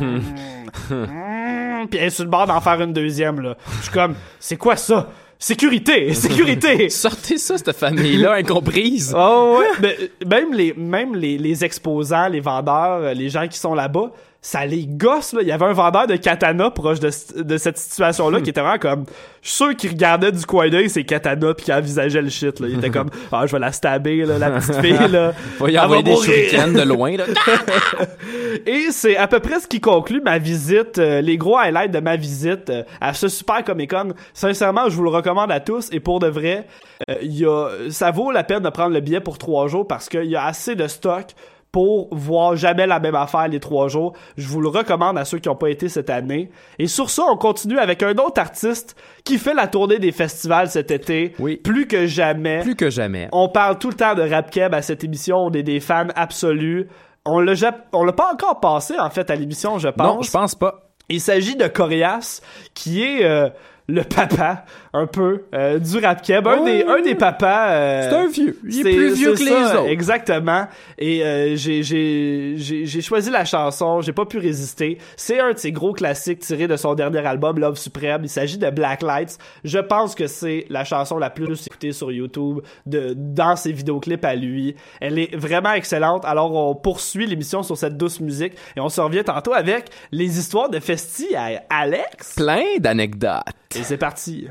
Mm. 0.00 1.86
puis 1.90 1.98
elle 1.98 2.06
est 2.06 2.10
sur 2.10 2.24
le 2.24 2.30
bord 2.30 2.46
d'en 2.46 2.60
faire 2.60 2.80
une 2.80 2.92
deuxième, 2.92 3.40
là. 3.40 3.56
Je 3.78 3.82
suis 3.84 3.92
comme, 3.92 4.14
c'est 4.38 4.56
quoi 4.56 4.76
ça? 4.76 5.08
Sécurité! 5.38 6.12
Sécurité! 6.14 6.88
Sortez 6.88 7.38
ça, 7.38 7.56
cette 7.58 7.72
famille-là 7.76 8.34
incomprise. 8.34 9.14
Oh 9.16 9.58
ouais, 9.60 9.66
mais, 9.80 10.26
même 10.26 10.52
les 10.52 10.74
même 10.74 11.14
les, 11.14 11.38
les 11.38 11.64
exposants, 11.64 12.28
les 12.28 12.40
vendeurs, 12.40 13.14
les 13.14 13.28
gens 13.28 13.46
qui 13.46 13.58
sont 13.58 13.74
là-bas, 13.74 14.10
ça 14.40 14.64
les 14.64 14.86
gosse 14.86 15.32
là. 15.32 15.40
Il 15.42 15.48
y 15.48 15.52
avait 15.52 15.64
un 15.64 15.72
vendeur 15.72 16.06
de 16.06 16.14
katana 16.16 16.70
proche 16.70 17.00
de, 17.00 17.10
c- 17.10 17.42
de 17.42 17.56
cette 17.58 17.76
situation-là 17.76 18.40
qui 18.40 18.50
était 18.50 18.60
vraiment 18.60 18.78
comme, 18.78 19.04
je 19.42 19.48
suis 19.48 19.56
sûr 19.56 19.76
qu'il 19.76 19.90
regardait 19.90 20.30
du 20.30 20.46
coin 20.46 20.68
d'œil 20.68 20.88
ses 20.88 21.04
katanas 21.04 21.54
puis 21.54 21.64
qu'il 21.64 21.74
envisageait 21.74 22.22
le 22.22 22.28
shit 22.28 22.60
là. 22.60 22.68
Il 22.70 22.78
était 22.78 22.90
comme, 22.90 23.10
ah 23.32 23.46
je 23.46 23.52
vais 23.52 23.58
la 23.58 23.72
stabber 23.72 24.24
là, 24.24 24.38
la 24.38 24.50
petite 24.52 24.74
fille 24.76 25.08
là. 25.10 25.32
Va 25.58 25.70
y 25.70 25.74
Elle 25.74 25.80
envoyer 25.80 26.02
va 26.04 26.10
des 26.10 26.16
shurikens 26.16 26.72
de 26.72 26.82
loin, 26.82 27.16
là. 27.16 27.24
Et 28.66 28.86
c'est 28.90 29.16
à 29.16 29.26
peu 29.26 29.40
près 29.40 29.60
ce 29.60 29.66
qui 29.66 29.80
conclut 29.80 30.20
ma 30.20 30.38
visite, 30.38 30.98
euh, 30.98 31.20
les 31.20 31.36
gros 31.36 31.56
highlights 31.58 31.90
de 31.90 32.00
ma 32.00 32.16
visite 32.16 32.70
euh, 32.70 32.82
à 33.00 33.14
ce 33.14 33.28
super 33.28 33.64
Comic 33.64 33.90
Con. 33.90 34.12
Sincèrement, 34.34 34.88
je 34.88 34.96
vous 34.96 35.02
le 35.04 35.10
recommande 35.10 35.50
à 35.50 35.60
tous 35.60 35.88
et 35.92 36.00
pour 36.00 36.20
de 36.20 36.28
vrai, 36.28 36.66
euh, 37.10 37.14
il 37.22 37.36
y 37.36 37.44
a, 37.44 37.68
ça 37.90 38.10
vaut 38.10 38.30
la 38.30 38.44
peine 38.44 38.62
de 38.62 38.70
prendre 38.70 38.94
le 38.94 39.00
billet 39.00 39.20
pour 39.20 39.38
trois 39.38 39.68
jours 39.68 39.86
parce 39.86 40.08
qu'il 40.08 40.24
y 40.26 40.36
a 40.36 40.44
assez 40.44 40.74
de 40.74 40.86
stock 40.86 41.26
pour 41.72 42.08
voir 42.12 42.56
jamais 42.56 42.86
la 42.86 42.98
même 43.00 43.14
affaire 43.14 43.48
les 43.48 43.60
trois 43.60 43.88
jours. 43.88 44.14
Je 44.36 44.48
vous 44.48 44.60
le 44.60 44.68
recommande 44.68 45.18
à 45.18 45.24
ceux 45.24 45.38
qui 45.38 45.48
n'ont 45.48 45.56
pas 45.56 45.70
été 45.70 45.88
cette 45.88 46.10
année. 46.10 46.50
Et 46.78 46.86
sur 46.86 47.10
ça, 47.10 47.24
on 47.30 47.36
continue 47.36 47.78
avec 47.78 48.02
un 48.02 48.12
autre 48.12 48.40
artiste 48.40 48.96
qui 49.24 49.38
fait 49.38 49.54
la 49.54 49.66
tournée 49.66 49.98
des 49.98 50.12
festivals 50.12 50.68
cet 50.68 50.90
été. 50.90 51.34
Oui. 51.38 51.56
Plus 51.56 51.86
que 51.86 52.06
jamais. 52.06 52.60
Plus 52.60 52.76
que 52.76 52.90
jamais. 52.90 53.28
On 53.32 53.48
parle 53.48 53.78
tout 53.78 53.88
le 53.90 53.96
temps 53.96 54.14
de 54.14 54.22
Rap 54.22 54.50
Keb 54.50 54.74
à 54.74 54.82
cette 54.82 55.04
émission. 55.04 55.36
On 55.36 55.50
est 55.52 55.62
des 55.62 55.80
fans 55.80 56.08
absolus. 56.14 56.88
On 57.24 57.40
l'a, 57.40 57.52
on 57.92 58.04
l'a 58.04 58.12
pas 58.12 58.32
encore 58.32 58.60
passé, 58.60 58.94
en 58.98 59.10
fait, 59.10 59.30
à 59.30 59.34
l'émission, 59.34 59.78
je 59.78 59.88
pense. 59.88 60.06
Non, 60.06 60.22
je 60.22 60.30
pense 60.30 60.54
pas. 60.54 60.88
Il 61.10 61.20
s'agit 61.20 61.56
de 61.56 61.66
Corias, 61.66 62.40
qui 62.74 63.02
est 63.02 63.24
euh, 63.24 63.48
le 63.86 64.02
papa, 64.02 64.64
un 64.92 65.06
peu, 65.06 65.42
euh, 65.54 65.78
du 65.78 65.98
Rap 65.98 66.22
Keb. 66.22 66.46
Un, 66.46 66.64
des, 66.64 66.84
un 66.84 67.00
des 67.02 67.14
papas... 67.14 67.70
euh, 67.72 68.08
C'est 68.10 68.16
un 68.16 68.26
vieux. 68.26 68.58
Il 68.64 68.80
est 68.80 68.82
c'est- 68.82 68.96
plus 68.96 69.14
vieux 69.14 69.36
c'est 69.36 69.44
que 69.44 69.50
ça, 69.50 69.58
les 69.72 69.78
autres. 69.78 69.88
Exactement. 69.88 70.66
Et 70.98 71.22
euh, 71.24 71.56
j'ai, 71.56 71.82
j'ai, 71.82 72.54
j'ai, 72.56 72.86
j'ai 72.86 73.00
choisi 73.02 73.30
la 73.30 73.44
chanson, 73.44 74.00
j'ai 74.00 74.12
pas 74.12 74.24
pu 74.24 74.38
résister. 74.38 74.98
C'est 75.16 75.40
un 75.40 75.52
de 75.52 75.58
ses 75.58 75.72
gros 75.72 75.92
classiques 75.92 76.40
tirés 76.40 76.68
de 76.68 76.76
son 76.76 76.94
dernier 76.94 77.24
album, 77.26 77.58
Love 77.58 77.76
Supreme. 77.78 78.22
Il 78.24 78.28
s'agit 78.28 78.58
de 78.58 78.70
Black 78.70 79.02
Lights. 79.02 79.38
Je 79.64 79.78
pense 79.78 80.14
que 80.14 80.26
c'est 80.26 80.64
la 80.70 80.84
chanson 80.84 81.18
la 81.18 81.30
plus 81.30 81.66
écoutée 81.66 81.92
sur 81.92 82.10
YouTube 82.12 82.60
de, 82.86 83.14
dans 83.16 83.56
ses 83.56 83.72
vidéoclips 83.72 84.24
à 84.24 84.34
lui. 84.34 84.74
Elle 85.00 85.18
est 85.18 85.36
vraiment 85.36 85.72
excellente. 85.72 86.24
Alors 86.24 86.54
on 86.54 86.74
poursuit 86.74 87.26
l'émission 87.26 87.62
sur 87.62 87.76
cette 87.76 87.96
douce 87.96 88.20
musique 88.20 88.54
et 88.76 88.80
on 88.80 88.88
se 88.88 89.00
revient 89.00 89.24
tantôt 89.24 89.52
avec 89.52 89.86
les 90.12 90.38
histoires 90.38 90.68
de 90.70 90.80
Festi 90.80 91.34
à 91.36 91.62
Alex. 91.70 92.34
Plein 92.36 92.78
d'anecdotes. 92.78 93.42
Et 93.78 93.82
c'est 93.82 93.98
parti. 93.98 94.48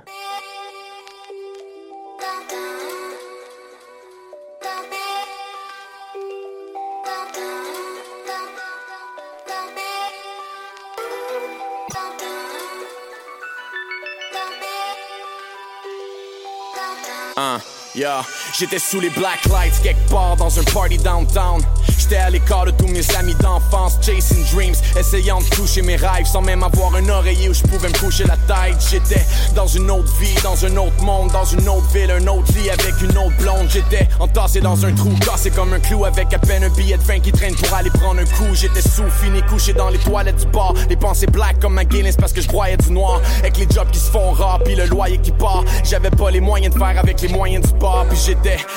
Yeah. 17.98 18.24
J'étais 18.54 18.80
sous 18.80 19.00
les 19.00 19.10
black 19.10 19.46
lights 19.46 19.82
quelque 19.84 20.10
part 20.10 20.36
dans 20.36 20.60
un 20.60 20.64
party 20.64 20.98
downtown. 20.98 21.62
J'étais 21.98 22.18
à 22.18 22.30
l'écart 22.30 22.66
de 22.66 22.72
tous 22.72 22.88
mes 22.88 23.04
amis 23.16 23.36
d'enfance, 23.36 23.98
chasing 24.02 24.44
dreams, 24.54 24.76
essayant 24.98 25.40
de 25.40 25.46
toucher 25.46 25.82
mes 25.82 25.96
rêves 25.96 26.26
sans 26.26 26.42
même 26.42 26.64
avoir 26.64 26.96
un 26.96 27.08
oreiller 27.10 27.50
où 27.50 27.54
je 27.54 27.64
pouvais 27.64 27.90
me 27.90 27.98
coucher 28.00 28.24
la 28.24 28.38
tête. 28.38 28.78
J'étais 28.90 29.26
dans 29.56 29.68
une 29.68 29.92
autre 29.92 30.12
vie, 30.20 30.34
dans 30.44 30.66
un 30.66 30.78
autre 30.78 31.02
monde, 31.04 31.32
dans 31.32 31.46
une 31.46 31.68
autre 31.68 31.88
ville, 31.94 32.12
un 32.12 32.28
autre 32.28 32.52
lit 32.54 32.70
avec 32.70 33.02
une 33.02 33.18
autre 33.18 33.36
blonde. 33.40 33.68
J'étais 33.70 34.08
entassé 34.20 34.62
dans 34.62 34.86
un 34.86 34.94
trou, 34.94 35.12
cassé 35.24 35.52
comme 35.52 35.74
un 35.74 35.80
clou 35.80 36.06
avec 36.06 36.34
à 36.34 36.40
peine 36.40 36.64
un 36.64 36.70
billet 36.70 36.98
de 36.98 37.04
vin 37.04 37.20
qui 37.20 37.32
traîne 37.32 37.56
pour 37.56 37.74
aller 37.74 37.90
prendre 37.90 38.22
un 38.22 38.26
coup. 38.26 38.54
J'étais 38.54 38.82
sous, 38.82 39.10
fini 39.22 39.42
couché 39.44 39.74
dans 39.74 39.90
les 39.90 40.00
toilettes 40.00 40.38
du 40.38 40.46
bar, 40.48 40.74
les 40.90 40.96
pensées 40.96 41.28
black 41.28 41.60
comme 41.60 41.74
ma 41.74 41.86
Guinness 41.86 42.16
parce 42.16 42.34
que 42.34 42.42
je 42.42 42.48
broyais 42.48 42.78
du 42.78 42.92
noir. 42.92 43.22
Avec 43.40 43.58
les 43.58 43.68
jobs 43.70 43.90
qui 43.92 44.00
se 44.00 44.10
font 44.10 44.32
rares, 44.32 44.60
puis 44.64 44.76
le 44.76 44.86
loyer 44.86 45.18
qui 45.18 45.32
part. 45.32 45.64
J'avais 45.84 46.12
pas 46.12 46.32
les 46.32 46.42
moyens 46.42 46.74
de 46.74 46.80
faire 46.80 46.98
avec 46.98 47.22
les 47.22 47.28
moyens 47.28 47.66
du 47.66 47.74
bar, 47.78 48.06
puis 48.10 48.18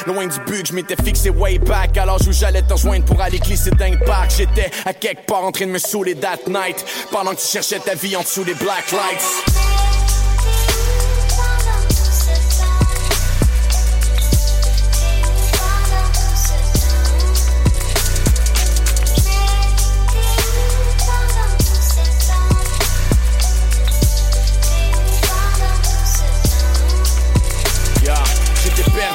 loin 0.07 0.27
du 0.27 0.38
but, 0.46 0.66
je 0.66 0.73
m'étais 0.73 0.96
fixé 1.03 1.31
way 1.31 1.59
back. 1.59 1.96
Alors 1.96 2.18
où 2.27 2.33
j'allais 2.33 2.62
te 2.62 2.73
rejoindre 2.73 3.05
pour 3.05 3.20
aller 3.20 3.38
glisser 3.38 3.70
d'un 3.70 3.96
parc. 4.07 4.33
J'étais 4.37 4.70
à 4.85 4.92
quelque 4.92 5.27
part 5.27 5.44
en 5.44 5.53
train 5.53 5.66
de 5.66 5.73
me 5.73 5.79
saouler 5.79 6.14
that 6.14 6.49
night. 6.49 6.85
Pendant 7.11 7.33
que 7.33 7.40
tu 7.40 7.46
cherchais 7.46 7.79
ta 7.79 7.94
vie 7.94 8.16
en 8.16 8.23
dessous 8.23 8.44
des 8.44 8.55
black 8.55 8.90
lights. 8.92 9.89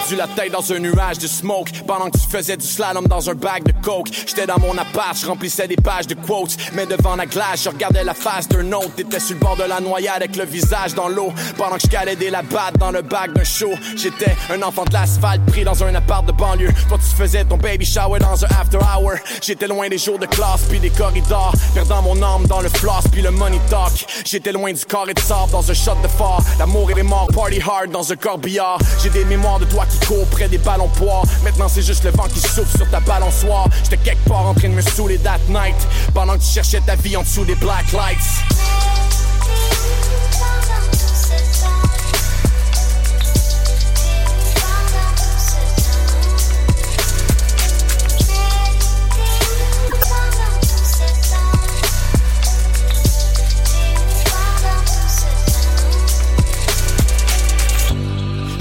Perdu 0.05 0.15
la 0.15 0.27
tête 0.27 0.51
dans 0.51 0.73
un 0.73 0.79
nuage 0.79 1.17
de 1.19 1.27
smoke. 1.27 1.71
Pendant 1.87 2.09
que 2.09 2.17
tu 2.17 2.27
faisais 2.27 2.57
du 2.57 2.65
slalom 2.65 3.07
dans 3.07 3.29
un 3.29 3.33
bag 3.33 3.63
de 3.63 3.73
coke 3.83 4.09
J'étais 4.11 4.45
dans 4.45 4.59
mon 4.59 4.77
appart, 4.77 5.17
je 5.17 5.25
remplissais 5.25 5.67
des 5.67 5.75
pages 5.75 6.07
de 6.07 6.15
quotes. 6.15 6.55
Mais 6.73 6.85
devant 6.85 7.15
la 7.15 7.25
glace, 7.25 7.63
je 7.63 7.69
regardais 7.69 8.03
la 8.03 8.13
face 8.13 8.47
d'un 8.47 8.71
autre. 8.73 8.93
T'étais 8.95 9.19
sur 9.19 9.35
le 9.35 9.39
bord 9.39 9.55
de 9.55 9.63
la 9.63 9.79
noyade 9.79 10.17
avec 10.17 10.35
le 10.35 10.45
visage 10.45 10.93
dans 10.93 11.07
l'eau. 11.07 11.33
Pendant 11.57 11.75
que 11.75 11.83
je 11.83 11.87
calais 11.87 12.15
des 12.15 12.29
labattes 12.29 12.77
dans 12.77 12.91
le 12.91 13.01
bac 13.01 13.33
d'un 13.33 13.43
show 13.43 13.71
J'étais 13.95 14.35
un 14.51 14.61
enfant 14.61 14.85
de 14.85 14.93
l'asphalte 14.93 15.45
pris 15.47 15.63
dans 15.63 15.83
un 15.83 15.93
appart 15.95 16.25
de 16.25 16.31
banlieue. 16.31 16.73
Toi 16.87 16.97
tu 16.97 17.15
faisais 17.15 17.45
ton 17.45 17.57
baby 17.57 17.85
shower 17.85 18.19
dans 18.19 18.43
un 18.43 18.47
after 18.59 18.77
hour. 18.77 19.13
J'étais 19.41 19.67
loin 19.67 19.87
des 19.89 19.97
jours 19.97 20.19
de 20.19 20.25
classe 20.25 20.65
puis 20.69 20.79
des 20.79 20.89
corridors 20.89 21.53
Perdant 21.73 22.01
mon 22.01 22.21
âme 22.21 22.45
dans 22.47 22.61
le 22.61 22.69
floss 22.69 23.05
puis 23.11 23.21
le 23.21 23.31
money 23.31 23.59
talk. 23.69 24.05
J'étais 24.25 24.51
loin 24.51 24.71
du 24.71 24.85
carré 24.85 25.13
de 25.13 25.19
sable 25.19 25.51
dans 25.51 25.69
un 25.69 25.73
shot 25.73 25.95
de 26.03 26.07
phare. 26.07 26.41
L'amour 26.59 26.91
et 26.91 26.95
les 26.95 27.03
morts, 27.03 27.27
party 27.33 27.61
hard 27.61 27.91
dans 27.91 28.11
un 28.11 28.15
corbillard. 28.15 28.79
J'ai 29.01 29.09
des 29.09 29.25
mémoires 29.25 29.59
de 29.59 29.65
toi 29.65 29.85
qui 29.85 29.94
courent 29.99 30.27
près 30.27 30.47
des 30.47 30.57
ballons 30.57 30.89
poires 30.89 31.23
Maintenant 31.43 31.67
c'est 31.67 31.81
juste 31.81 32.03
le 32.03 32.11
vent 32.11 32.27
qui 32.27 32.39
souffle 32.39 32.77
sur 32.77 32.89
ta 32.89 32.99
balançoire. 32.99 33.67
J'étais 33.83 33.97
quelque 33.97 34.27
part 34.27 34.47
en 34.47 34.53
train 34.53 34.69
de 34.69 34.73
me 34.73 34.81
saouler 34.81 35.17
that 35.19 35.39
night 35.49 35.75
Pendant 36.13 36.33
que 36.33 36.43
tu 36.43 36.51
cherchais 36.53 36.81
ta 36.85 36.95
vie 36.95 37.15
en 37.17 37.21
dessous 37.23 37.45
des 37.45 37.55
black 37.55 37.91
lights 37.91 38.94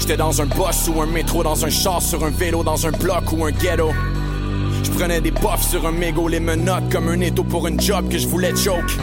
J'étais 0.07 0.17
dans 0.17 0.39
un 0.39 0.45
bus 0.45 0.87
ou 0.93 1.01
un 1.01 1.07
métro, 1.07 1.41
dans 1.41 1.65
un 1.65 1.69
char, 1.71 1.99
sur 1.99 2.23
un 2.23 2.29
vélo, 2.29 2.63
dans 2.63 2.85
un 2.85 2.91
bloc 2.91 3.23
ou 3.31 3.43
un 3.43 3.49
ghetto. 3.49 3.89
Je 4.83 4.91
prenais 4.91 5.19
des 5.19 5.31
puffs 5.31 5.67
sur 5.67 5.83
un 5.87 5.91
mégot, 5.91 6.27
les 6.27 6.39
menottes 6.39 6.91
comme 6.91 7.09
un 7.09 7.19
étau 7.21 7.43
pour 7.43 7.65
une 7.65 7.81
job 7.81 8.07
que 8.07 8.19
je 8.19 8.27
voulais 8.27 8.55
choke. 8.55 8.99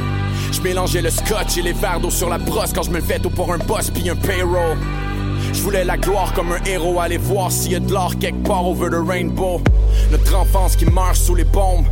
Je 0.52 0.60
mélangeais 0.60 1.02
le 1.02 1.10
scotch 1.10 1.58
et 1.58 1.62
les 1.62 1.72
verres 1.72 1.98
d'eau 1.98 2.10
sur 2.10 2.28
la 2.28 2.38
brosse 2.38 2.72
quand 2.72 2.84
je 2.84 2.90
me 2.90 2.98
le 2.98 3.02
fais 3.02 3.18
tout 3.18 3.30
pour 3.30 3.52
un 3.52 3.58
boss 3.58 3.90
puis 3.90 4.08
un 4.10 4.14
payroll. 4.14 4.78
Je 5.52 5.60
voulais 5.60 5.84
la 5.84 5.96
gloire 5.96 6.32
comme 6.34 6.52
un 6.52 6.62
héros, 6.66 7.00
aller 7.00 7.18
voir 7.18 7.50
s'il 7.50 7.72
y 7.72 7.74
a 7.74 7.80
de 7.80 7.92
l'or 7.92 8.16
quelque 8.20 8.46
part 8.46 8.64
over 8.64 8.88
the 8.88 9.04
rainbow. 9.04 9.60
Notre 10.12 10.36
enfance 10.36 10.76
qui 10.76 10.84
meurt 10.84 11.16
sous 11.16 11.34
les 11.34 11.42
bombes, 11.42 11.86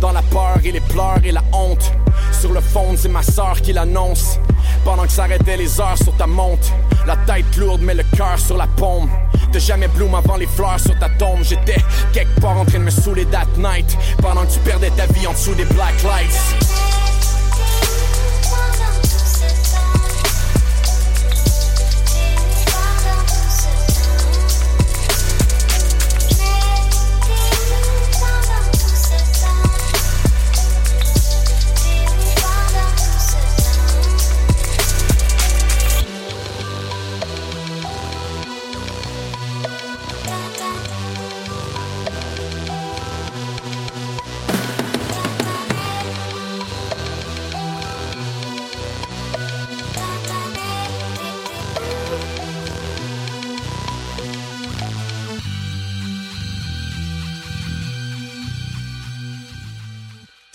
dans 0.00 0.10
la 0.10 0.22
peur 0.22 0.58
et 0.64 0.72
les 0.72 0.80
pleurs 0.80 1.20
et 1.22 1.30
la 1.30 1.44
honte. 1.52 1.92
Sur 2.32 2.52
le 2.52 2.60
fond, 2.60 2.96
c'est 2.96 3.08
ma 3.08 3.22
sœur 3.22 3.62
qui 3.62 3.72
l'annonce. 3.72 4.40
Pendant 4.88 5.02
que 5.02 5.12
s'arrêtaient 5.12 5.58
les 5.58 5.78
heures 5.82 5.98
sur 5.98 6.16
ta 6.16 6.26
montre, 6.26 6.72
la 7.06 7.14
tête 7.14 7.58
lourde 7.58 7.82
mais 7.82 7.92
le 7.92 8.04
cœur 8.16 8.38
sur 8.38 8.56
la 8.56 8.66
paume. 8.66 9.10
T'as 9.52 9.58
jamais 9.58 9.86
bloom 9.86 10.14
avant 10.14 10.36
les 10.36 10.46
fleurs 10.46 10.80
sur 10.80 10.98
ta 10.98 11.10
tombe. 11.10 11.42
J'étais 11.42 11.76
quelque 12.14 12.40
part 12.40 12.56
en 12.56 12.64
train 12.64 12.78
de 12.78 12.84
me 12.84 12.90
saouler 12.90 13.26
that 13.26 13.44
night. 13.58 13.98
Pendant 14.22 14.46
que 14.46 14.52
tu 14.52 14.58
perdais 14.60 14.88
ta 14.96 15.04
vie 15.12 15.26
en 15.26 15.32
dessous 15.32 15.54
des 15.54 15.66
black 15.66 16.02
lights. 16.04 16.97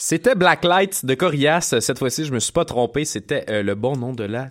C'était 0.06 0.36
Black 0.36 0.66
Lights 0.66 1.06
de 1.06 1.14
Corias. 1.14 1.76
Cette 1.80 1.98
fois-ci, 1.98 2.26
je 2.26 2.34
me 2.34 2.40
suis 2.40 2.52
pas 2.52 2.66
trompé. 2.66 3.06
C'était 3.06 3.46
euh, 3.48 3.64
le 3.64 3.74
bon 3.74 3.96
nom 3.96 4.12
de 4.12 4.26
la 4.26 4.50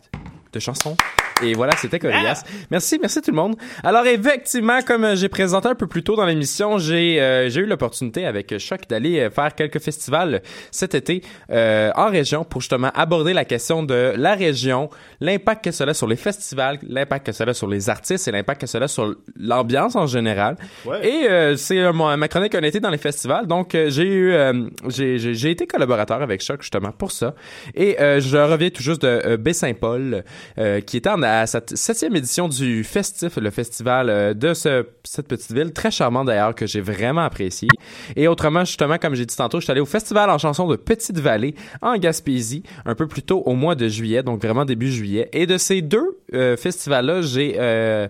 de 0.55 0.59
chanson. 0.59 0.97
Et 1.43 1.55
voilà, 1.55 1.77
c'était 1.77 1.99
Corias. 1.99 2.45
Merci, 2.71 2.99
merci 3.01 3.21
tout 3.21 3.31
le 3.31 3.37
monde. 3.37 3.57
Alors 3.83 4.07
effectivement, 4.07 4.81
comme 4.83 5.05
euh, 5.05 5.17
j'ai 5.17 5.29
présenté 5.29 5.69
un 5.69 5.75
peu 5.75 5.87
plus 5.87 6.03
tôt 6.03 6.17
dans 6.17 6.25
l'émission, 6.25 6.79
j'ai 6.79 7.21
euh, 7.21 7.49
j'ai 7.49 7.61
eu 7.61 7.67
l'opportunité 7.67 8.27
avec 8.27 8.57
Choc 8.59 8.83
d'aller 8.89 9.21
euh, 9.21 9.31
faire 9.31 9.55
quelques 9.55 9.81
festivals 9.81 10.43
cet 10.71 10.95
été 10.95 11.23
euh, 11.51 11.91
en 11.97 12.11
région 12.11 12.45
pour 12.45 12.61
justement 12.61 12.91
aborder 12.95 13.33
la 13.33 13.45
question 13.45 13.83
de 13.83 14.15
la 14.17 14.35
région, 14.35 14.89
l'impact 15.21 15.65
que 15.65 15.71
cela 15.71 15.91
a 15.91 15.95
sur 15.95 16.07
les 16.07 16.17
festivals, 16.17 16.79
l'impact 16.87 17.27
que 17.27 17.33
cela 17.33 17.51
a 17.51 17.55
sur 17.55 17.69
les 17.69 17.91
artistes 17.91 18.29
et 18.29 18.33
l'impact 18.33 18.61
que 18.61 18.67
cela 18.67 18.85
a 18.85 18.89
sur 18.89 19.15
l'ambiance 19.37 19.97
en 19.97 20.07
général. 20.07 20.57
Ouais. 20.85 21.07
Et 21.07 21.29
euh, 21.29 21.57
c'est 21.57 21.79
euh, 21.79 21.93
ma 21.93 22.29
chronique 22.29 22.55
un 22.55 22.63
été 22.63 22.81
dans 22.81 22.91
les 22.91 22.99
festivals. 22.99 23.47
Donc 23.47 23.77
j'ai 23.89 24.07
eu 24.07 24.33
euh, 24.33 24.69
j'ai 24.89 25.51
été 25.51 25.67
collaborateur 25.67 26.23
avec 26.23 26.43
Choc 26.43 26.63
justement 26.63 26.93
pour 26.93 27.11
ça. 27.11 27.35
Et 27.75 28.01
euh, 28.01 28.21
je 28.21 28.37
reviens 28.37 28.71
tout 28.71 28.83
juste 28.83 29.03
de 29.03 29.37
Baie-Saint-Paul 29.37 30.25
euh, 30.59 30.81
qui 30.81 30.97
était 30.97 31.11
en, 31.11 31.23
à 31.41 31.47
t- 31.47 31.77
septième 31.77 32.15
édition 32.17 32.49
du 32.49 32.85
Festif, 32.85 33.37
le 33.37 33.51
festival 33.51 34.11
euh, 34.11 34.35
de 34.35 34.55
ce, 34.55 34.87
cette 35.05 35.29
petite 35.29 35.53
ville 35.53 35.73
très 35.73 35.91
charmante 35.91 36.27
d'ailleurs 36.27 36.55
que 36.55 36.67
j'ai 36.67 36.81
vraiment 36.81 37.23
apprécié. 37.23 37.69
Et 38.17 38.29
autrement 38.29 38.65
justement 38.65 38.99
comme 38.99 39.15
j'ai 39.15 39.27
dit 39.27 39.37
tantôt, 39.37 39.61
je 39.61 39.65
suis 39.65 39.71
allé 39.71 39.81
au 39.81 39.87
festival 39.87 40.31
en 40.31 40.39
chanson 40.39 40.67
de 40.69 40.77
Petite 40.77 41.19
Vallée 41.19 41.55
en 41.81 41.97
Gaspésie 41.97 42.63
un 42.85 42.95
peu 42.95 43.07
plus 43.09 43.23
tôt 43.23 43.43
au 43.47 43.55
mois 43.55 43.75
de 43.75 43.89
juillet, 43.89 44.23
donc 44.23 44.43
vraiment 44.43 44.65
début 44.65 44.91
juillet. 44.91 45.29
Et 45.33 45.47
de 45.47 45.59
ces 45.59 45.83
deux 45.83 46.19
euh, 46.35 46.57
festivals 46.57 47.07
là, 47.07 47.23
j'ai 47.23 47.55
euh, 47.59 48.09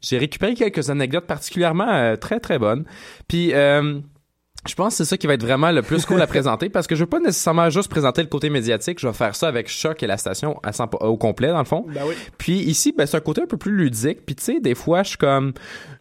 j'ai 0.00 0.18
récupéré 0.18 0.54
quelques 0.54 0.90
anecdotes 0.90 1.26
particulièrement 1.26 2.16
très 2.16 2.40
très 2.40 2.58
bonnes. 2.58 2.84
Puis 3.28 3.52
je 4.66 4.74
pense 4.74 4.94
que 4.94 4.98
c'est 4.98 5.04
ça 5.04 5.16
qui 5.16 5.26
va 5.26 5.34
être 5.34 5.42
vraiment 5.42 5.72
le 5.72 5.82
plus 5.82 6.06
cool 6.06 6.22
à 6.22 6.26
présenter 6.28 6.68
parce 6.68 6.86
que 6.86 6.94
je 6.94 7.00
veux 7.00 7.08
pas 7.08 7.18
nécessairement 7.18 7.68
juste 7.68 7.88
présenter 7.88 8.22
le 8.22 8.28
côté 8.28 8.48
médiatique, 8.48 9.00
je 9.00 9.08
vais 9.08 9.12
faire 9.12 9.34
ça 9.34 9.48
avec 9.48 9.68
Choc 9.68 10.02
et 10.02 10.06
la 10.06 10.16
station 10.16 10.60
à 10.62 10.72
100 10.72 10.94
au 11.00 11.16
complet 11.16 11.48
dans 11.48 11.58
le 11.58 11.64
fond. 11.64 11.84
Ben 11.88 12.02
oui. 12.06 12.14
Puis 12.38 12.58
ici, 12.60 12.94
ben, 12.96 13.06
c'est 13.06 13.16
un 13.16 13.20
côté 13.20 13.42
un 13.42 13.46
peu 13.46 13.56
plus 13.56 13.72
ludique. 13.72 14.24
Puis 14.24 14.36
tu 14.36 14.44
sais, 14.44 14.60
des 14.60 14.74
fois, 14.74 15.02
je 15.02 15.10
suis 15.10 15.18
comme, 15.18 15.52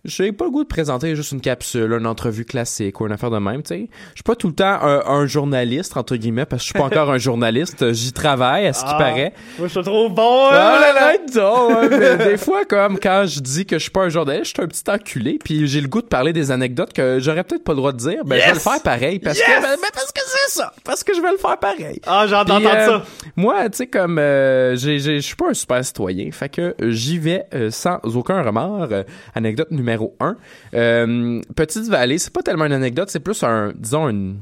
j'ai 0.05 0.31
pas 0.31 0.45
le 0.45 0.51
goût 0.51 0.63
de 0.63 0.67
présenter 0.67 1.15
juste 1.15 1.31
une 1.31 1.41
capsule, 1.41 1.91
une 1.99 2.07
entrevue 2.07 2.45
classique 2.45 2.99
ou 3.01 3.05
une 3.07 3.11
affaire 3.13 3.29
de 3.29 3.37
même. 3.37 3.61
Tu 3.63 3.67
sais, 3.75 3.89
je 4.11 4.15
suis 4.15 4.23
pas 4.23 4.35
tout 4.35 4.47
le 4.47 4.53
temps 4.53 4.79
un, 4.81 5.03
un 5.05 5.25
journaliste 5.27 5.95
entre 5.97 6.15
guillemets 6.15 6.45
parce 6.45 6.61
que 6.63 6.67
je 6.67 6.71
suis 6.73 6.79
pas 6.79 6.85
encore 6.85 7.11
un 7.11 7.17
journaliste. 7.17 7.91
J'y 7.93 8.11
travaille, 8.11 8.65
à 8.67 8.73
ce 8.73 8.83
qui 8.83 8.91
Ah. 8.93 8.97
paraît. 8.97 9.33
Moi, 9.59 9.67
je 9.67 9.75
te 9.75 9.79
trouve 9.85 10.13
bon, 10.13 10.47
hein? 10.47 10.53
Ah 10.53 10.79
là 10.81 10.93
là, 10.93 11.17
donc, 11.33 11.91
mais 11.91 12.17
des 12.31 12.37
fois, 12.37 12.65
comme 12.65 12.99
quand 12.99 13.25
je 13.27 13.39
dis 13.39 13.65
que 13.65 13.77
je 13.77 13.83
suis 13.83 13.91
pas 13.91 14.01
un 14.01 14.09
journaliste, 14.09 14.45
je 14.45 14.49
suis 14.55 14.61
un 14.63 14.67
petit 14.67 14.83
enculé, 14.89 15.37
puis 15.43 15.67
j'ai 15.67 15.81
le 15.81 15.87
goût 15.87 16.01
de 16.01 16.07
parler 16.07 16.33
des 16.33 16.51
anecdotes 16.51 16.93
que 16.93 17.19
j'aurais 17.19 17.43
peut-être 17.43 17.63
pas 17.63 17.73
le 17.73 17.77
droit 17.77 17.91
de 17.91 17.97
dire, 17.97 18.25
ben 18.25 18.39
je 18.39 18.45
vais 18.47 18.53
le 18.53 18.59
faire 18.59 18.81
pareil, 18.81 19.19
parce 19.19 19.37
Yes! 19.37 19.45
que 19.47 19.61
ben, 19.61 19.69
ben, 19.81 19.87
parce 19.93 20.11
que 20.11 20.21
c'est 20.25 20.51
ça, 20.59 20.73
parce 20.83 21.03
que 21.03 21.13
je 21.13 21.21
vais 21.21 21.31
le 21.31 21.37
faire 21.37 21.57
pareil. 21.57 22.01
Ah, 22.07 22.25
j'ai 22.25 22.31
d'entendre 22.33 22.69
euh, 22.73 22.85
ça. 22.85 23.03
Moi, 23.35 23.69
tu 23.69 23.77
sais, 23.77 23.87
comme 23.87 24.17
euh, 24.19 24.75
j'ai, 24.75 24.99
j'ai- 24.99 25.17
je 25.21 25.25
suis 25.25 25.35
pas 25.35 25.49
un 25.49 25.53
super 25.53 25.83
citoyen, 25.85 26.31
fait 26.31 26.49
que 26.49 26.75
j'y 26.79 27.17
vais 27.19 27.45
euh, 27.53 27.69
sans 27.71 27.99
aucun 28.03 28.41
remords. 28.41 28.87
Euh, 28.91 29.03
anecdote 29.35 29.69
numéro 29.71 29.90
un. 30.19 30.37
Euh, 30.73 31.41
Petite 31.55 31.87
Vallée, 31.87 32.17
c'est 32.17 32.33
pas 32.33 32.41
tellement 32.41 32.65
une 32.65 32.73
anecdote, 32.73 33.09
c'est 33.09 33.19
plus 33.19 33.41
un, 33.43 33.73
disons, 33.75 34.09
une 34.09 34.37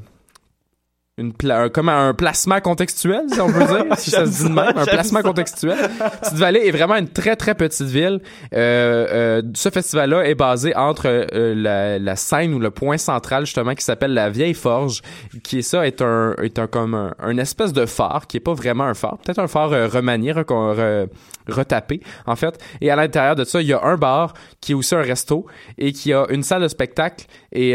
une 1.19 1.33
pla- 1.33 1.61
un, 1.63 1.69
comme 1.69 1.89
un 1.89 2.13
placement 2.13 2.59
contextuel, 2.61 3.23
si 3.31 3.39
on 3.41 3.51
peut 3.51 3.59
dire, 3.65 3.85
si 3.97 4.09
ça 4.09 4.25
se 4.25 4.31
dit 4.43 4.49
de 4.49 4.53
même, 4.53 4.73
un 4.75 4.85
placement 4.85 5.19
ça. 5.19 5.23
contextuel. 5.27 5.77
Petite 6.21 6.37
Vallée 6.37 6.61
est 6.65 6.71
vraiment 6.71 6.95
une 6.95 7.09
très 7.09 7.35
très 7.35 7.55
petite 7.55 7.87
ville. 7.87 8.21
Euh, 8.53 9.07
euh, 9.11 9.41
ce 9.53 9.69
festival-là 9.69 10.23
est 10.25 10.35
basé 10.35 10.75
entre 10.75 11.07
euh, 11.07 11.53
la, 11.55 11.99
la 11.99 12.15
scène 12.15 12.53
ou 12.53 12.59
le 12.59 12.71
point 12.71 12.97
central 12.97 13.45
justement 13.45 13.75
qui 13.75 13.83
s'appelle 13.83 14.13
la 14.13 14.29
Vieille 14.29 14.53
Forge, 14.53 15.01
qui 15.43 15.59
est 15.59 15.61
ça 15.61 15.85
est 15.85 16.01
un 16.01 16.33
est 16.41 16.57
un 16.57 16.67
comme 16.67 16.95
un, 16.95 17.13
un 17.19 17.37
espèce 17.37 17.73
de 17.73 17.85
phare 17.85 18.25
qui 18.27 18.37
est 18.37 18.41
pas 18.41 18.53
vraiment 18.53 18.85
un 18.85 18.93
phare, 18.93 19.17
peut-être 19.17 19.39
un 19.39 19.47
phare 19.47 19.69
remanié, 19.91 20.31
re- 20.33 21.07
retapé 21.47 22.01
en 22.25 22.35
fait. 22.35 22.57
Et 22.81 22.89
à 22.91 22.95
l'intérieur 22.95 23.35
de 23.35 23.43
ça, 23.43 23.61
il 23.61 23.67
y 23.67 23.73
a 23.73 23.83
un 23.83 23.97
bar 23.97 24.33
qui 24.61 24.71
est 24.71 24.75
aussi 24.75 24.95
un 24.95 25.01
resto 25.01 25.45
et 25.77 25.91
qui 25.91 26.13
a 26.13 26.25
une 26.29 26.43
salle 26.43 26.61
de 26.61 26.67
spectacle 26.67 27.25
et 27.51 27.71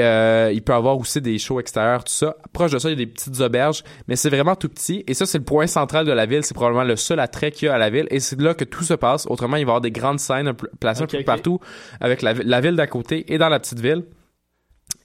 il 0.53 0.63
peut 0.63 0.75
avoir 0.75 0.99
aussi 0.99 1.21
des 1.21 1.39
shows 1.39 1.61
extérieurs 1.61 2.05
tout 2.05 2.13
ça. 2.13 2.37
Proche 2.53 2.71
de 2.73 2.79
ça, 2.79 2.89
il 2.89 2.93
y 2.93 3.03
a 3.03 3.05
des 3.05 3.11
petites 3.11 3.34
auberges, 3.43 3.83
mais 4.09 4.17
c'est 4.17 4.31
vraiment 4.31 4.57
tout 4.57 4.69
petit. 4.69 5.05
Et 5.07 5.15
ça, 5.15 5.27
c'est 5.27 5.39
le 5.39 5.45
point 5.45 5.67
central 5.67 6.05
de 6.07 6.13
la 6.13 6.27
ville. 6.27 6.45
C'est 6.45 6.55
probablement 6.55 6.85
le 6.85 6.97
seul 6.97 7.21
attrait 7.21 7.51
qu'il 7.51 7.67
y 7.67 7.69
a 7.69 7.75
à 7.75 7.79
la 7.79 7.91
ville. 7.91 8.07
Et 8.11 8.21
c'est 8.21 8.41
là 8.41 8.55
que 8.55 8.65
tout 8.65 8.85
se 8.85 8.95
passe. 8.95 9.27
Autrement, 9.29 9.57
il 9.57 9.65
va 9.65 9.71
y 9.71 9.71
avoir 9.73 9.81
des 9.81 9.91
grandes 9.91 10.21
scènes 10.21 10.53
placées 10.81 11.03
un 11.03 11.07
peu 11.07 11.25
partout 11.25 11.61
avec 12.01 12.23
la, 12.23 12.35
vi- 12.35 12.43
la 12.45 12.61
ville 12.61 12.77
d'à 12.77 12.87
côté 12.87 13.33
et 13.33 13.39
dans 13.39 13.49
la 13.49 13.59
petite 13.61 13.81
ville. 13.81 14.05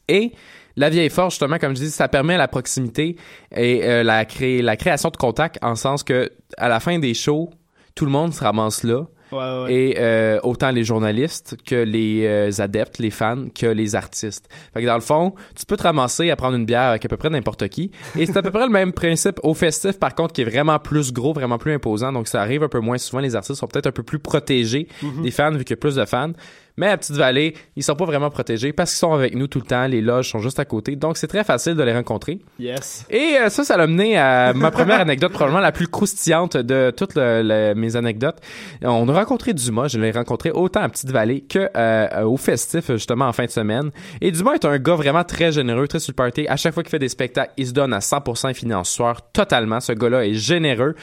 Et 0.07 0.32
la 0.75 0.89
vieille 0.89 1.09
forge, 1.09 1.34
justement, 1.34 1.57
comme 1.57 1.75
je 1.75 1.82
dis, 1.82 1.91
ça 1.91 2.07
permet 2.07 2.38
la 2.38 2.47
proximité 2.47 3.15
et 3.55 3.84
euh, 3.84 4.03
la, 4.03 4.25
cré- 4.25 4.61
la 4.61 4.75
création 4.77 5.09
de 5.09 5.17
contacts 5.17 5.57
en 5.61 5.75
sens 5.75 6.03
que 6.03 6.32
à 6.57 6.67
la 6.69 6.80
fin 6.80 6.99
des 6.99 7.13
shows, 7.13 7.49
tout 7.95 8.05
le 8.05 8.11
monde 8.11 8.34
se 8.34 8.43
ramasse 8.43 8.84
là. 8.84 9.05
Ouais, 9.32 9.38
ouais. 9.63 9.73
Et 9.73 9.95
euh, 9.99 10.39
autant 10.43 10.71
les 10.71 10.84
journalistes 10.84 11.55
que 11.65 11.75
les 11.75 12.25
euh, 12.25 12.49
adeptes, 12.59 12.97
les 12.99 13.11
fans, 13.11 13.45
que 13.53 13.65
les 13.67 13.95
artistes. 13.95 14.49
Fait 14.73 14.82
que 14.82 14.86
dans 14.88 14.95
le 14.95 15.01
fond, 15.01 15.34
tu 15.55 15.65
peux 15.65 15.77
te 15.77 15.84
ramasser 15.84 16.30
à 16.32 16.36
prendre 16.36 16.55
une 16.55 16.65
bière 16.65 16.82
avec 16.89 17.05
à 17.05 17.07
peu 17.09 17.17
près 17.17 17.30
n'importe 17.30 17.67
qui. 17.69 17.91
Et 18.17 18.25
c'est 18.25 18.38
à 18.38 18.41
peu 18.41 18.51
près 18.51 18.65
le 18.65 18.71
même 18.71 18.91
principe 18.93 19.39
au 19.43 19.53
festif, 19.53 19.99
par 19.99 20.15
contre, 20.15 20.34
qui 20.34 20.41
est 20.41 20.45
vraiment 20.45 20.80
plus 20.80 21.13
gros, 21.13 21.34
vraiment 21.34 21.57
plus 21.57 21.73
imposant. 21.73 22.11
Donc 22.11 22.27
ça 22.27 22.41
arrive 22.41 22.63
un 22.63 22.69
peu 22.69 22.80
moins 22.80 22.97
souvent. 22.97 23.21
Les 23.21 23.36
artistes 23.36 23.59
sont 23.59 23.67
peut-être 23.67 23.88
un 23.88 23.91
peu 23.91 24.03
plus 24.03 24.19
protégés 24.19 24.88
Mhm. 25.01 25.21
des 25.23 25.32
fans 25.32 25.51
vu 25.51 25.59
qu'il 25.63 25.71
y 25.71 25.73
a 25.73 25.77
plus 25.77 25.95
de 25.95 26.05
fans. 26.05 26.32
Mais 26.80 26.88
à 26.88 26.97
Petite 26.97 27.17
Vallée, 27.17 27.53
ils 27.75 27.84
sont 27.84 27.95
pas 27.95 28.05
vraiment 28.05 28.30
protégés 28.30 28.71
parce 28.73 28.91
qu'ils 28.91 28.99
sont 28.99 29.13
avec 29.13 29.36
nous 29.36 29.47
tout 29.47 29.59
le 29.59 29.65
temps. 29.65 29.86
Les 29.86 30.01
loges 30.01 30.30
sont 30.32 30.39
juste 30.39 30.59
à 30.59 30.65
côté. 30.65 30.95
Donc 30.95 31.17
c'est 31.17 31.27
très 31.27 31.43
facile 31.43 31.75
de 31.75 31.84
les 31.84 31.93
rencontrer. 31.93 32.39
Yes. 32.57 33.05
Et 33.09 33.36
euh, 33.39 33.49
ça, 33.49 33.63
ça 33.65 33.75
l'a 33.77 33.86
mené 33.86 34.17
à 34.17 34.53
ma 34.53 34.71
première 34.80 35.01
anecdote, 35.01 35.32
probablement 35.34 35.59
la 35.61 35.71
plus 35.73 35.88
croustillante 35.88 36.55
de 36.57 36.91
toutes 36.95 37.15
le- 37.15 37.41
le- 37.43 37.73
mes 37.75 37.95
anecdotes. 37.97 38.38
On 38.82 39.07
a 39.09 39.13
rencontré 39.13 39.53
Dumas, 39.53 39.89
je 39.89 39.99
l'ai 39.99 40.11
rencontré 40.11 40.51
autant 40.51 40.82
à 40.82 40.88
Petite-Vallée 40.89 41.41
que 41.41 41.69
euh, 41.75 42.23
au 42.23 42.38
festif, 42.38 42.89
justement, 42.91 43.25
en 43.25 43.34
fin 43.34 43.45
de 43.45 43.51
semaine. 43.51 43.91
Et 44.21 44.32
Dumas 44.32 44.53
est 44.53 44.65
un 44.65 44.77
gars 44.77 44.95
vraiment 44.95 45.25
très 45.25 45.51
généreux, 45.51 45.88
très 45.88 45.99
sur 45.99 46.11
le 46.11 46.15
party. 46.15 46.47
À 46.47 46.55
chaque 46.55 46.73
fois 46.73 46.84
qu'il 46.84 46.89
fait 46.91 46.99
des 46.99 47.09
spectacles, 47.09 47.51
il 47.57 47.67
se 47.67 47.73
donne 47.73 47.93
à 47.93 47.99
100% 47.99 48.53
financière, 48.53 49.21
totalement. 49.34 49.82
Ce 49.82 49.91
gars-là 49.91 50.25
est 50.25 50.34
généreux. 50.34 50.95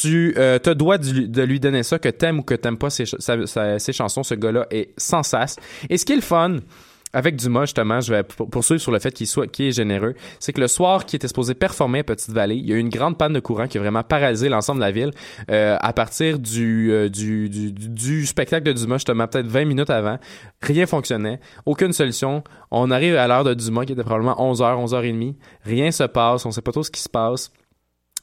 Tu 0.00 0.34
euh, 0.38 0.58
te 0.58 0.70
dois 0.70 0.96
de, 0.98 1.42
lui 1.42 1.60
donner 1.60 1.82
ça, 1.82 1.98
que 1.98 2.08
t'aimes 2.08 2.38
ou 2.38 2.42
que 2.42 2.54
t'aimes 2.54 2.78
pas 2.78 2.88
ses, 2.90 3.04
chansons. 3.92 4.22
Ce 4.22 4.34
gars-là 4.34 4.66
est 4.70 4.90
sans 4.96 5.22
sas. 5.22 5.56
Et 5.90 5.98
ce 5.98 6.06
qui 6.06 6.12
est 6.12 6.16
le 6.16 6.22
fun, 6.22 6.56
avec 7.12 7.36
Dumas, 7.36 7.62
justement, 7.66 8.00
je 8.00 8.14
vais 8.14 8.22
pour- 8.22 8.48
poursuivre 8.48 8.80
sur 8.80 8.90
le 8.90 8.98
fait 8.98 9.10
qu'il 9.12 9.26
soit, 9.26 9.46
qu'il 9.46 9.66
est 9.66 9.72
généreux. 9.72 10.14
C'est 10.40 10.54
que 10.54 10.60
le 10.62 10.66
soir 10.66 11.04
qui 11.04 11.16
était 11.16 11.28
supposé 11.28 11.52
performer 11.54 11.98
à 11.98 12.04
Petite-Vallée, 12.04 12.54
il 12.54 12.66
y 12.66 12.72
a 12.72 12.76
eu 12.76 12.78
une 12.78 12.88
grande 12.88 13.18
panne 13.18 13.34
de 13.34 13.40
courant 13.40 13.66
qui 13.68 13.76
a 13.76 13.82
vraiment 13.82 14.02
paralysé 14.02 14.48
l'ensemble 14.48 14.80
de 14.80 14.84
la 14.86 14.92
ville. 14.92 15.10
Euh, 15.50 15.76
à 15.78 15.92
partir 15.92 16.38
du, 16.38 16.90
euh, 16.90 17.10
du, 17.10 17.50
du- 17.50 17.72
du 17.72 18.24
spectacle 18.24 18.64
de 18.64 18.72
Dumas, 18.72 18.96
justement, 18.96 19.26
peut-être 19.26 19.46
20 19.46 19.66
minutes 19.66 19.90
avant, 19.90 20.18
rien 20.62 20.86
fonctionnait. 20.86 21.38
Aucune 21.66 21.92
solution. 21.92 22.42
On 22.70 22.90
arrive 22.90 23.16
à 23.16 23.28
l'heure 23.28 23.44
de 23.44 23.52
Dumas, 23.52 23.84
qui 23.84 23.92
était 23.92 24.04
probablement 24.04 24.36
11h, 24.38 24.74
11h30. 24.82 25.34
Rien 25.66 25.90
se 25.90 26.04
passe. 26.04 26.46
On 26.46 26.50
sait 26.50 26.62
pas 26.62 26.72
trop 26.72 26.82
ce 26.82 26.90
qui 26.90 27.02
se 27.02 27.10
passe. 27.10 27.52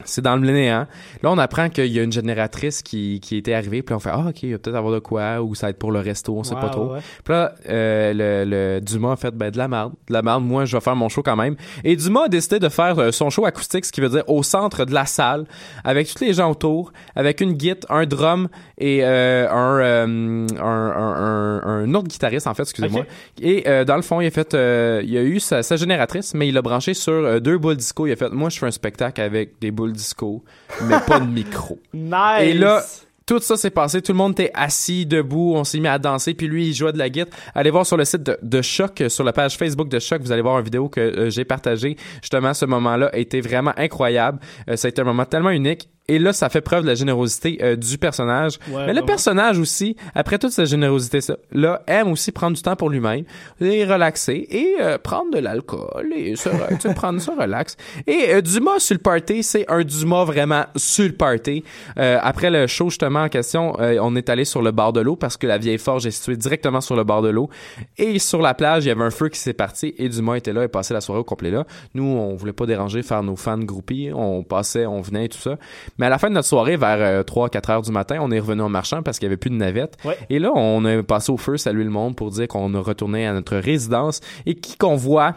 C'est 0.05 0.21
dans 0.21 0.37
le 0.37 0.49
néant. 0.49 0.87
Là, 1.21 1.29
on 1.29 1.37
apprend 1.37 1.67
qu'il 1.67 1.87
y 1.87 1.99
a 1.99 2.03
une 2.03 2.11
génératrice 2.13 2.81
qui, 2.81 3.19
qui 3.19 3.35
était 3.35 3.53
arrivée. 3.53 3.81
Puis 3.81 3.93
on 3.93 3.99
fait, 3.99 4.11
ah, 4.13 4.27
OK, 4.29 4.43
il 4.43 4.53
va 4.53 4.57
peut-être 4.57 4.77
avoir 4.77 4.93
de 4.93 4.99
quoi, 4.99 5.41
ou 5.41 5.55
ça 5.55 5.67
va 5.67 5.71
être 5.71 5.77
pour 5.77 5.91
le 5.91 5.99
resto, 5.99 6.37
on 6.37 6.43
sait 6.43 6.55
pas 6.55 6.69
trop. 6.69 6.93
ouais. 6.93 6.99
Puis 7.25 7.33
là, 7.33 7.53
euh, 7.67 8.13
le, 8.13 8.49
le 8.49 8.79
Dumas 8.79 9.11
a 9.11 9.15
fait 9.17 9.31
ben, 9.35 9.51
de 9.51 9.57
la 9.57 9.67
merde. 9.67 9.91
De 10.07 10.13
la 10.13 10.21
merde, 10.21 10.41
moi, 10.45 10.63
je 10.63 10.77
vais 10.77 10.79
faire 10.81 10.95
mon 10.95 11.09
show 11.09 11.21
quand 11.21 11.35
même. 11.35 11.57
Et 11.83 11.97
Dumas 11.97 12.25
a 12.25 12.27
décidé 12.29 12.59
de 12.59 12.69
faire 12.69 12.97
euh, 12.97 13.11
son 13.11 13.29
show 13.29 13.45
acoustique, 13.45 13.83
ce 13.83 13.91
qui 13.91 13.99
veut 13.99 14.07
dire 14.07 14.23
au 14.27 14.41
centre 14.41 14.85
de 14.85 14.93
la 14.93 15.05
salle, 15.05 15.45
avec 15.83 16.07
tous 16.07 16.23
les 16.23 16.33
gens 16.33 16.49
autour, 16.49 16.93
avec 17.17 17.41
une 17.41 17.51
guitare, 17.51 17.91
un 17.97 18.05
drum 18.05 18.47
et 18.77 19.01
euh, 19.03 19.49
un, 19.49 20.47
un, 20.61 21.61
un, 21.65 21.93
autre 21.93 22.07
guitariste, 22.07 22.47
en 22.47 22.53
fait, 22.53 22.63
excusez-moi. 22.63 23.03
Et 23.41 23.65
dans 23.85 23.97
le 23.97 24.01
fond, 24.01 24.21
il 24.21 24.27
a 24.27 24.31
fait, 24.31 24.53
il 24.53 25.17
a 25.17 25.23
eu 25.23 25.41
sa, 25.41 25.61
sa 25.61 25.75
génératrice, 25.75 26.33
mais 26.33 26.47
il 26.47 26.53
l'a 26.53 26.61
branché 26.61 26.93
sur 26.93 27.41
deux 27.41 27.57
boules 27.57 27.75
disco. 27.75 28.07
Il 28.07 28.13
a 28.13 28.15
fait, 28.15 28.29
moi, 28.29 28.49
je 28.49 28.59
fais 28.59 28.65
un 28.65 28.71
spectacle 28.71 29.19
avec 29.19 29.59
des 29.59 29.71
boules 29.71 29.88
disco, 29.93 30.43
mais 30.83 30.99
pas 31.07 31.19
de 31.19 31.25
micro. 31.31 31.79
Nice! 31.93 32.41
Et 32.41 32.53
là, 32.53 32.83
tout 33.29 33.39
ça 33.39 33.57
s'est 33.57 33.69
passé, 33.69 34.01
tout 34.01 34.11
le 34.11 34.17
monde 34.17 34.31
était 34.31 34.49
assis, 34.55 35.05
debout, 35.05 35.53
on 35.55 35.63
s'est 35.63 35.79
mis 35.79 35.87
à 35.87 35.99
danser, 35.99 36.33
puis 36.33 36.47
lui, 36.47 36.69
il 36.69 36.73
jouait 36.73 36.91
de 36.91 36.97
la 36.97 37.09
guitare. 37.09 37.37
Allez 37.53 37.69
voir 37.69 37.85
sur 37.85 37.95
le 37.95 38.03
site 38.03 38.23
de, 38.23 38.39
de 38.41 38.61
Choc, 38.63 39.01
euh, 39.01 39.09
sur 39.09 39.23
la 39.23 39.33
page 39.33 39.55
Facebook 39.55 39.87
de 39.87 39.99
Choc, 39.99 40.23
vous 40.23 40.31
allez 40.31 40.41
voir 40.41 40.57
une 40.57 40.65
vidéo 40.65 40.89
que 40.89 40.99
euh, 40.99 41.29
j'ai 41.29 41.45
partagée. 41.45 41.95
Justement, 42.23 42.55
ce 42.55 42.65
moment-là 42.65 43.11
a 43.13 43.17
été 43.17 43.39
vraiment 43.39 43.73
incroyable. 43.77 44.39
Euh, 44.67 44.75
ça 44.77 44.87
a 44.87 44.89
été 44.89 45.01
un 45.01 45.05
moment 45.05 45.25
tellement 45.25 45.51
unique. 45.51 45.89
Et 46.09 46.19
là, 46.19 46.33
ça 46.33 46.49
fait 46.49 46.61
preuve 46.61 46.81
de 46.81 46.87
la 46.87 46.95
générosité 46.95 47.59
euh, 47.61 47.75
du 47.75 47.97
personnage. 47.97 48.59
Ouais, 48.69 48.87
Mais 48.87 48.93
le 48.93 49.03
personnage 49.03 49.59
aussi, 49.59 49.95
après 50.15 50.37
toute 50.37 50.51
cette 50.51 50.65
générosité-là, 50.65 51.83
aime 51.87 52.11
aussi 52.11 52.31
prendre 52.31 52.55
du 52.55 52.61
temps 52.61 52.75
pour 52.75 52.89
lui-même, 52.89 53.23
et 53.61 53.85
relaxer, 53.85 54.47
et 54.49 54.75
euh, 54.81 54.97
prendre 54.97 55.31
de 55.31 55.39
l'alcool, 55.39 56.11
et 56.15 56.35
se, 56.35 56.49
tu 56.79 56.93
prendre 56.95 57.21
ça 57.21 57.33
relax. 57.37 57.77
Et 58.07 58.33
euh, 58.33 58.41
Dumas 58.41 58.79
sur 58.79 58.95
le 58.95 58.99
party, 58.99 59.43
c'est 59.43 59.69
un 59.69 59.83
Dumas 59.83 60.23
vraiment 60.23 60.65
sur 60.75 61.05
le 61.05 61.13
party. 61.13 61.63
Euh, 61.97 62.17
après 62.21 62.49
le 62.49 62.67
show 62.67 62.89
justement 62.89 63.23
en 63.23 63.29
question, 63.29 63.79
euh, 63.79 63.97
on 64.01 64.15
est 64.15 64.29
allé 64.29 64.45
sur 64.45 64.61
le 64.61 64.71
bord 64.71 64.93
de 64.93 65.01
l'eau 65.01 65.15
parce 65.15 65.37
que 65.37 65.47
la 65.47 65.57
vieille 65.57 65.77
forge 65.77 66.05
est 66.05 66.11
située 66.11 66.37
directement 66.37 66.81
sur 66.81 66.95
le 66.95 67.03
bord 67.03 67.21
de 67.21 67.29
l'eau. 67.29 67.49
Et 67.97 68.19
sur 68.19 68.41
la 68.41 68.53
plage, 68.53 68.85
il 68.85 68.87
y 68.87 68.91
avait 68.91 69.03
un 69.03 69.11
feu 69.11 69.29
qui 69.29 69.39
s'est 69.39 69.53
parti 69.53 69.93
et 69.97 70.09
Dumas 70.09 70.35
était 70.35 70.53
là 70.53 70.63
et 70.63 70.67
passait 70.67 70.93
la 70.93 71.01
soirée 71.01 71.21
au 71.21 71.23
complet 71.23 71.51
là. 71.51 71.65
Nous, 71.93 72.03
on 72.03 72.35
voulait 72.35 72.53
pas 72.53 72.65
déranger, 72.65 73.03
faire 73.03 73.23
nos 73.23 73.35
fans 73.35 73.57
groupies. 73.59 74.09
On 74.13 74.43
passait, 74.43 74.85
on 74.85 75.01
venait 75.01 75.25
et 75.25 75.29
tout 75.29 75.39
ça. 75.39 75.57
Mais 75.99 76.07
à 76.07 76.09
la 76.09 76.17
fin 76.17 76.29
de 76.29 76.33
notre 76.33 76.47
soirée, 76.47 76.77
vers 76.77 77.23
3-4 77.23 77.71
heures 77.71 77.81
du 77.83 77.91
matin, 77.91 78.17
on 78.21 78.31
est 78.31 78.39
revenu 78.39 78.61
en 78.61 78.69
marchant 78.69 79.03
parce 79.03 79.19
qu'il 79.19 79.25
y 79.25 79.29
avait 79.29 79.37
plus 79.37 79.51
de 79.51 79.55
navette. 79.55 79.97
Ouais. 80.05 80.17
Et 80.29 80.39
là, 80.39 80.51
on 80.55 80.83
a 80.85 81.03
passé 81.03 81.31
au 81.31 81.37
feu, 81.37 81.57
salué 81.57 81.83
le 81.83 81.89
monde 81.89 82.15
pour 82.15 82.31
dire 82.31 82.47
qu'on 82.47 82.73
a 82.73 82.79
retourné 82.79 83.27
à 83.27 83.33
notre 83.33 83.57
résidence 83.57 84.21
et 84.45 84.55
qui 84.55 84.77
qu'on 84.77 84.95
voit 84.95 85.35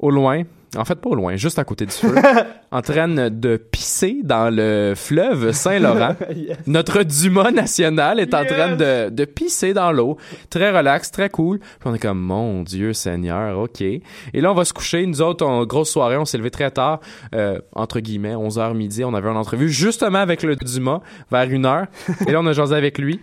au 0.00 0.10
loin, 0.10 0.44
en 0.76 0.84
fait 0.84 0.96
pas 0.96 1.10
au 1.10 1.14
loin, 1.14 1.36
juste 1.36 1.58
à 1.58 1.64
côté 1.64 1.86
du 1.86 1.92
feu, 1.92 2.14
en 2.70 2.82
train 2.82 3.08
de 3.08 3.56
pisser 3.56 4.18
dans 4.22 4.54
le 4.54 4.92
fleuve 4.96 5.52
Saint-Laurent. 5.52 6.16
Yes. 6.36 6.58
Notre 6.66 7.02
Dumas 7.02 7.50
national 7.50 8.20
est 8.20 8.34
en 8.34 8.42
Yes. 8.42 8.52
train 8.52 8.76
de, 8.76 9.10
de 9.10 9.24
pisser 9.24 9.72
dans 9.72 9.90
l'eau. 9.90 10.16
Très 10.50 10.70
relax, 10.76 11.10
très 11.10 11.30
cool. 11.30 11.58
Puis 11.58 11.68
on 11.86 11.94
est 11.94 11.98
comme, 11.98 12.20
mon 12.20 12.62
Dieu 12.62 12.92
Seigneur, 12.92 13.58
OK. 13.58 13.80
Et 13.80 14.02
là, 14.34 14.50
on 14.52 14.54
va 14.54 14.64
se 14.64 14.72
coucher. 14.72 15.06
Nous 15.06 15.22
autres, 15.22 15.44
on, 15.46 15.64
grosse 15.64 15.90
soirée, 15.90 16.16
on 16.16 16.24
s'est 16.24 16.38
levé 16.38 16.50
très 16.50 16.70
tard, 16.70 17.00
euh, 17.34 17.58
entre 17.74 18.00
guillemets, 18.00 18.34
11h 18.34 18.74
midi. 18.74 19.04
On 19.04 19.14
avait 19.14 19.28
une 19.28 19.36
entrevue 19.36 19.68
justement 19.70 20.18
avec 20.18 20.42
le 20.42 20.56
Dumas 20.56 21.00
vers 21.30 21.50
une 21.50 21.64
heure. 21.66 21.86
Et 22.26 22.32
là, 22.32 22.40
on 22.40 22.46
a 22.46 22.52
jasé 22.52 22.74
avec 22.74 22.98
lui. 22.98 23.20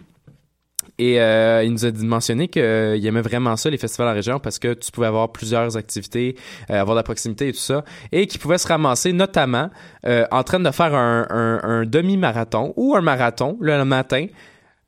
Et 0.99 1.19
euh, 1.19 1.63
il 1.63 1.71
nous 1.71 1.85
a 1.85 1.91
dit- 1.91 2.05
mentionné 2.05 2.47
qu'il 2.47 2.61
aimait 2.63 3.21
vraiment 3.21 3.55
ça, 3.55 3.69
les 3.69 3.77
festivals 3.79 4.09
en 4.09 4.13
région, 4.13 4.39
parce 4.39 4.59
que 4.59 4.73
tu 4.75 4.91
pouvais 4.91 5.07
avoir 5.07 5.31
plusieurs 5.31 5.75
activités, 5.75 6.35
euh, 6.69 6.79
avoir 6.79 6.95
de 6.95 6.99
la 6.99 7.03
proximité 7.03 7.47
et 7.47 7.51
tout 7.51 7.57
ça, 7.59 7.83
et 8.11 8.27
qu'il 8.27 8.39
pouvait 8.39 8.59
se 8.59 8.67
ramasser 8.67 9.11
notamment 9.11 9.69
euh, 10.05 10.25
en 10.31 10.43
train 10.43 10.59
de 10.59 10.69
faire 10.71 10.93
un, 10.93 11.25
un- 11.29 11.59
un 11.63 11.85
demi-marathon 11.85 12.73
ou 12.77 12.95
un 12.95 13.01
marathon 13.01 13.57
le 13.59 13.83
matin. 13.85 14.27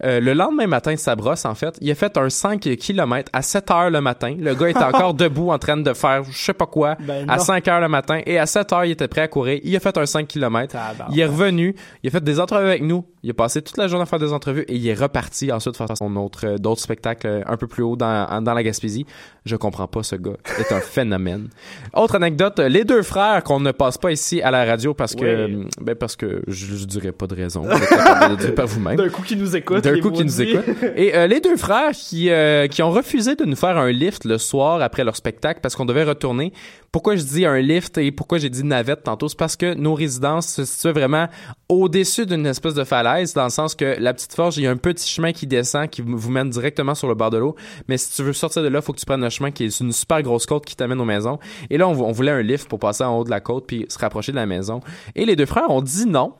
Euh, 0.03 0.19
le 0.19 0.33
lendemain 0.33 0.67
matin 0.67 0.91
de 0.91 0.99
sa 0.99 1.15
brosse, 1.15 1.45
en 1.45 1.55
fait, 1.55 1.77
il 1.79 1.89
a 1.89 1.95
fait 1.95 2.17
un 2.17 2.29
5 2.29 2.59
km 2.59 3.29
à 3.31 3.41
7 3.41 3.71
heures 3.71 3.89
le 3.89 4.01
matin. 4.01 4.35
Le 4.37 4.53
gars 4.53 4.67
était 4.69 4.83
encore 4.83 5.13
debout 5.23 5.51
en 5.51 5.57
train 5.57 5.77
de 5.77 5.93
faire 5.93 6.21
je 6.29 6.37
sais 6.37 6.53
pas 6.53 6.65
quoi 6.65 6.95
Ben 6.99 7.25
à 7.29 7.37
non. 7.37 7.41
5 7.43 7.65
heures 7.69 7.79
le 7.79 7.87
matin. 7.87 8.19
Et 8.25 8.37
à 8.37 8.45
7 8.45 8.73
heures, 8.73 8.83
il 8.83 8.91
était 8.91 9.07
prêt 9.07 9.21
à 9.21 9.29
courir. 9.29 9.61
Il 9.63 9.73
a 9.73 9.79
fait 9.79 9.97
un 9.97 10.05
5 10.05 10.27
km. 10.27 10.75
Il 11.13 11.19
est 11.21 11.25
revenu. 11.25 11.75
Il 12.03 12.09
a 12.09 12.11
fait 12.11 12.21
des 12.21 12.41
entrevues 12.41 12.67
avec 12.67 12.81
nous. 12.83 13.05
Il 13.25 13.31
a 13.31 13.33
passé 13.33 13.63
toute 13.63 13.77
la 13.77 13.87
journée 13.87 14.03
à 14.03 14.05
faire 14.05 14.19
des 14.19 14.31
entrevues 14.31 14.65
et 14.67 14.75
il 14.75 14.87
est 14.87 14.93
reparti 14.93 15.51
ensuite 15.51 15.75
faire 15.75 15.87
son 15.97 16.15
autre, 16.15 16.45
euh, 16.45 16.57
d'autres 16.59 16.81
spectacles 16.81 17.25
euh, 17.25 17.41
un 17.47 17.57
peu 17.57 17.65
plus 17.65 17.81
haut 17.81 17.95
dans, 17.95 18.39
dans 18.43 18.53
la 18.53 18.61
Gaspésie. 18.61 19.07
Je 19.45 19.55
comprends 19.55 19.87
pas 19.87 20.03
ce 20.03 20.15
gars. 20.15 20.37
C'est 20.45 20.71
un 20.71 20.79
phénomène. 20.95 21.47
Autre 21.95 22.15
anecdote, 22.15 22.59
les 22.59 22.83
deux 22.83 23.01
frères 23.01 23.41
qu'on 23.43 23.59
ne 23.59 23.71
passe 23.71 23.97
pas 23.97 24.11
ici 24.11 24.43
à 24.43 24.51
la 24.51 24.63
radio 24.63 24.93
parce 24.93 25.15
que, 25.15 25.47
Oui. 25.47 25.67
ben 25.81 25.95
parce 25.95 26.15
que 26.15 26.43
je, 26.47 26.75
je 26.75 26.85
dirais 26.85 27.11
pas 27.13 27.25
de 27.25 27.33
raison. 27.33 27.63
Vous 27.63 28.51
par 28.51 28.67
vous-même 28.67 28.95
D'un 28.95 29.09
coup 29.09 29.23
qui 29.23 29.35
nous 29.35 29.55
écoute. 29.55 29.83
d'un 29.83 29.99
coup 29.99 30.11
qui 30.11 30.23
nous 30.23 30.41
écoutent. 30.41 30.63
Et 30.95 31.15
euh, 31.15 31.25
les 31.25 31.39
deux 31.39 31.57
frères 31.57 31.91
qui, 31.93 32.29
euh, 32.29 32.67
qui 32.67 32.83
ont 32.83 32.91
refusé 32.91 33.35
de 33.35 33.43
nous 33.45 33.55
faire 33.55 33.77
un 33.77 33.89
lift 33.91 34.25
le 34.25 34.37
soir 34.37 34.81
après 34.83 35.03
leur 35.03 35.15
spectacle 35.15 35.61
parce 35.63 35.75
qu'on 35.75 35.85
devait 35.85 36.03
retourner. 36.03 36.53
Pourquoi 36.95 37.17
je 37.17 37.23
dis 37.23 37.45
un 37.45 37.59
lift 37.59 37.97
et 37.97 38.09
pourquoi 38.13 38.37
j'ai 38.37 38.49
dit 38.49 38.63
navette 38.63 39.03
tantôt? 39.03 39.27
C'est 39.27 39.37
parce 39.37 39.57
que 39.57 39.73
nos 39.73 39.95
résidences 39.95 40.47
se 40.47 40.63
situent 40.63 40.93
vraiment 40.93 41.27
au-dessus 41.67 42.25
d'une 42.25 42.45
espèce 42.45 42.73
de 42.73 42.85
falaise, 42.85 43.33
dans 43.33 43.43
le 43.43 43.49
sens 43.49 43.75
que 43.75 43.97
la 43.99 44.13
petite 44.13 44.33
forge, 44.33 44.55
il 44.55 44.63
y 44.63 44.67
a 44.67 44.71
un 44.71 44.77
petit 44.77 45.05
chemin 45.05 45.33
qui 45.33 45.45
descend, 45.45 45.89
qui 45.89 46.01
vous 46.01 46.31
mène 46.31 46.49
directement 46.49 46.95
sur 46.95 47.09
le 47.09 47.13
bord 47.13 47.31
de 47.31 47.37
l'eau. 47.37 47.57
Mais 47.89 47.97
si 47.97 48.15
tu 48.15 48.23
veux 48.23 48.31
sortir 48.31 48.63
de 48.63 48.69
là, 48.69 48.81
faut 48.81 48.93
que 48.93 48.99
tu 48.99 49.05
prennes 49.05 49.19
le 49.19 49.29
chemin 49.29 49.51
qui 49.51 49.65
est 49.65 49.79
une 49.81 49.91
super 49.91 50.21
grosse 50.21 50.45
côte 50.45 50.63
qui 50.63 50.77
t'amène 50.77 51.01
aux 51.01 51.05
maisons. 51.05 51.37
Et 51.69 51.77
là, 51.77 51.85
on, 51.85 51.99
on 51.99 52.13
voulait 52.13 52.31
un 52.31 52.41
lift 52.41 52.69
pour 52.69 52.79
passer 52.79 53.03
en 53.03 53.17
haut 53.17 53.25
de 53.25 53.29
la 53.29 53.41
côte 53.41 53.67
puis 53.67 53.85
se 53.89 53.99
rapprocher 53.99 54.31
de 54.31 54.37
la 54.37 54.45
maison. 54.45 54.79
Et 55.15 55.25
les 55.25 55.35
deux 55.35 55.47
frères 55.47 55.69
ont 55.69 55.81
dit 55.81 56.05
non. 56.05 56.31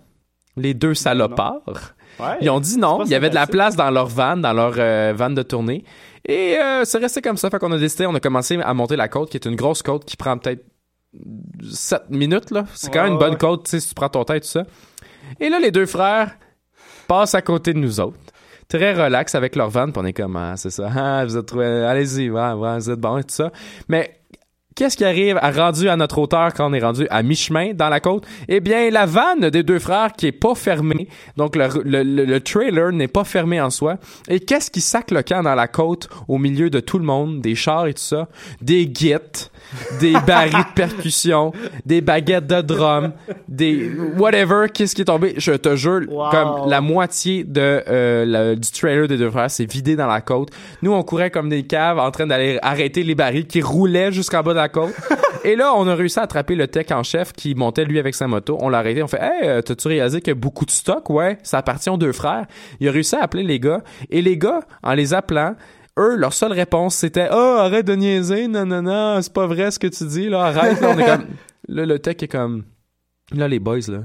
Les 0.56 0.74
deux 0.74 0.94
salopards. 0.94 1.64
Ouais. 2.18 2.38
Ils 2.40 2.50
ont 2.50 2.62
dit 2.62 2.78
non. 2.78 3.04
Il 3.04 3.12
y 3.12 3.16
avait 3.16 3.30
de 3.30 3.36
la 3.36 3.46
place 3.46 3.76
dans 3.76 3.92
leur 3.92 4.08
van, 4.08 4.38
dans 4.38 4.54
leur 4.54 4.76
euh, 4.78 5.14
van 5.14 5.32
de 5.32 5.42
tournée. 5.42 5.84
Et 6.28 6.58
euh, 6.60 6.84
c'est 6.86 6.98
resté 6.98 7.22
comme 7.22 7.38
ça. 7.38 7.50
Fait 7.50 7.60
qu'on 7.60 7.72
a 7.72 7.78
décidé, 7.78 8.06
on 8.06 8.16
a 8.16 8.20
commencé 8.20 8.60
à 8.60 8.74
monter 8.74 8.96
la 8.96 9.08
côte, 9.08 9.30
qui 9.30 9.38
est 9.38 9.46
une 9.46 9.56
grosse 9.56 9.84
côte 9.84 10.06
qui 10.06 10.18
prend 10.18 10.38
peut-être 10.38 10.66
7 11.64 12.10
minutes, 12.10 12.52
là. 12.52 12.66
C'est 12.74 12.92
quand 12.92 13.04
même 13.04 13.14
une 13.14 13.20
bonne 13.20 13.38
côte, 13.38 13.66
tu 13.66 13.72
sais, 13.72 13.80
si 13.80 13.90
tu 13.90 13.96
prends 13.96 14.10
ton 14.10 14.24
temps 14.24 14.34
et 14.34 14.42
tout 14.42 14.48
ça. 14.48 14.64
Et 15.40 15.50
là, 15.50 15.60
les 15.60 15.72
deux 15.72 15.86
frères 15.86 16.36
passent 17.08 17.36
à 17.36 17.42
côté 17.42 17.74
de 17.74 17.80
nous 17.80 18.00
autres. 18.00 18.18
Très 18.68 18.94
relax 18.94 19.36
avec 19.36 19.56
leur 19.56 19.70
van, 19.70 19.92
puis 19.92 20.02
on 20.02 20.06
est 20.06 20.14
comme, 20.14 20.36
ah, 20.36 20.56
c'est 20.58 20.72
ça, 20.72 20.90
ah, 20.96 21.26
vous 21.26 21.38
êtes 21.38 21.46
trouvé, 21.46 21.66
allez-y, 21.66 22.30
ouais, 22.30 22.52
ouais, 22.54 22.78
vous 22.78 22.90
êtes 22.90 23.00
bon 23.00 23.18
et 23.18 23.24
tout 23.24 23.36
ça. 23.36 23.52
Mais 23.88 24.20
Qu'est-ce 24.76 24.98
qui 24.98 25.06
arrive 25.06 25.40
à 25.42 25.52
rendu 25.52 25.88
à 25.88 25.96
notre 25.96 26.18
hauteur 26.18 26.54
quand 26.54 26.70
on 26.70 26.74
est 26.74 26.82
rendu 26.84 27.08
à 27.10 27.24
mi-chemin 27.24 27.74
dans 27.74 27.88
la 27.88 28.02
côte? 28.02 28.26
Eh 28.50 28.60
bien, 28.60 28.90
la 28.90 29.06
vanne 29.06 29.50
des 29.50 29.64
deux 29.64 29.80
frères 29.80 30.12
qui 30.12 30.28
est 30.28 30.32
pas 30.34 30.54
fermée. 30.54 31.08
Donc, 31.38 31.56
le, 31.56 31.70
le, 31.86 32.04
le- 32.04 32.26
le 32.26 32.40
trailer 32.42 32.92
n'est 32.92 33.08
pas 33.08 33.24
fermé 33.24 33.62
en 33.62 33.70
soi. 33.70 33.96
Et 34.28 34.42
qu'est-ce 34.42 34.70
qui 34.70 34.82
sac 34.82 35.12
le 35.12 35.24
camp 35.24 35.44
dans 35.44 35.56
la 35.56 35.70
côte 35.70 36.10
au 36.28 36.38
milieu 36.38 36.70
de 36.70 36.82
tout 36.82 37.00
le 37.00 37.06
monde? 37.06 37.40
Des 37.40 37.56
chars 37.56 37.88
et 37.88 37.94
tout 37.94 38.02
ça. 38.02 38.28
Des 38.62 38.86
guites, 38.86 39.50
des 40.00 40.14
barils 40.26 40.52
de 40.54 40.74
percussion, 40.76 41.52
des 41.86 42.02
baguettes 42.02 42.48
de 42.48 42.62
drum, 42.62 43.12
des 43.48 43.92
whatever. 44.18 44.68
Qu'est-ce 44.74 44.96
qui 44.96 45.02
est 45.02 45.06
tombé? 45.06 45.34
Je 45.38 45.52
te 45.54 45.76
jure, 45.76 46.02
Wow. 46.10 46.30
comme 46.32 46.70
la 46.70 46.82
moitié 46.82 47.44
de, 47.44 47.84
euh, 47.88 48.26
le- 48.26 48.56
du 48.56 48.72
trailer 48.72 49.08
des 49.08 49.18
deux 49.18 49.30
frères 49.30 49.50
s'est 49.52 49.66
vidé 49.66 49.96
dans 49.96 50.08
la 50.08 50.22
côte. 50.22 50.50
Nous, 50.82 50.92
on 50.94 51.04
courait 51.04 51.32
comme 51.32 51.50
des 51.50 51.64
caves 51.64 52.00
en 52.00 52.12
train 52.12 52.28
d'aller 52.28 52.60
arrêter 52.62 53.04
les 53.04 53.16
barils 53.16 53.48
qui 53.48 53.62
roulaient 53.62 54.12
jusqu'en 54.12 54.42
bas 54.44 54.52
de 54.54 54.58
la 54.58 54.70
côte. 54.70 54.94
Et 55.44 55.56
là, 55.56 55.74
on 55.76 55.88
a 55.88 55.94
réussi 55.94 56.18
à 56.20 56.24
attraper 56.24 56.56
le 56.56 56.68
tech 56.68 56.88
en 56.92 57.04
chef 57.04 57.32
qui 57.32 57.54
montait 57.54 57.86
lui 57.86 58.00
avec 58.00 58.16
sa 58.16 58.28
moto. 58.28 58.58
On 58.62 58.70
l'a 58.70 58.80
arrêté. 58.80 59.04
On 59.04 59.08
fait, 59.08 59.22
hey, 59.22 59.48
euh, 59.48 59.62
t'as-tu 59.62 59.88
réalisé 59.90 60.20
qu'il 60.20 60.30
y 60.30 60.32
a 60.32 60.40
beaucoup 60.40 60.66
de 60.66 60.72
stock? 60.72 61.08
Ouais, 61.12 61.38
ça 61.44 61.60
appartient 61.60 61.90
aux 61.90 61.98
deux 61.98 62.14
frères. 62.14 62.46
Il 62.80 62.88
a 62.88 62.92
réussi 62.92 63.16
à 63.16 63.22
appeler 63.22 63.44
les 63.44 63.60
gars. 63.60 63.82
Et 64.10 64.24
les 64.24 64.38
gars, 64.40 64.62
en 64.82 64.94
les 64.94 65.14
appelant, 65.14 65.54
eux, 65.98 66.16
leur 66.16 66.34
seule 66.34 66.54
réponse, 66.54 66.96
c'était, 66.96 67.30
oh, 67.32 67.58
arrête 67.60 67.86
de 67.86 67.96
niaiser. 67.96 68.48
Non, 68.48 68.66
non, 68.66 68.82
non, 68.82 69.22
c'est 69.22 69.34
pas 69.34 69.48
vrai 69.48 69.72
ce 69.72 69.80
que 69.80 69.88
tu 69.88 70.06
dis, 70.06 70.30
là. 70.30 70.46
Arrête. 70.46 70.82
Là, 70.82 70.94
on 70.96 71.00
est 71.00 71.06
comme, 71.06 71.26
là, 71.68 71.86
le 71.86 72.00
tech 72.00 72.18
est 72.22 72.28
comme, 72.28 72.64
Là, 73.34 73.48
les 73.48 73.58
boys, 73.58 73.80
là, 73.88 74.02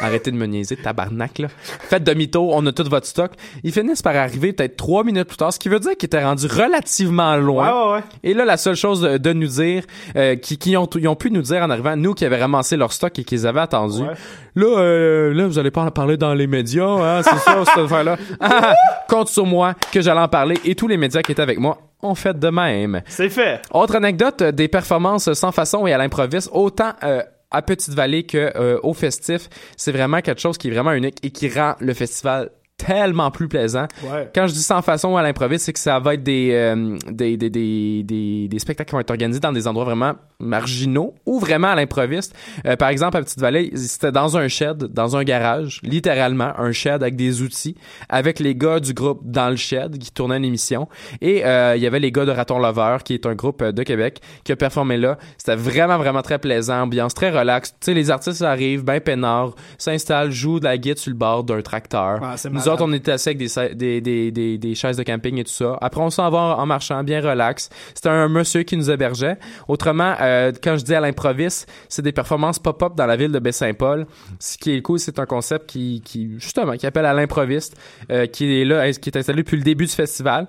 arrêtez 0.00 0.32
de 0.32 0.36
me 0.36 0.46
niaiser, 0.46 0.74
tabarnak, 0.76 1.38
là. 1.38 1.46
Faites 1.48 2.02
demi-tour, 2.02 2.52
on 2.56 2.66
a 2.66 2.72
tout 2.72 2.82
votre 2.90 3.06
stock. 3.06 3.30
Ils 3.62 3.70
finissent 3.70 4.02
par 4.02 4.16
arriver 4.16 4.52
peut-être 4.52 4.76
trois 4.76 5.04
minutes 5.04 5.28
plus 5.28 5.36
tard, 5.36 5.52
ce 5.52 5.60
qui 5.60 5.68
veut 5.68 5.78
dire 5.78 5.92
qu'ils 5.96 6.06
étaient 6.08 6.24
rendus 6.24 6.48
relativement 6.48 7.36
loin. 7.36 7.68
Ouais, 7.68 7.86
ouais, 7.86 7.94
ouais. 7.98 8.02
Et 8.24 8.34
là, 8.34 8.44
la 8.44 8.56
seule 8.56 8.74
chose 8.74 9.00
de, 9.00 9.32
nous 9.32 9.46
dire, 9.46 9.84
euh, 10.16 10.34
qui, 10.34 10.58
qui 10.58 10.76
ont, 10.76 10.86
ils 10.96 11.06
ont 11.06 11.14
pu 11.14 11.30
nous 11.30 11.42
dire 11.42 11.62
en 11.62 11.70
arrivant, 11.70 11.94
nous 11.96 12.14
qui 12.14 12.24
avaient 12.24 12.40
ramassé 12.40 12.76
leur 12.76 12.92
stock 12.92 13.16
et 13.16 13.22
qu'ils 13.22 13.46
avaient 13.46 13.60
attendu, 13.60 14.02
Ouais. 14.02 14.14
là, 14.56 14.78
euh, 14.80 15.32
là, 15.32 15.46
vous 15.46 15.60
allez 15.60 15.70
pas 15.70 15.82
en 15.82 15.92
parler 15.92 16.16
dans 16.16 16.34
les 16.34 16.48
médias, 16.48 16.84
hein, 16.84 17.22
c'est 17.22 17.38
ça, 17.38 17.64
cette 17.64 17.84
affaire-là. 17.84 18.16
Ah, 18.40 18.74
compte 19.08 19.28
sur 19.28 19.46
moi 19.46 19.74
que 19.92 20.00
j'allais 20.00 20.20
en 20.20 20.28
parler. 20.28 20.58
Et 20.64 20.74
tous 20.74 20.88
les 20.88 20.96
médias 20.96 21.22
qui 21.22 21.30
étaient 21.30 21.42
avec 21.42 21.60
moi 21.60 21.78
on 22.06 22.14
fait 22.14 22.38
de 22.38 22.48
même. 22.50 23.00
C'est 23.06 23.30
fait. 23.30 23.62
Autre 23.72 23.96
anecdote, 23.96 24.42
euh, 24.42 24.52
des 24.52 24.68
performances 24.68 25.32
sans 25.32 25.52
façon 25.52 25.86
et 25.86 25.92
à 25.94 25.96
l'improviste, 25.96 26.50
autant 26.52 26.92
euh, 27.02 27.22
à 27.54 27.62
Petite-Vallée 27.62 28.24
que 28.24 28.52
euh, 28.56 28.78
au 28.82 28.94
festif, 28.94 29.48
c'est 29.76 29.92
vraiment 29.92 30.20
quelque 30.20 30.40
chose 30.40 30.58
qui 30.58 30.68
est 30.68 30.70
vraiment 30.72 30.92
unique 30.92 31.18
et 31.22 31.30
qui 31.30 31.48
rend 31.48 31.74
le 31.80 31.94
festival 31.94 32.50
tellement 32.76 33.30
plus 33.30 33.48
plaisant. 33.48 33.86
Ouais. 34.02 34.30
Quand 34.34 34.46
je 34.46 34.52
dis 34.52 34.62
sans 34.62 34.82
façon 34.82 35.12
ou 35.12 35.16
à 35.16 35.22
l'improviste, 35.22 35.66
c'est 35.66 35.72
que 35.72 35.78
ça 35.78 35.98
va 36.00 36.14
être 36.14 36.22
des, 36.22 36.50
euh, 36.52 36.96
des, 37.10 37.36
des, 37.36 37.50
des, 37.50 38.48
des, 38.48 38.58
spectacles 38.58 38.88
qui 38.88 38.92
vont 38.94 39.00
être 39.00 39.10
organisés 39.10 39.40
dans 39.40 39.52
des 39.52 39.66
endroits 39.68 39.84
vraiment 39.84 40.14
marginaux 40.40 41.14
ou 41.24 41.38
vraiment 41.38 41.68
à 41.68 41.74
l'improviste. 41.76 42.34
Euh, 42.66 42.76
par 42.76 42.88
exemple, 42.88 43.16
à 43.16 43.22
Petite-Vallée, 43.22 43.70
c'était 43.76 44.12
dans 44.12 44.36
un 44.36 44.48
shed, 44.48 44.84
dans 44.84 45.16
un 45.16 45.22
garage, 45.22 45.80
littéralement, 45.82 46.52
un 46.58 46.72
shed 46.72 47.02
avec 47.02 47.16
des 47.16 47.42
outils, 47.42 47.76
avec 48.08 48.40
les 48.40 48.54
gars 48.54 48.80
du 48.80 48.92
groupe 48.92 49.20
Dans 49.24 49.50
le 49.50 49.56
Shed 49.56 49.98
qui 49.98 50.10
tournaient 50.10 50.36
une 50.36 50.44
émission. 50.44 50.88
Et 51.20 51.44
euh, 51.44 51.76
il 51.76 51.82
y 51.82 51.86
avait 51.86 52.00
les 52.00 52.10
gars 52.10 52.24
de 52.24 52.30
Raton 52.30 52.58
Lover, 52.58 52.98
qui 53.04 53.14
est 53.14 53.26
un 53.26 53.34
groupe 53.34 53.62
euh, 53.62 53.72
de 53.72 53.82
Québec, 53.82 54.20
qui 54.42 54.52
a 54.52 54.56
performé 54.56 54.96
là. 54.96 55.18
C'était 55.38 55.56
vraiment, 55.56 55.98
vraiment 55.98 56.22
très 56.22 56.38
plaisant, 56.38 56.82
ambiance 56.82 57.14
très 57.14 57.30
relax. 57.30 57.70
Tu 57.70 57.76
sais, 57.86 57.94
les 57.94 58.10
artistes 58.10 58.42
arrivent, 58.42 58.84
ben 58.84 59.00
peinards, 59.00 59.54
s'installent, 59.78 60.30
jouent 60.30 60.60
de 60.60 60.64
la 60.64 60.76
guitare 60.76 60.98
sur 60.98 61.10
le 61.10 61.16
bord 61.16 61.44
d'un 61.44 61.62
tracteur. 61.62 62.20
Nous 62.64 62.72
autres, 62.72 62.84
on 62.84 62.92
était 62.92 63.12
assis 63.12 63.30
avec 63.30 63.38
des, 63.38 64.00
des, 64.30 64.74
chaises 64.74 64.96
de 64.96 65.02
camping 65.02 65.38
et 65.38 65.44
tout 65.44 65.52
ça. 65.52 65.78
Après, 65.80 66.00
on 66.00 66.10
s'en 66.10 66.30
va 66.30 66.56
en, 66.58 66.66
marchant, 66.66 67.02
bien 67.04 67.20
relax. 67.20 67.70
C'était 67.94 68.08
un 68.08 68.28
monsieur 68.28 68.62
qui 68.62 68.76
nous 68.76 68.90
hébergeait. 68.90 69.38
Autrement, 69.68 70.14
euh, 70.20 70.52
quand 70.62 70.76
je 70.76 70.84
dis 70.84 70.94
à 70.94 71.00
l'improviste, 71.00 71.70
c'est 71.88 72.02
des 72.02 72.12
performances 72.12 72.58
pop-up 72.58 72.94
dans 72.96 73.06
la 73.06 73.16
ville 73.16 73.32
de 73.32 73.38
Baie-Saint-Paul. 73.38 74.06
Ce 74.38 74.58
qui 74.58 74.72
est 74.72 74.82
cool, 74.82 74.98
c'est 74.98 75.18
un 75.18 75.26
concept 75.26 75.68
qui, 75.68 76.02
qui 76.04 76.38
justement, 76.38 76.76
qui 76.76 76.86
appelle 76.86 77.06
à 77.06 77.12
l'improviste, 77.12 77.76
euh, 78.10 78.26
qui 78.26 78.60
est 78.60 78.64
là, 78.64 78.90
qui 78.92 79.10
est 79.10 79.16
installé 79.16 79.42
depuis 79.42 79.56
le 79.56 79.62
début 79.62 79.86
du 79.86 79.92
festival. 79.92 80.48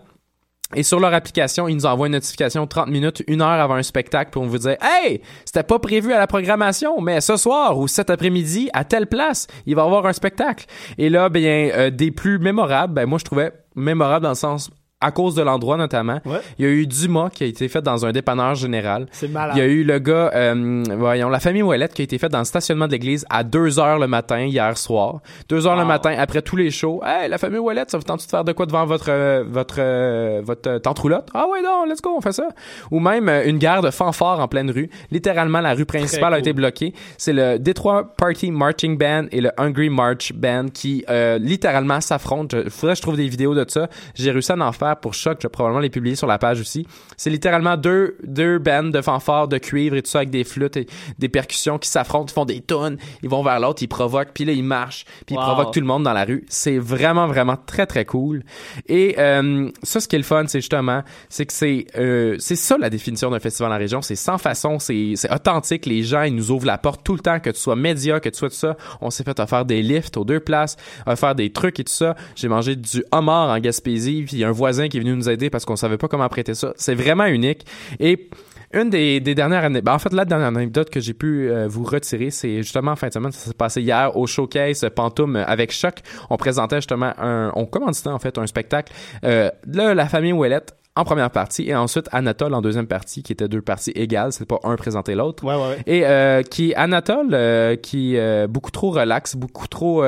Et 0.74 0.84
sur 0.84 0.99
leur 0.99 1.13
application, 1.13 1.68
ils 1.68 1.76
nous 1.76 1.86
envoient 1.86 2.07
une 2.07 2.13
notification 2.13 2.66
30 2.66 2.88
minutes, 2.88 3.24
une 3.28 3.41
heure 3.41 3.49
avant 3.49 3.76
un 3.76 3.84
spectacle 3.84 4.32
pour 4.32 4.45
vous 4.45 4.57
dire 4.57 4.78
Hey, 4.82 5.22
c'était 5.45 5.63
pas 5.63 5.78
prévu 5.78 6.11
à 6.11 6.18
la 6.18 6.28
programmation, 6.28 6.99
mais 7.01 7.22
ce 7.22 7.38
soir 7.38 7.78
ou 7.78 7.88
cet 7.88 8.09
après-midi, 8.09 8.70
à 8.74 8.84
telle 8.84 9.05
place, 9.07 9.45
il 9.68 9.76
va 9.76 9.84
y 9.84 9.86
avoir 9.86 10.07
un 10.07 10.13
spectacle. 10.13 10.66
Et 10.97 11.09
là, 11.09 11.30
bien, 11.30 11.70
euh, 11.74 11.89
des 11.91 12.11
plus 12.11 12.39
mémorables, 12.39 12.93
ben 12.93 13.05
moi 13.05 13.20
je 13.20 13.26
trouvais 13.26 13.51
mémorable 13.76 14.24
dans 14.24 14.30
le 14.30 14.36
sens 14.36 14.72
à 15.06 15.12
cause 15.12 15.36
de 15.36 15.41
l'endroit 15.43 15.78
notamment. 15.78 16.20
Ouais. 16.26 16.39
Il 16.58 16.66
y 16.66 16.68
a 16.68 16.72
eu 16.72 16.88
Dumas 16.88 17.30
qui 17.30 17.43
a 17.43 17.47
été 17.47 17.68
fait 17.68 17.82
dans 17.82 18.06
un 18.06 18.12
dépanneur 18.12 18.56
général. 18.56 19.06
C'est 19.12 19.28
malade. 19.28 19.56
Il 19.56 19.60
y 19.60 19.62
a 19.62 19.68
eu 19.68 19.84
le 19.84 19.99
gars, 19.99 20.32
euh, 20.34 20.84
voyons, 20.97 21.30
la 21.30 21.39
famille 21.39 21.62
Ouellette 21.62 21.93
qui 21.93 22.01
a 22.01 22.06
été 22.06 22.18
faite 22.18 22.32
dans 22.32 22.39
le 22.39 22.45
stationnement 22.45 22.88
de 22.88 22.91
l'église 22.93 23.26
à 23.30 23.43
2 23.43 23.80
heures 23.80 23.99
le 23.99 24.08
matin 24.08 24.39
hier 24.41 24.78
soir. 24.78 25.20
2 25.49 25.68
heures 25.68 25.76
le 25.76 25.86
matin 25.86 26.16
après 26.18 26.41
tous 26.41 26.56
les 26.56 26.72
shows. 26.72 27.01
Hey, 27.06 27.30
la 27.30 27.38
famille 27.38 27.60
Ouellette, 27.60 27.91
ça 27.91 27.97
vous 27.97 28.03
tente 28.03 28.26
de 28.26 28.30
faire 28.30 28.43
de 28.43 28.51
quoi 28.51 28.66
devant 28.66 28.86
votre 28.86 29.06
euh, 29.10 29.43
votre 29.47 29.76
euh, 29.80 30.41
votre 30.43 30.70
euh, 30.70 30.80
tente 30.80 30.99
roulotte? 30.99 31.30
Ah 31.34 31.45
ouais, 31.47 31.62
non, 31.62 31.86
let's 31.88 32.01
go, 32.01 32.16
on 32.18 32.22
fait 32.22 32.32
ça. 32.32 32.47
Ou 32.91 32.99
même 32.99 33.30
euh, 33.30 33.45
une 33.45 33.58
guerre 33.60 33.82
de 33.82 33.91
fanfare 33.91 34.39
en 34.39 34.47
pleine 34.47 34.72
rue. 34.72 34.89
Littéralement, 35.12 35.62
la 35.62 35.74
rue 35.74 35.86
principale 35.86 36.34
a 36.34 36.39
été 36.39 36.53
bloquée. 36.53 36.93
C'est 37.18 37.34
le 37.34 37.60
Detroit 37.60 38.16
Party 38.18 38.49
Marching 38.51 38.97
Band 38.97 39.26
et 39.32 39.41
le 39.41 39.51
Hungry 39.58 39.89
March 39.89 40.34
Band 40.34 40.66
qui 40.74 41.06
euh, 41.10 41.38
littéralement 41.38 42.01
s'affrontent. 42.01 42.58
Faudrait 42.70 42.93
que 42.93 42.97
je 42.97 43.01
trouve 43.01 43.18
des 43.18 43.28
vidéos 43.28 43.53
de 43.53 43.66
ça. 43.68 43.88
J'ai 44.16 44.32
réussi 44.32 44.51
à 44.51 44.56
en 44.58 44.72
faire 44.72 44.95
pour 44.96 45.14
choc. 45.14 45.38
Je 45.41 45.48
vais 45.48 45.52
probablement 45.52 45.82
les 45.82 45.89
publier 45.89 46.16
sur 46.16 46.28
la 46.28 46.38
page 46.38 46.60
aussi. 46.60 46.88
C'est 47.18 47.30
littéralement 47.30 47.78
deux, 47.78 48.18
deux 48.24 48.58
bands 48.60 48.84
de 48.84 49.02
fanfare, 49.02 49.48
de 49.48 49.58
cuivre 49.58 49.96
et 49.96 50.02
tout 50.02 50.10
ça 50.10 50.20
avec 50.20 50.30
des 50.30 50.43
flûtes 50.43 50.78
et 50.78 50.88
des 51.20 51.30
percussions 51.30 51.78
qui 51.78 51.89
s'affrontent, 51.89 52.28
ils 52.30 52.34
font 52.34 52.46
des 52.46 52.62
tonnes, 52.62 52.98
ils 53.24 53.30
vont 53.30 53.43
vers 53.43 53.60
l'autre, 53.60 53.84
ils 53.84 53.88
provoquent, 53.88 54.32
puis 54.34 54.46
là 54.46 54.54
ils 54.54 54.64
marchent, 54.64 55.06
puis 55.26 55.36
ils 55.36 55.41
provoquent 55.41 55.74
tout 55.74 55.80
le 55.80 55.86
monde 55.86 56.04
dans 56.04 56.14
la 56.14 56.26
rue. 56.26 56.46
C'est 56.50 56.78
vraiment, 56.78 57.28
vraiment 57.28 57.58
très, 57.58 57.86
très 57.86 58.06
cool. 58.06 58.43
Et 58.88 59.16
euh, 59.20 59.70
ça, 59.84 60.00
ce 60.00 60.08
qui 60.08 60.16
est 60.16 60.20
le 60.20 60.24
fun, 60.24 60.46
c'est 60.48 60.60
justement, 60.60 61.04
c'est 61.30 61.46
que 61.46 61.54
c'est 61.54 61.88
euh, 61.98 62.36
c'est 62.39 62.56
ça 62.56 62.78
la 62.78 62.89
définition 62.89 63.30
d'un 63.32 63.39
festival 63.39 63.72
en 63.72 63.78
région. 63.78 64.02
C'est 64.02 64.16
sans 64.16 64.38
façon, 64.38 64.80
c'est 64.80 65.14
c'est 65.16 65.34
authentique. 65.34 65.86
Les 65.86 66.04
gens, 66.04 66.24
ils 66.24 66.36
nous 66.36 66.52
ouvrent 66.52 66.66
la 66.66 66.78
porte 66.78 67.04
tout 67.04 67.14
le 67.14 67.20
temps, 67.20 67.39
que 67.39 67.50
tu 67.50 67.60
sois 67.60 67.76
média, 67.76 68.20
que 68.20 68.30
tu 68.30 68.38
sois 68.38 68.50
tout 68.50 68.56
ça. 68.56 68.78
On 69.02 69.10
s'est 69.10 69.24
fait 69.24 69.39
offrir 69.39 69.66
des 69.66 69.82
lifts 69.82 70.18
aux 70.18 70.26
deux 70.26 70.39
places, 70.39 70.78
offrir 71.06 71.36
des 71.36 71.52
trucs 71.52 71.80
et 71.80 71.84
tout 71.84 71.93
ça. 71.93 72.16
J'ai 72.36 72.48
mangé 72.48 72.76
du 72.76 73.04
homard 73.12 73.50
en 73.50 73.60
Gaspésie, 73.60 74.24
puis 74.26 74.38
il 74.38 74.39
y 74.39 74.43
a 74.43 74.50
un 74.50 74.52
voisin 74.52 74.85
qui 74.90 74.98
est 74.98 75.00
venu 75.00 75.16
nous 75.16 75.30
aider 75.30 75.50
parce 75.50 75.66
qu'on 75.66 75.76
savait 75.76 75.98
pas 75.98 76.08
comment 76.08 76.28
prêter 76.30 76.54
ça. 76.54 76.74
C'est 76.76 76.96
vraiment 76.96 77.26
unique. 77.26 77.66
Et 78.00 78.30
une 78.74 78.90
des, 78.90 79.20
des 79.20 79.36
dernières 79.36 79.64
années, 79.64 79.82
ben 79.82 79.94
en 79.94 80.00
fait, 80.00 80.12
la 80.12 80.26
dernière 80.26 80.48
anecdote 80.48 80.90
que 80.90 81.00
j'ai 81.00 81.14
pu 81.14 81.50
euh, 81.50 81.68
vous 81.68 81.84
retirer, 81.84 82.30
c'est 82.30 82.58
justement 82.58 82.92
en 82.92 82.96
fin 82.96 83.08
de 83.08 83.14
semaine, 83.14 83.32
ça 83.32 83.48
s'est 83.48 83.54
passé 83.54 83.82
hier 83.82 84.16
au 84.18 84.28
showcase 84.28 84.86
Pantoum 84.94 85.36
avec 85.36 85.72
Choc. 85.72 85.96
On 86.30 86.38
présentait 86.38 86.78
justement 86.78 87.14
un, 87.18 87.52
on 87.56 87.66
commanditait 87.66 88.10
en 88.10 88.20
fait 88.20 88.38
un 88.38 88.48
spectacle. 88.48 88.94
Euh, 89.24 89.50
là, 89.72 89.94
la 89.94 90.08
famille 90.08 90.34
Ouellette 90.34 90.76
en 90.96 91.04
première 91.04 91.30
partie 91.30 91.70
et 91.70 91.76
ensuite 91.76 92.08
Anatole 92.12 92.54
en 92.54 92.62
deuxième 92.62 92.88
partie, 92.88 93.22
qui 93.22 93.34
étaient 93.34 93.48
deux 93.48 93.62
parties 93.62 93.92
égales, 93.92 94.32
c'est 94.32 94.48
pas 94.48 94.60
un 94.64 94.76
présenté 94.76 95.14
l'autre. 95.14 95.44
Ouais, 95.44 95.56
ouais, 95.56 95.70
ouais. 95.70 95.84
Et 95.88 96.06
euh, 96.06 96.42
qui 96.42 96.74
Anatole, 96.76 97.34
euh, 97.34 97.76
qui 97.76 98.18
euh, 98.18 98.48
beaucoup 98.48 98.72
trop 98.72 98.92
relax, 98.92 99.36
beaucoup 99.36 99.68
trop 99.68 100.04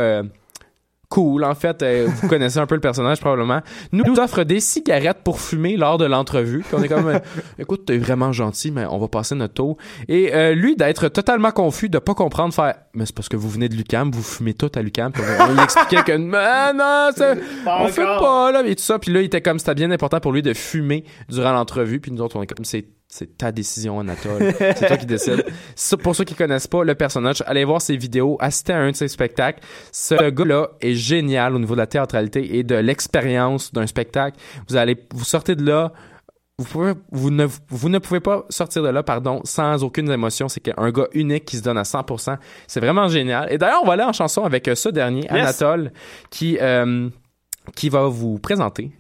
cool. 1.09 1.43
En 1.43 1.55
fait, 1.55 1.81
euh, 1.83 2.07
vous 2.07 2.27
connaissez 2.27 2.59
un 2.59 2.65
peu 2.65 2.75
le 2.75 2.81
personnage 2.81 3.19
probablement. 3.19 3.61
Nous, 3.91 4.03
nous 4.05 4.19
offre 4.19 4.43
des 4.43 4.59
cigarettes 4.59 5.19
pour 5.23 5.39
fumer 5.39 5.77
lors 5.77 5.97
de 5.97 6.05
l'entrevue. 6.05 6.63
On 6.73 6.81
est 6.81 6.87
comme, 6.87 7.07
euh, 7.07 7.19
écoute, 7.59 7.85
t'es 7.85 7.97
vraiment 7.97 8.31
gentil, 8.31 8.71
mais 8.71 8.85
on 8.85 8.97
va 8.97 9.07
passer 9.07 9.35
notre 9.35 9.53
tour. 9.53 9.77
Et 10.07 10.33
euh, 10.33 10.53
lui 10.53 10.75
d'être 10.75 11.07
totalement 11.09 11.51
confus, 11.51 11.89
de 11.89 11.99
pas 11.99 12.13
comprendre, 12.13 12.53
faire, 12.53 12.75
mais 12.93 13.05
c'est 13.05 13.15
parce 13.15 13.29
que 13.29 13.37
vous 13.37 13.49
venez 13.49 13.69
de 13.69 13.75
Lucam, 13.75 14.11
vous 14.11 14.23
fumez 14.23 14.53
tout 14.53 14.71
à 14.75 14.81
Lucam. 14.81 15.11
On, 15.39 15.53
lui 15.53 15.61
expliquait 15.61 16.03
que, 16.03 16.17
mais 16.17 16.73
non, 16.73 17.09
Pas 17.63 17.81
on 17.81 17.89
encore. 17.89 18.19
pas 18.21 18.51
là, 18.51 18.67
et 18.67 18.75
tout 18.75 18.83
ça. 18.83 18.99
Puis 18.99 19.11
là, 19.11 19.21
il 19.21 19.25
était 19.25 19.41
comme, 19.41 19.59
c'était 19.59 19.75
bien 19.75 19.91
important 19.91 20.19
pour 20.19 20.31
lui 20.31 20.41
de 20.41 20.53
fumer 20.53 21.03
durant 21.29 21.53
l'entrevue. 21.53 21.99
Puis 21.99 22.11
nous 22.11 22.21
autres, 22.21 22.35
on 22.35 22.41
est 22.41 22.47
comme, 22.47 22.65
c'est 22.65 22.85
c'est 23.17 23.37
ta 23.37 23.51
décision, 23.51 23.99
Anatole. 23.99 24.53
C'est 24.57 24.87
toi 24.87 24.97
qui 24.97 25.05
décides. 25.07 25.43
Pour 26.03 26.15
ceux 26.15 26.23
qui 26.23 26.35
connaissent 26.35 26.67
pas 26.67 26.83
le 26.83 26.93
personnage, 26.93 27.43
allez 27.47 27.65
voir 27.65 27.81
ses 27.81 27.97
vidéos, 27.97 28.37
assistez 28.39 28.73
à 28.73 28.77
un 28.77 28.91
de 28.91 28.95
ses 28.95 29.07
spectacles. 29.07 29.59
Ce 29.91 30.29
gars-là 30.29 30.69
est 30.81 30.93
génial 30.93 31.55
au 31.55 31.59
niveau 31.59 31.73
de 31.73 31.79
la 31.79 31.87
théâtralité 31.87 32.57
et 32.57 32.63
de 32.63 32.75
l'expérience 32.75 33.73
d'un 33.73 33.87
spectacle. 33.87 34.37
Vous 34.69 34.75
allez, 34.75 34.95
vous 35.13 35.23
sortez 35.23 35.55
de 35.55 35.65
là, 35.65 35.93
vous, 36.59 36.65
pouvez, 36.65 36.93
vous, 37.11 37.31
ne, 37.31 37.47
vous 37.69 37.89
ne 37.89 37.97
pouvez 37.97 38.19
pas 38.19 38.45
sortir 38.49 38.83
de 38.83 38.89
là, 38.89 39.01
pardon, 39.01 39.41
sans 39.45 39.83
aucune 39.83 40.11
émotion. 40.11 40.47
C'est 40.47 40.59
qu'un 40.59 40.91
gars 40.91 41.07
unique 41.13 41.45
qui 41.45 41.57
se 41.57 41.63
donne 41.63 41.77
à 41.77 41.83
100%. 41.83 42.37
C'est 42.67 42.79
vraiment 42.79 43.07
génial. 43.07 43.51
Et 43.51 43.57
d'ailleurs, 43.57 43.81
on 43.83 43.87
va 43.87 43.93
aller 43.93 44.03
en 44.03 44.13
chanson 44.13 44.43
avec 44.43 44.67
euh, 44.67 44.75
ce 44.75 44.89
dernier, 44.89 45.27
Anatole, 45.29 45.91
qui, 46.29 46.57
euh, 46.61 47.09
qui 47.75 47.89
va 47.89 48.07
vous 48.07 48.37
présenter. 48.37 48.91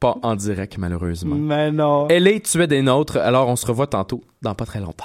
Pas 0.00 0.16
en 0.22 0.34
direct, 0.34 0.78
malheureusement. 0.78 1.36
Mais 1.36 1.70
non. 1.70 2.08
Elle 2.08 2.26
est 2.26 2.44
tuée 2.44 2.66
des 2.66 2.80
nôtres, 2.80 3.18
alors 3.18 3.48
on 3.48 3.56
se 3.56 3.66
revoit 3.66 3.86
tantôt, 3.86 4.22
dans 4.40 4.54
pas 4.54 4.64
très 4.64 4.80
longtemps. 4.80 5.04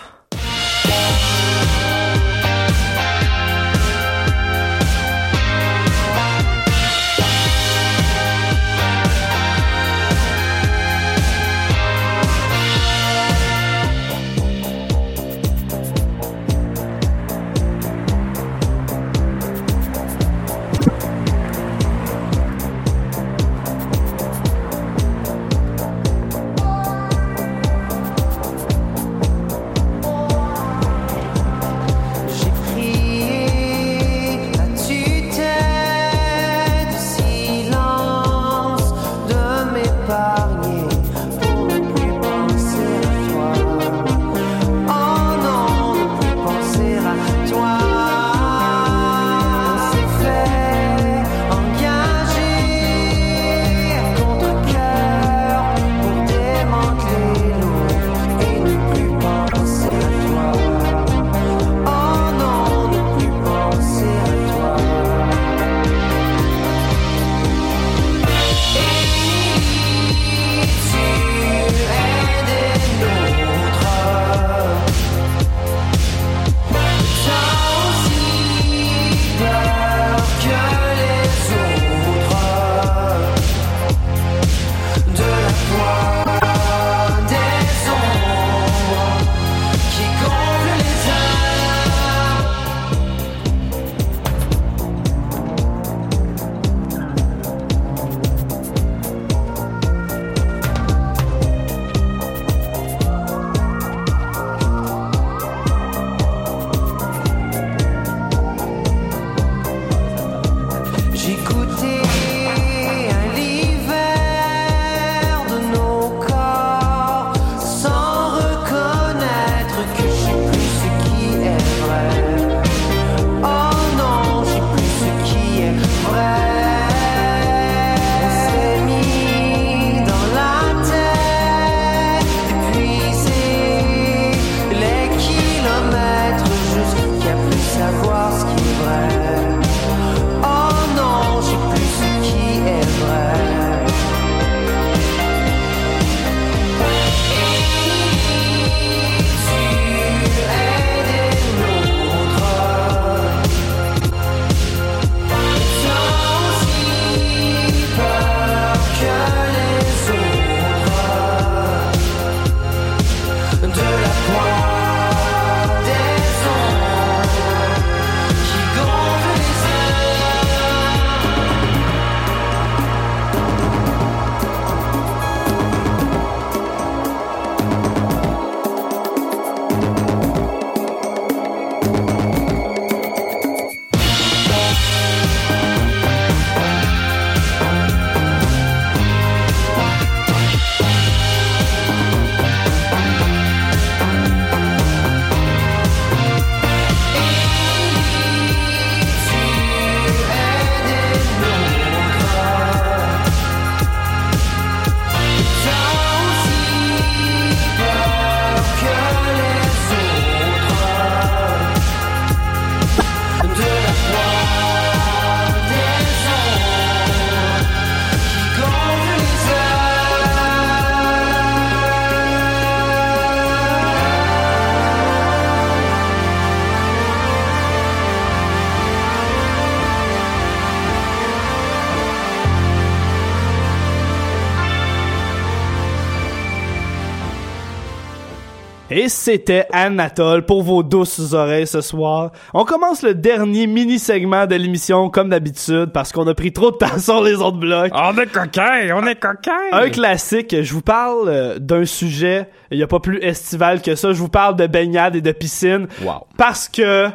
Et 239.05 239.09
c'était 239.09 239.67
Anatole 239.71 240.47
pour 240.47 240.63
vos 240.63 240.81
douces 240.81 241.31
oreilles 241.31 241.67
ce 241.67 241.81
soir. 241.81 242.31
On 242.55 242.65
commence 242.65 243.03
le 243.03 243.13
dernier 243.13 243.67
mini-segment 243.67 244.47
de 244.47 244.55
l'émission 244.55 245.11
comme 245.11 245.29
d'habitude 245.29 245.91
parce 245.93 246.11
qu'on 246.11 246.25
a 246.25 246.33
pris 246.33 246.51
trop 246.51 246.71
de 246.71 246.77
temps 246.77 246.97
sur 246.97 247.21
les 247.21 247.35
autres 247.35 247.59
blocs. 247.59 247.91
On 247.93 248.17
est 248.17 248.25
coquin, 248.25 248.95
on 248.95 249.05
est 249.05 249.19
coquin. 249.19 249.51
Un 249.73 249.91
classique, 249.91 250.55
je 250.59 250.73
vous 250.73 250.81
parle 250.81 251.27
euh, 251.27 251.59
d'un 251.59 251.85
sujet, 251.85 252.49
il 252.71 252.77
n'y 252.77 252.83
a 252.83 252.87
pas 252.87 252.99
plus 252.99 253.19
estival 253.21 253.83
que 253.83 253.93
ça, 253.93 254.11
je 254.11 254.17
vous 254.17 254.27
parle 254.27 254.55
de 254.55 254.65
baignade 254.65 255.15
et 255.15 255.21
de 255.21 255.31
piscine. 255.31 255.87
Wow. 256.01 256.25
Parce 256.35 256.67
que 256.67 257.07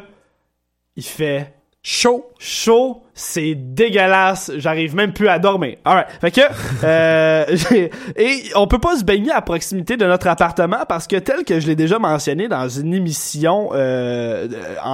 il 0.95 1.03
fait 1.03 1.53
chaud. 1.83 2.25
Chaud, 2.39 3.03
c'est 3.21 3.55
dégueulasse, 3.55 4.51
j'arrive 4.57 4.95
même 4.95 5.13
plus 5.13 5.29
à 5.29 5.39
dormir. 5.39 5.77
Alright, 5.85 6.07
fait 6.21 6.31
que 6.31 6.41
euh, 6.85 7.45
et 8.17 8.43
on 8.57 8.67
peut 8.67 8.79
pas 8.79 8.97
se 8.97 9.05
baigner 9.05 9.31
à 9.31 9.43
proximité 9.43 9.97
de 9.97 10.07
notre 10.07 10.27
appartement 10.27 10.85
parce 10.89 11.07
que 11.07 11.17
tel 11.17 11.45
que 11.45 11.61
je 11.61 11.67
l'ai 11.67 11.77
déjà 11.77 11.99
mentionné 11.99 12.49
dans 12.49 12.69
une 12.69 12.95
émission 12.95 13.71
euh, 13.73 14.49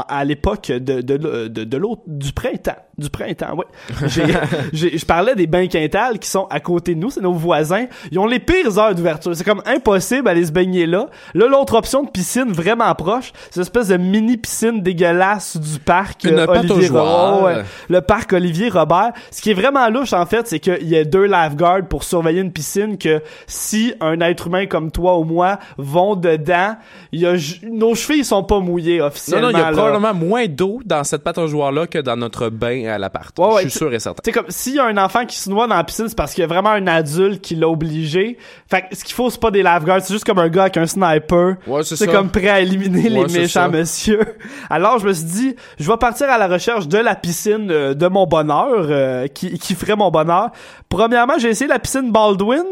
à 0.09 0.24
l'époque 0.24 0.68
de 0.68 1.01
de 1.01 1.16
de, 1.16 1.64
de 1.64 1.77
l'autre 1.77 2.03
du 2.07 2.33
printemps, 2.33 2.77
du 2.99 3.11
printemps, 3.11 3.55
ouais. 3.57 3.65
J'ai 4.07 4.23
j'ai- 4.73 4.99
je 4.99 5.05
parlais 5.07 5.35
des 5.35 5.47
bains 5.47 5.67
quintales 5.67 6.19
qui 6.19 6.29
sont 6.31 6.47
à 6.51 6.61
côté 6.61 6.95
de 6.95 7.01
nous, 7.01 7.11
c'est 7.11 7.21
nos 7.21 7.33
voisins, 7.35 7.87
ils 8.11 8.19
ont 8.19 8.27
les 8.27 8.39
pires 8.39 8.79
heures 8.79 8.95
d'ouverture, 8.95 9.37
c'est 9.37 9.45
comme 9.45 9.63
impossible 9.67 10.25
d'aller 10.25 10.47
se 10.47 10.53
baigner 10.53 10.87
là. 10.87 11.09
Là 11.35 11.47
l'autre 11.49 11.75
option 11.77 12.03
de 12.05 12.11
piscine 12.11 12.53
vraiment 12.53 12.95
proche, 12.95 13.33
c'est 13.51 13.57
une 13.57 13.63
espèce 13.63 13.89
de 13.89 13.97
mini 13.97 14.37
piscine 14.37 14.81
dégueulasse 14.83 15.57
du 15.59 15.79
parc 15.79 16.25
Une 16.25 16.39
euh, 16.39 16.47
Olivier. 16.47 16.89
Robert. 16.89 17.43
Ouais, 17.43 17.65
le 17.89 18.01
parc 18.01 18.33
Olivier 18.33 18.69
Robert. 18.69 19.13
Ce 19.31 19.43
qui 19.43 19.51
est 19.51 19.55
vraiment 19.55 19.89
louche, 19.89 20.13
en 20.13 20.25
fait, 20.27 20.47
c'est 20.47 20.59
qu'il 20.59 20.89
y 20.89 20.97
a 20.97 21.05
deux 21.05 21.25
lifeguards 21.27 21.87
pour 21.89 22.03
surveiller 22.05 22.41
une 22.41 22.53
piscine 22.53 22.97
que 22.99 23.23
si 23.47 23.93
un 24.01 24.21
être 24.21 24.47
humain 24.47 24.67
comme 24.67 24.91
toi 24.91 25.19
ou 25.19 25.25
moi 25.25 25.59
vont 25.77 26.17
dedans, 26.17 26.77
y 27.13 27.27
a, 27.27 27.35
nos 27.71 27.95
chevilles 27.95 28.25
sont 28.25 28.43
pas 28.45 28.61
mouillées 28.61 28.99
Non, 29.01 29.07
officiellement. 29.07 29.51
non, 29.51 29.51
il 29.51 29.59
y 29.59 29.63
a 29.63 29.71
là. 29.71 29.77
probablement 29.77 30.15
moins 30.15 30.47
d'eau 30.47 30.81
dans 30.85 31.05
cette 31.05 31.23
pataugeoire-là 31.23 31.87
que 31.87 31.99
dans 31.99 32.17
notre 32.17 32.49
bain 32.49 32.85
à 32.89 32.99
l'appart. 32.99 33.39
Ouais, 33.39 33.47
ouais, 33.47 33.62
je 33.64 33.68
suis 33.68 33.78
sûr 33.78 33.93
et 33.93 33.99
certain. 33.99 34.20
Sais, 34.24 34.32
comme, 34.32 34.47
s'il 34.49 34.74
y 34.74 34.78
a 34.78 34.84
un 34.84 34.97
enfant 34.97 35.24
qui 35.26 35.37
se 35.37 35.51
noie 35.51 35.66
dans 35.66 35.76
la 35.76 35.84
piscine, 35.84 36.09
c'est 36.09 36.16
parce 36.16 36.32
qu'il 36.32 36.43
y 36.43 36.45
a 36.45 36.47
vraiment 36.47 36.70
un 36.70 36.87
adulte 36.87 37.41
qui 37.41 37.55
l'a 37.55 37.68
obligé. 37.68 38.39
Fait 38.68 38.82
que 38.82 38.97
ce 38.97 39.05
qu'il 39.05 39.14
faut, 39.14 39.30
c'est 39.30 39.41
pas 39.41 39.51
des 39.51 39.62
lifeguards, 39.62 40.03
c'est 40.03 40.12
juste 40.12 40.24
comme 40.24 40.39
un 40.39 40.49
gars 40.49 40.62
avec 40.62 40.76
un 40.76 40.87
sniper. 40.87 41.57
Ouais, 41.66 41.82
c'est 41.82 41.97
C'est 41.97 42.09
comme 42.09 42.30
prêt 42.30 42.49
à 42.49 42.61
éliminer 42.61 43.09
les 43.09 43.28
c'est 43.28 43.39
méchants 43.39 43.70
monsieur. 43.70 44.20
Alors, 44.70 44.99
je 44.99 45.07
me 45.07 45.12
suis 45.12 45.24
dit, 45.24 45.57
je 45.78 45.91
vais 45.91 45.97
partir 45.97 46.28
à 46.30 46.39
la 46.39 46.49
recherche 46.49 46.89
de 46.89 46.99
la 46.99 47.14
piscine 47.14 47.70
euh, 47.70 47.95
de 47.95 48.07
mon 48.09 48.26
bonheur, 48.26 48.87
euh, 48.91 49.26
qui, 49.28 49.59
qui 49.59 49.74
ferait 49.74 49.97
mon 49.97 50.11
bonheur. 50.11 50.51
Premièrement, 50.89 51.34
j'ai 51.39 51.49
essayé 51.49 51.68
la 51.68 51.78
piscine 51.78 52.12
Baldwin. 52.12 52.64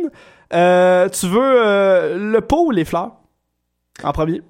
Euh, 0.53 1.09
tu 1.09 1.27
veux 1.27 2.17
le 2.17 2.41
pot 2.41 2.67
ou 2.67 2.71
les 2.71 2.85
fleurs? 2.85 3.13
En 4.03 4.13
premier. 4.13 4.43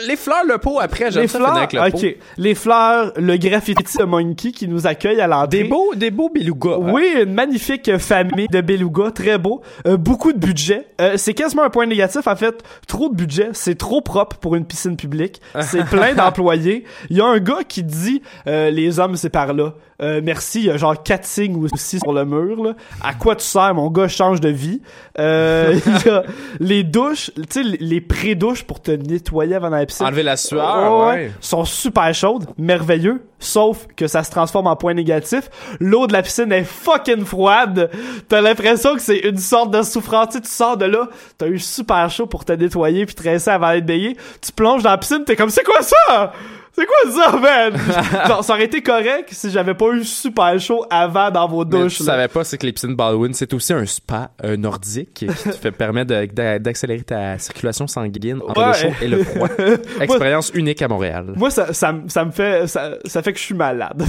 Euh, 0.00 0.06
les 0.08 0.16
fleurs, 0.16 0.44
le 0.46 0.58
pot, 0.58 0.80
après, 0.80 1.10
j'aime 1.10 1.22
Les 1.22 1.28
ça 1.28 1.38
fleurs, 1.38 1.56
avec 1.56 1.72
le 1.72 1.90
pot. 1.90 1.96
ok. 1.98 2.16
Les 2.36 2.54
fleurs, 2.54 3.12
le 3.16 3.36
graffiti 3.36 3.98
de 3.98 4.04
Monkey 4.04 4.52
qui 4.52 4.68
nous 4.68 4.86
accueille 4.86 5.20
à 5.20 5.26
l'entrée. 5.26 5.62
Des 5.62 5.64
beaux, 5.64 5.94
des 5.94 6.10
beaux 6.10 6.28
belugas. 6.30 6.74
hein. 6.80 6.90
Oui, 6.92 7.04
une 7.22 7.34
magnifique 7.34 7.96
famille 7.98 8.48
de 8.48 8.60
belugas, 8.60 9.10
très 9.12 9.38
beau. 9.38 9.62
Euh, 9.86 9.96
beaucoup 9.96 10.32
de 10.32 10.38
budget. 10.38 10.86
Euh, 11.00 11.14
c'est 11.16 11.34
quasiment 11.34 11.62
un 11.62 11.70
point 11.70 11.86
négatif, 11.86 12.26
en 12.26 12.36
fait. 12.36 12.62
Trop 12.86 13.08
de 13.08 13.14
budget. 13.14 13.50
C'est 13.52 13.76
trop 13.76 14.00
propre 14.00 14.36
pour 14.38 14.54
une 14.56 14.64
piscine 14.64 14.96
publique. 14.96 15.40
C'est 15.60 15.84
plein 15.90 16.14
d'employés. 16.14 16.84
Il 17.10 17.16
y 17.16 17.20
a 17.20 17.26
un 17.26 17.38
gars 17.38 17.64
qui 17.68 17.82
dit 17.82 18.22
euh, 18.46 18.70
les 18.70 18.98
hommes, 18.98 19.16
c'est 19.16 19.30
par 19.30 19.52
là. 19.54 19.74
Euh, 20.02 20.20
merci, 20.22 20.60
il 20.60 20.66
y 20.66 20.70
a 20.70 20.76
genre 20.76 21.00
quatre 21.02 21.24
signes 21.24 21.56
aussi 21.72 21.98
sur 22.00 22.12
le 22.12 22.24
mur. 22.24 22.62
Là. 22.64 22.74
À 23.02 23.14
quoi 23.14 23.36
tu 23.36 23.44
sers, 23.44 23.74
mon 23.74 23.90
gars, 23.90 24.08
change 24.08 24.40
de 24.40 24.48
vie. 24.48 24.80
Euh, 25.18 25.78
il 25.86 26.06
y 26.06 26.08
a 26.10 26.22
les 26.58 26.82
douches, 26.82 27.30
tu 27.50 27.62
sais, 27.62 27.76
les- 27.80 28.00
pré-douches 28.00 28.64
pour 28.64 28.82
te 28.82 28.90
nettoyer 28.90 29.54
avant 29.54 29.68
la 29.68 29.86
piscine. 29.86 30.06
Enlever 30.06 30.22
la 30.24 30.36
sueur, 30.36 31.06
ouais. 31.06 31.30
Sont 31.40 31.64
super 31.64 32.12
chaudes, 32.12 32.46
merveilleux, 32.58 33.22
sauf 33.38 33.86
que 33.96 34.06
ça 34.08 34.22
se 34.24 34.30
transforme 34.30 34.66
en 34.66 34.76
point 34.76 34.94
négatif. 34.94 35.48
L'eau 35.80 36.06
de 36.06 36.12
la 36.12 36.22
piscine 36.22 36.50
est 36.52 36.64
fucking 36.64 37.24
froide. 37.24 37.90
T'as 38.28 38.40
l'impression 38.40 38.94
que 38.96 39.00
c'est 39.00 39.18
une 39.18 39.38
sorte 39.38 39.70
de 39.70 39.82
souffrance. 39.82 40.34
Tu 40.34 40.40
sors 40.44 40.76
de 40.76 40.86
là, 40.86 41.08
t'as 41.38 41.46
eu 41.46 41.58
super 41.58 42.10
chaud 42.10 42.26
pour 42.26 42.44
te 42.44 42.52
nettoyer 42.52 43.06
puis 43.06 43.14
te 43.14 43.22
rincer 43.28 43.50
avant 43.50 43.72
d'être 43.72 43.86
baigné. 43.86 44.16
Tu 44.40 44.52
plonges 44.52 44.82
dans 44.82 44.90
la 44.90 44.98
piscine, 44.98 45.24
t'es 45.24 45.36
comme, 45.36 45.50
c'est 45.50 45.64
quoi 45.64 45.80
ça? 45.82 46.32
C'est 46.76 46.86
quoi 46.86 47.12
ça, 47.12 47.36
man? 47.38 47.72
Genre, 48.28 48.42
ça 48.44 48.52
aurait 48.54 48.64
été 48.64 48.82
correct 48.82 49.28
si 49.30 49.50
j'avais 49.50 49.74
pas 49.74 49.90
eu 49.92 50.02
super 50.04 50.58
chaud 50.58 50.84
avant 50.90 51.30
dans 51.30 51.46
vos 51.46 51.64
Mais 51.64 51.70
douches. 51.70 51.98
tu 51.98 52.02
là. 52.02 52.12
savais 52.12 52.28
pas, 52.28 52.42
c'est 52.42 52.58
que 52.58 52.66
les 52.66 52.72
piscines 52.72 52.96
Baldwin, 52.96 53.32
c'est 53.32 53.52
aussi 53.54 53.72
un 53.72 53.86
spa 53.86 54.30
euh, 54.44 54.56
nordique 54.56 55.14
qui 55.14 55.26
te 55.26 55.32
fait 55.52 55.72
d'a- 56.04 56.58
d'accélérer 56.58 57.02
ta 57.02 57.38
circulation 57.38 57.86
sanguine 57.86 58.40
entre 58.46 58.60
Ouais. 58.60 58.66
le 58.68 58.74
chaud 58.74 58.94
et 59.02 59.08
le 59.08 59.22
froid. 59.24 59.48
Expérience 60.00 60.50
unique 60.54 60.82
à 60.82 60.88
Montréal. 60.88 61.32
Moi, 61.36 61.50
ça, 61.50 61.72
ça, 61.72 61.92
me- 61.92 62.08
ça 62.08 62.24
me 62.24 62.30
fait, 62.32 62.66
ça, 62.66 62.92
ça 63.04 63.22
fait 63.22 63.32
que 63.32 63.38
je 63.38 63.44
suis 63.44 63.54
malade. 63.54 64.02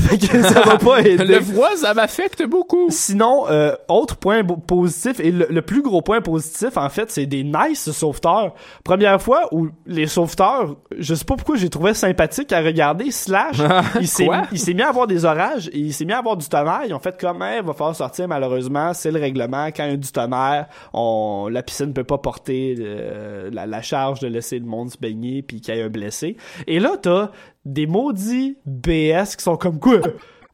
Ça 0.51 0.61
va 0.61 0.78
pas 0.78 1.01
aider. 1.01 1.24
Le 1.24 1.41
froid, 1.41 1.70
ça 1.76 1.93
m'affecte 1.93 2.43
beaucoup. 2.47 2.88
Sinon, 2.89 3.45
euh, 3.49 3.76
autre 3.88 4.16
point 4.16 4.43
positif, 4.43 5.20
et 5.20 5.32
le, 5.32 5.47
le 5.49 5.61
plus 5.61 5.82
gros 5.84 6.01
point 6.01 6.22
positif, 6.22 6.78
en 6.78 6.89
fait, 6.89 7.11
c'est 7.11 7.26
des 7.28 7.43
nice 7.43 7.91
sauveteurs. 7.91 8.55
Première 8.84 9.22
fois 9.22 9.41
où 9.51 9.68
les 9.86 10.07
sauveteurs, 10.07 10.76
je 10.97 11.13
sais 11.13 11.26
pas 11.26 11.36
pourquoi 11.36 11.57
j'ai 11.57 11.70
trouvé 11.70 11.93
sympathique 11.93 12.51
à 12.56 12.62
regarder, 12.62 13.12
slash, 13.12 13.58
il 13.99 14.08
s'est 14.08 14.26
Quoi? 14.26 14.43
il 14.51 14.60
s'est 14.60 14.74
mis 14.74 14.82
à 14.82 14.89
avoir 14.89 15.08
des 15.08 15.26
orages, 15.26 15.68
et 15.68 15.80
il 15.80 15.93
s'est 15.93 16.06
mis 16.06 16.14
à 16.14 16.20
avoir 16.20 16.38
du 16.38 16.47
tonnerre, 16.47 16.82
ils 16.88 16.93
ont 16.93 16.99
fait 16.99 17.20
comme, 17.20 17.41
Hey, 17.41 17.62
va 17.62 17.74
falloir 17.74 17.95
sortir 17.95 18.28
malheureusement, 18.28 18.93
c'est 18.93 19.12
le 19.12 19.20
règlement, 19.20 19.68
quand 19.68 19.86
il 19.86 19.91
y 19.91 19.93
a 19.93 19.97
du 19.97 20.12
tonnerre, 20.12 20.68
on, 20.93 21.47
la 21.51 21.62
piscine 21.64 21.93
peut 21.93 22.03
pas 22.03 22.18
porter 22.18 22.76
euh, 22.80 23.49
la, 23.51 23.66
la 23.66 23.82
charge 23.82 24.20
de 24.20 24.28
laisser 24.28 24.60
le 24.60 24.66
monde 24.66 24.89
se 24.89 24.97
baigner, 24.97 25.41
puis 25.41 25.62
qu'il 25.62 25.76
y 25.76 25.78
ait 25.78 25.84
un 25.84 25.89
blessé. 25.89 26.38
Et 26.68 26.80
là, 26.80 26.95
t'as 27.01 27.30
des 27.66 27.88
maudits 27.88 28.58
BS 28.66 29.36
qui 29.38 29.43
sont 29.43 29.58
comme 29.58 29.80
quoi? 29.80 29.99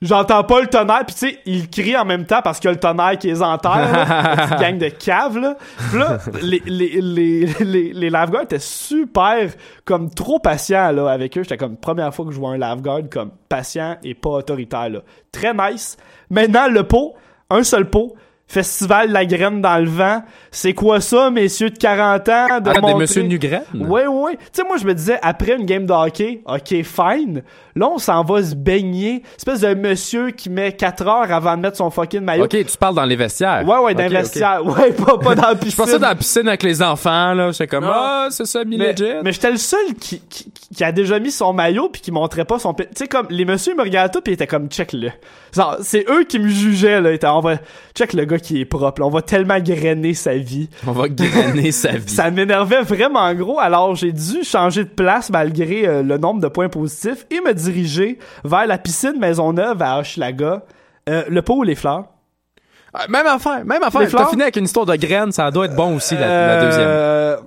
J'entends 0.01 0.43
pas 0.43 0.61
le 0.61 0.67
tonnerre, 0.67 1.05
puis 1.05 1.15
tu 1.15 1.27
sais, 1.29 1.39
ils 1.45 1.69
crient 1.69 1.95
en 1.97 2.05
même 2.05 2.25
temps 2.25 2.41
parce 2.43 2.59
qu'il 2.59 2.67
y 2.67 2.71
a 2.71 2.73
le 2.73 2.79
tonnerre 2.79 3.17
qui 3.19 3.27
les 3.27 3.43
enterre, 3.43 3.91
là. 3.91 4.35
Petite 4.47 4.59
gang 4.59 4.77
de 4.79 4.89
caves, 4.89 5.37
là. 5.37 5.55
Là, 5.93 6.17
les, 6.41 6.61
les, 6.65 6.99
les, 7.01 7.45
les, 7.59 7.93
les 7.93 8.09
lifeguards 8.09 8.41
étaient 8.43 8.57
super, 8.59 9.49
comme 9.85 10.09
trop 10.09 10.39
patients, 10.39 10.91
là, 10.91 11.07
avec 11.11 11.37
eux. 11.37 11.43
J'étais 11.43 11.57
comme, 11.57 11.77
première 11.77 12.13
fois 12.15 12.25
que 12.25 12.31
je 12.31 12.39
vois 12.39 12.51
un 12.53 12.57
lifeguard 12.57 13.01
comme 13.11 13.29
patient 13.47 13.97
et 14.03 14.15
pas 14.15 14.29
autoritaire, 14.31 14.89
là. 14.89 14.99
Très 15.31 15.53
nice. 15.53 15.97
Maintenant, 16.31 16.67
le 16.67 16.81
pot, 16.83 17.13
un 17.51 17.61
seul 17.63 17.87
pot, 17.87 18.15
Festival 18.47 19.11
La 19.11 19.23
Graine 19.25 19.61
dans 19.61 19.77
le 19.77 19.87
vent. 19.89 20.23
C'est 20.51 20.73
quoi 20.73 20.99
ça, 20.99 21.29
messieurs 21.31 21.69
de 21.69 21.77
40 21.77 22.27
ans? 22.27 22.45
De 22.47 22.51
Ah, 22.51 22.59
des 22.59 22.81
montrer- 22.81 22.95
Monsieur 22.95 23.21
Nugraine? 23.21 23.61
Ouais, 23.73 24.07
ouais, 24.07 24.23
ouais. 24.23 24.35
Tu 24.35 24.43
sais, 24.51 24.63
moi, 24.67 24.75
je 24.75 24.85
me 24.85 24.93
disais, 24.93 25.17
après 25.21 25.55
une 25.55 25.65
game 25.65 25.85
de 25.85 25.93
hockey, 25.93 26.41
ok, 26.45 26.83
fine. 26.83 27.43
Là, 27.75 27.89
on 27.89 27.97
s'en 27.97 28.23
va 28.23 28.43
se 28.43 28.55
baigner. 28.55 29.23
Espèce 29.37 29.61
de 29.61 29.73
monsieur 29.73 30.31
qui 30.31 30.49
met 30.49 30.73
4 30.73 31.07
heures 31.07 31.31
avant 31.31 31.55
de 31.55 31.61
mettre 31.61 31.77
son 31.77 31.89
fucking 31.89 32.21
maillot. 32.21 32.45
Ok, 32.45 32.65
tu 32.65 32.77
parles 32.77 32.95
dans 32.95 33.05
les 33.05 33.15
vestiaires. 33.15 33.63
Ouais, 33.67 33.77
ouais, 33.77 33.93
dans 33.93 34.03
ok. 34.03 34.11
le 34.11 34.17
vestiaire. 34.17 34.61
Ouais, 34.71 34.91
pas, 34.91 35.17
pas 35.17 35.35
dans 35.35 35.41
la 35.49 35.55
piscine. 35.55 35.71
Je 35.71 35.75
pensais 35.75 35.99
dans 35.99 36.07
la 36.07 36.15
piscine 36.15 36.47
avec 36.47 36.63
les 36.63 36.81
enfants, 36.81 37.33
là. 37.33 37.51
J'étais 37.51 37.67
comme, 37.67 37.83
ah, 37.85 38.27
c'est 38.29 38.45
ça, 38.45 38.63
mi 38.63 38.77
mais, 38.77 38.95
mais 39.23 39.31
j'étais 39.31 39.51
le 39.51 39.57
seul 39.57 39.93
qui, 39.99 40.21
qui, 40.29 40.51
qui 40.75 40.83
a 40.83 40.91
déjà 40.91 41.19
mis 41.19 41.31
son 41.31 41.53
maillot 41.53 41.89
puis 41.89 42.01
qui 42.01 42.11
montrait 42.11 42.45
pas 42.45 42.59
son 42.59 42.73
tu 42.73 42.85
sais 42.95 43.07
comme 43.07 43.27
les 43.29 43.45
messieurs 43.45 43.75
me 43.75 43.83
regardaient 43.83 44.11
tout 44.11 44.21
puis 44.21 44.31
ils 44.31 44.35
étaient 44.35 44.47
comme 44.47 44.69
check 44.69 44.93
le 44.93 45.09
genre 45.53 45.77
c'est 45.81 46.05
eux 46.09 46.23
qui 46.23 46.39
me 46.39 46.47
jugeaient 46.47 47.01
là 47.01 47.11
ils 47.11 47.15
étaient, 47.15 47.27
on 47.27 47.41
va 47.41 47.57
check 47.95 48.13
le 48.13 48.25
gars 48.25 48.39
qui 48.39 48.61
est 48.61 48.65
propre 48.65 49.01
là. 49.01 49.07
on 49.07 49.11
va 49.11 49.21
tellement 49.21 49.59
grainer 49.59 50.13
sa 50.13 50.35
vie 50.35 50.69
On 50.87 50.91
va 50.91 51.09
grainer 51.09 51.71
sa 51.71 51.91
vie. 51.97 52.09
ça 52.09 52.31
m'énervait 52.31 52.81
vraiment 52.81 53.33
gros, 53.33 53.59
alors 53.59 53.95
j'ai 53.95 54.11
dû 54.11 54.43
changer 54.43 54.83
de 54.83 54.89
place 54.89 55.29
malgré 55.29 55.87
euh, 55.87 56.03
le 56.03 56.17
nombre 56.17 56.41
de 56.41 56.47
points 56.47 56.69
positifs 56.69 57.25
et 57.29 57.41
me 57.41 57.53
diriger 57.63 58.19
vers 58.43 58.65
la 58.67 58.77
piscine 58.77 59.17
Maisonneuve 59.19 59.81
à 59.81 59.99
Hochelaga. 59.99 60.63
Euh, 61.09 61.23
le 61.29 61.41
pot 61.41 61.55
ou 61.57 61.63
les 61.63 61.75
fleurs? 61.75 62.05
Ah, 62.93 63.05
Même 63.09 63.25
affaire, 63.25 63.63
même 63.65 63.81
affaire. 63.83 64.01
T'as 64.09 64.27
fini 64.27 64.41
avec 64.41 64.57
une 64.57 64.65
histoire 64.65 64.85
de 64.85 64.95
graines, 64.95 65.31
ça 65.31 65.49
doit 65.49 65.65
être 65.65 65.75
bon 65.75 65.95
aussi, 65.95 66.15
la, 66.15 66.27
la 66.57 66.65
deuxième. 66.65 66.87
Euh, 66.87 67.37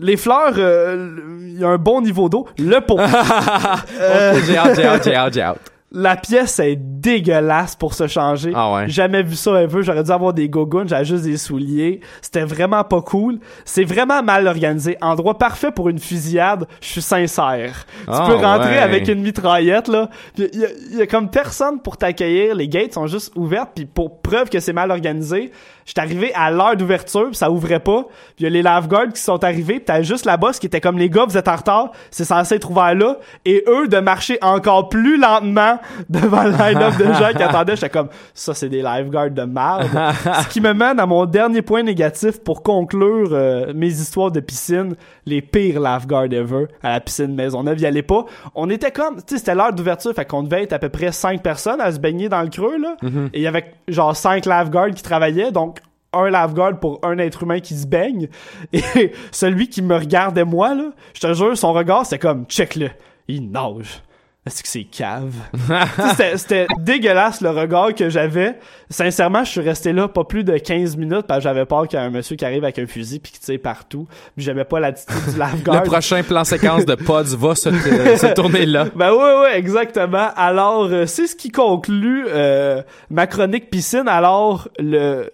Les 0.00 0.16
fleurs, 0.16 0.54
euh, 0.56 1.16
il 1.40 1.58
y 1.60 1.64
a 1.64 1.68
un 1.68 1.78
bon 1.78 2.00
niveau 2.00 2.28
d'eau. 2.28 2.46
Le 2.58 2.80
pot. 2.80 2.98
Euh, 4.00 4.34
j'ai 4.46 4.56
hâte, 4.56 4.76
j'ai 4.76 4.86
hâte, 4.86 5.04
j'ai 5.04 5.14
hâte, 5.14 5.32
j'ai 5.34 5.42
hâte. 5.42 5.58
La 5.96 6.16
pièce 6.16 6.58
est 6.58 6.74
dégueulasse 6.76 7.76
pour 7.76 7.94
se 7.94 8.08
changer. 8.08 8.50
Ah 8.54 8.72
ouais. 8.74 8.88
Jamais 8.88 9.22
vu 9.22 9.36
ça 9.36 9.52
un 9.52 9.68
peu. 9.68 9.80
J'aurais 9.80 10.02
dû 10.02 10.10
avoir 10.10 10.32
des 10.34 10.48
gogoons, 10.48 10.88
j'avais 10.88 11.04
juste 11.04 11.22
des 11.22 11.36
souliers. 11.36 12.00
C'était 12.20 12.42
vraiment 12.44 12.82
pas 12.82 13.00
cool. 13.00 13.38
C'est 13.64 13.84
vraiment 13.84 14.20
mal 14.22 14.48
organisé. 14.48 14.96
Endroit 15.00 15.38
parfait 15.38 15.70
pour 15.70 15.88
une 15.88 16.00
fusillade. 16.00 16.66
Je 16.80 16.88
suis 16.88 17.02
sincère. 17.02 17.86
Ah 18.08 18.24
tu 18.26 18.32
peux 18.32 18.44
rentrer 18.44 18.70
ouais. 18.72 18.78
avec 18.78 19.06
une 19.08 19.22
mitraillette 19.22 19.86
là. 19.88 20.10
Il 20.36 20.50
y, 20.52 20.64
a- 20.64 20.98
y 20.98 21.02
a 21.02 21.06
comme 21.06 21.30
personne 21.30 21.80
pour 21.80 21.96
t'accueillir. 21.96 22.56
Les 22.56 22.66
gates 22.68 22.94
sont 22.94 23.06
juste 23.06 23.32
ouvertes. 23.36 23.70
Puis 23.76 23.84
pour 23.86 24.20
preuve 24.20 24.50
que 24.50 24.58
c'est 24.58 24.72
mal 24.72 24.90
organisé, 24.90 25.52
J'étais 25.86 26.00
arrivé 26.00 26.32
à 26.34 26.50
l'heure 26.50 26.76
d'ouverture, 26.76 27.26
puis 27.26 27.36
ça 27.36 27.50
ouvrait 27.50 27.80
pas. 27.80 28.04
Puis 28.36 28.40
il 28.40 28.44
y 28.44 28.46
a 28.46 28.50
les 28.50 28.62
lifeguards 28.62 29.12
qui 29.12 29.20
sont 29.20 29.42
arrivés, 29.44 29.74
puis 29.74 29.84
t'avais 29.84 30.04
juste 30.04 30.24
la 30.24 30.36
boss 30.36 30.58
qui 30.58 30.66
était 30.66 30.80
comme 30.80 30.98
les 30.98 31.10
gars, 31.10 31.24
vous 31.26 31.36
êtes 31.36 31.48
en 31.48 31.56
retard, 31.56 31.92
c'est 32.10 32.24
censé 32.24 32.54
être 32.56 32.70
ouvert 32.70 32.94
là. 32.94 33.18
Et 33.44 33.64
eux 33.68 33.88
de 33.88 33.98
marcher 33.98 34.38
encore 34.42 34.88
plus 34.88 35.18
lentement 35.18 35.78
devant 36.08 36.44
le 36.44 36.52
line-up 36.52 36.96
de 36.96 37.04
gens 37.12 37.32
qui 37.36 37.42
attendaient. 37.42 37.76
J'étais 37.76 37.90
comme, 37.90 38.08
ça 38.32 38.54
c'est 38.54 38.68
des 38.68 38.82
lifeguards 38.82 39.30
de 39.30 39.42
merde. 39.42 39.88
Ce 40.42 40.48
qui 40.48 40.60
me 40.60 40.72
mène 40.72 40.98
à 40.98 41.06
mon 41.06 41.26
dernier 41.26 41.62
point 41.62 41.82
négatif 41.82 42.40
pour 42.42 42.62
conclure 42.62 43.28
euh, 43.32 43.72
mes 43.74 43.88
histoires 43.88 44.30
de 44.30 44.40
piscine, 44.40 44.94
les 45.26 45.42
pires 45.42 45.80
lifeguards 45.80 46.32
ever 46.32 46.66
à 46.82 46.92
la 46.92 47.00
piscine 47.00 47.34
Maisonneuve. 47.34 47.80
Y 47.80 47.86
allait 47.86 48.02
pas. 48.02 48.24
On 48.54 48.70
était 48.70 48.90
comme, 48.90 49.16
tu 49.16 49.22
sais, 49.26 49.38
c'était 49.38 49.54
l'heure 49.54 49.72
d'ouverture, 49.72 50.14
fait 50.14 50.24
qu'on 50.24 50.42
devait 50.42 50.62
être 50.62 50.72
à 50.72 50.78
peu 50.78 50.88
près 50.88 51.12
cinq 51.12 51.42
personnes 51.42 51.80
à 51.80 51.92
se 51.92 51.98
baigner 51.98 52.28
dans 52.28 52.42
le 52.42 52.48
creux, 52.48 52.78
là. 52.78 52.96
Et 53.32 53.38
il 53.38 53.42
y 53.42 53.46
avait 53.46 53.72
genre 53.88 54.16
cinq 54.16 54.46
lifeguards 54.46 54.90
qui 54.90 55.02
travaillaient, 55.02 55.52
donc 55.52 55.73
un 56.16 56.30
lifeguard 56.30 56.78
pour 56.80 57.00
un 57.02 57.18
être 57.18 57.42
humain 57.42 57.60
qui 57.60 57.74
se 57.74 57.86
baigne. 57.86 58.28
Et 58.72 59.12
celui 59.30 59.68
qui 59.68 59.82
me 59.82 59.96
regardait 59.96 60.44
moi, 60.44 60.74
là, 60.74 60.90
je 61.14 61.20
te 61.20 61.32
jure, 61.34 61.56
son 61.56 61.72
regard, 61.72 62.04
c'était 62.04 62.18
comme, 62.18 62.44
check-le, 62.46 62.90
il 63.28 63.50
nage. 63.50 64.02
Est-ce 64.46 64.62
que 64.62 64.68
c'est 64.68 64.84
cave? 64.84 65.32
C'était- 66.36 66.66
dégueulasse 66.80 67.40
le 67.40 67.48
regard 67.48 67.94
que 67.94 68.10
j'avais. 68.10 68.58
Sincèrement, 68.90 69.42
je 69.42 69.50
suis 69.52 69.60
resté 69.62 69.94
là 69.94 70.06
pas 70.06 70.24
plus 70.24 70.44
de 70.44 70.58
15 70.58 70.98
minutes 70.98 71.22
parce 71.26 71.38
que 71.38 71.44
j'avais 71.44 71.64
peur 71.64 71.88
qu'il 71.88 71.98
y 71.98 72.02
ait 72.02 72.04
un 72.04 72.10
monsieur 72.10 72.36
qui 72.36 72.44
arrive 72.44 72.62
avec 72.62 72.78
un 72.78 72.86
fusil 72.86 73.20
puis 73.20 73.32
qui 73.32 73.40
tire 73.40 73.58
partout. 73.62 74.06
Puis 74.36 74.44
j'avais 74.44 74.66
pas 74.66 74.80
l'attitude 74.80 75.16
du 75.32 75.38
lifeguard. 75.40 75.82
Le 75.82 75.88
prochain 75.88 76.22
plan 76.22 76.44
séquence 76.44 76.84
de 76.84 76.94
Pods 76.94 77.34
va 77.38 77.54
se, 77.54 77.70
euh, 77.70 78.18
se 78.18 78.34
tourner 78.34 78.66
là. 78.66 78.84
Ben 78.94 79.12
ouais, 79.14 79.40
ouais, 79.40 79.58
exactement. 79.58 80.28
Alors, 80.36 80.88
euh, 80.92 81.06
c'est 81.06 81.26
ce 81.26 81.36
qui 81.36 81.48
conclut 81.50 82.26
euh, 82.28 82.82
ma 83.08 83.26
chronique 83.26 83.70
piscine. 83.70 84.08
Alors, 84.08 84.68
le, 84.78 85.30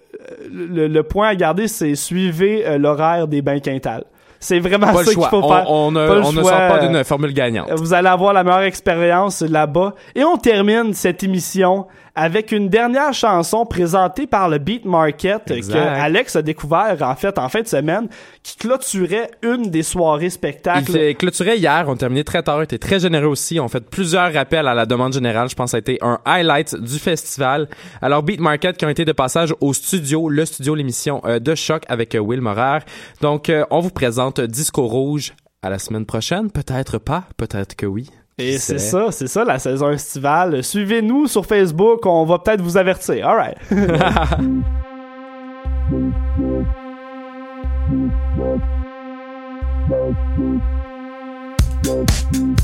le, 0.52 0.86
le 0.88 1.02
point 1.02 1.28
à 1.28 1.34
garder, 1.34 1.68
c'est 1.68 1.94
suivez 1.94 2.66
euh, 2.66 2.78
l'horaire 2.78 3.26
des 3.28 3.42
bains 3.42 3.60
quintales. 3.60 4.04
C'est 4.42 4.58
vraiment 4.58 4.90
Pas 4.92 5.04
ça 5.04 5.12
qu'il 5.12 5.22
faut 5.24 5.42
faire. 5.46 5.66
on 5.70 5.90
ne, 5.92 6.06
Pas 6.08 6.14
le 6.14 6.22
on 6.24 6.32
ne 6.32 6.40
choix. 6.40 6.50
sort 6.50 6.68
pas 6.68 6.78
d'une 6.86 7.04
formule 7.04 7.34
gagnante. 7.34 7.70
Vous 7.76 7.92
allez 7.92 8.08
avoir 8.08 8.32
la 8.32 8.42
meilleure 8.42 8.62
expérience 8.62 9.42
là-bas. 9.42 9.94
Et 10.14 10.24
on 10.24 10.38
termine 10.38 10.94
cette 10.94 11.22
émission 11.22 11.86
avec 12.14 12.52
une 12.52 12.68
dernière 12.68 13.12
chanson 13.12 13.64
présentée 13.66 14.26
par 14.26 14.48
le 14.48 14.58
Beat 14.58 14.84
Market 14.84 15.50
Exact. 15.50 15.74
que 15.74 15.78
Alex 15.78 16.36
a 16.36 16.42
découvert 16.42 16.96
en 17.00 17.14
fait 17.14 17.38
en 17.38 17.48
fin 17.48 17.62
de 17.62 17.66
semaine 17.66 18.08
qui 18.42 18.56
clôturait 18.56 19.30
une 19.42 19.70
des 19.70 19.82
soirées 19.82 20.26
Il 20.26 20.30
spectacles. 20.30 20.92
fait 20.92 21.14
clôturé 21.14 21.56
hier, 21.56 21.84
on 21.88 21.94
a 21.94 21.96
terminé 21.96 22.24
très 22.24 22.42
tard, 22.42 22.62
était 22.62 22.78
très 22.78 23.00
généreux 23.00 23.26
aussi, 23.26 23.60
on 23.60 23.68
fait 23.68 23.80
plusieurs 23.88 24.32
rappels 24.32 24.66
à 24.66 24.74
la 24.74 24.86
demande 24.86 25.12
générale, 25.12 25.48
je 25.48 25.54
pense 25.54 25.66
que 25.66 25.70
ça 25.72 25.76
a 25.76 25.80
été 25.80 25.98
un 26.00 26.18
highlight 26.24 26.74
du 26.74 26.98
festival. 26.98 27.68
Alors 28.02 28.22
Beat 28.22 28.40
Market 28.40 28.76
qui 28.76 28.84
ont 28.84 28.90
été 28.90 29.04
de 29.04 29.12
passage 29.12 29.54
au 29.60 29.72
studio, 29.72 30.28
le 30.28 30.44
studio, 30.44 30.74
l'émission 30.74 31.20
euh, 31.24 31.38
de 31.38 31.54
choc 31.54 31.82
avec 31.88 32.14
euh, 32.14 32.18
Will 32.18 32.40
Morer. 32.40 32.80
Donc 33.20 33.48
euh, 33.48 33.64
on 33.70 33.80
vous 33.80 33.90
présente 33.90 34.40
Disco 34.40 34.86
Rouge 34.86 35.32
à 35.62 35.70
la 35.70 35.78
semaine 35.78 36.06
prochaine, 36.06 36.50
peut-être 36.50 36.98
pas, 36.98 37.24
peut-être 37.36 37.76
que 37.76 37.86
oui. 37.86 38.08
Et 38.40 38.58
c'est 38.58 38.78
ça, 38.78 39.08
c'est 39.10 39.26
ça 39.26 39.44
la 39.44 39.58
saison 39.58 39.90
estivale. 39.90 40.64
Suivez-nous 40.64 41.26
sur 41.26 41.44
Facebook, 41.44 42.06
on 42.06 42.24
va 42.24 42.38
peut-être 42.38 42.62
vous 42.62 42.76
avertir. 42.76 43.28
All 43.28 43.36
right. 43.36 43.56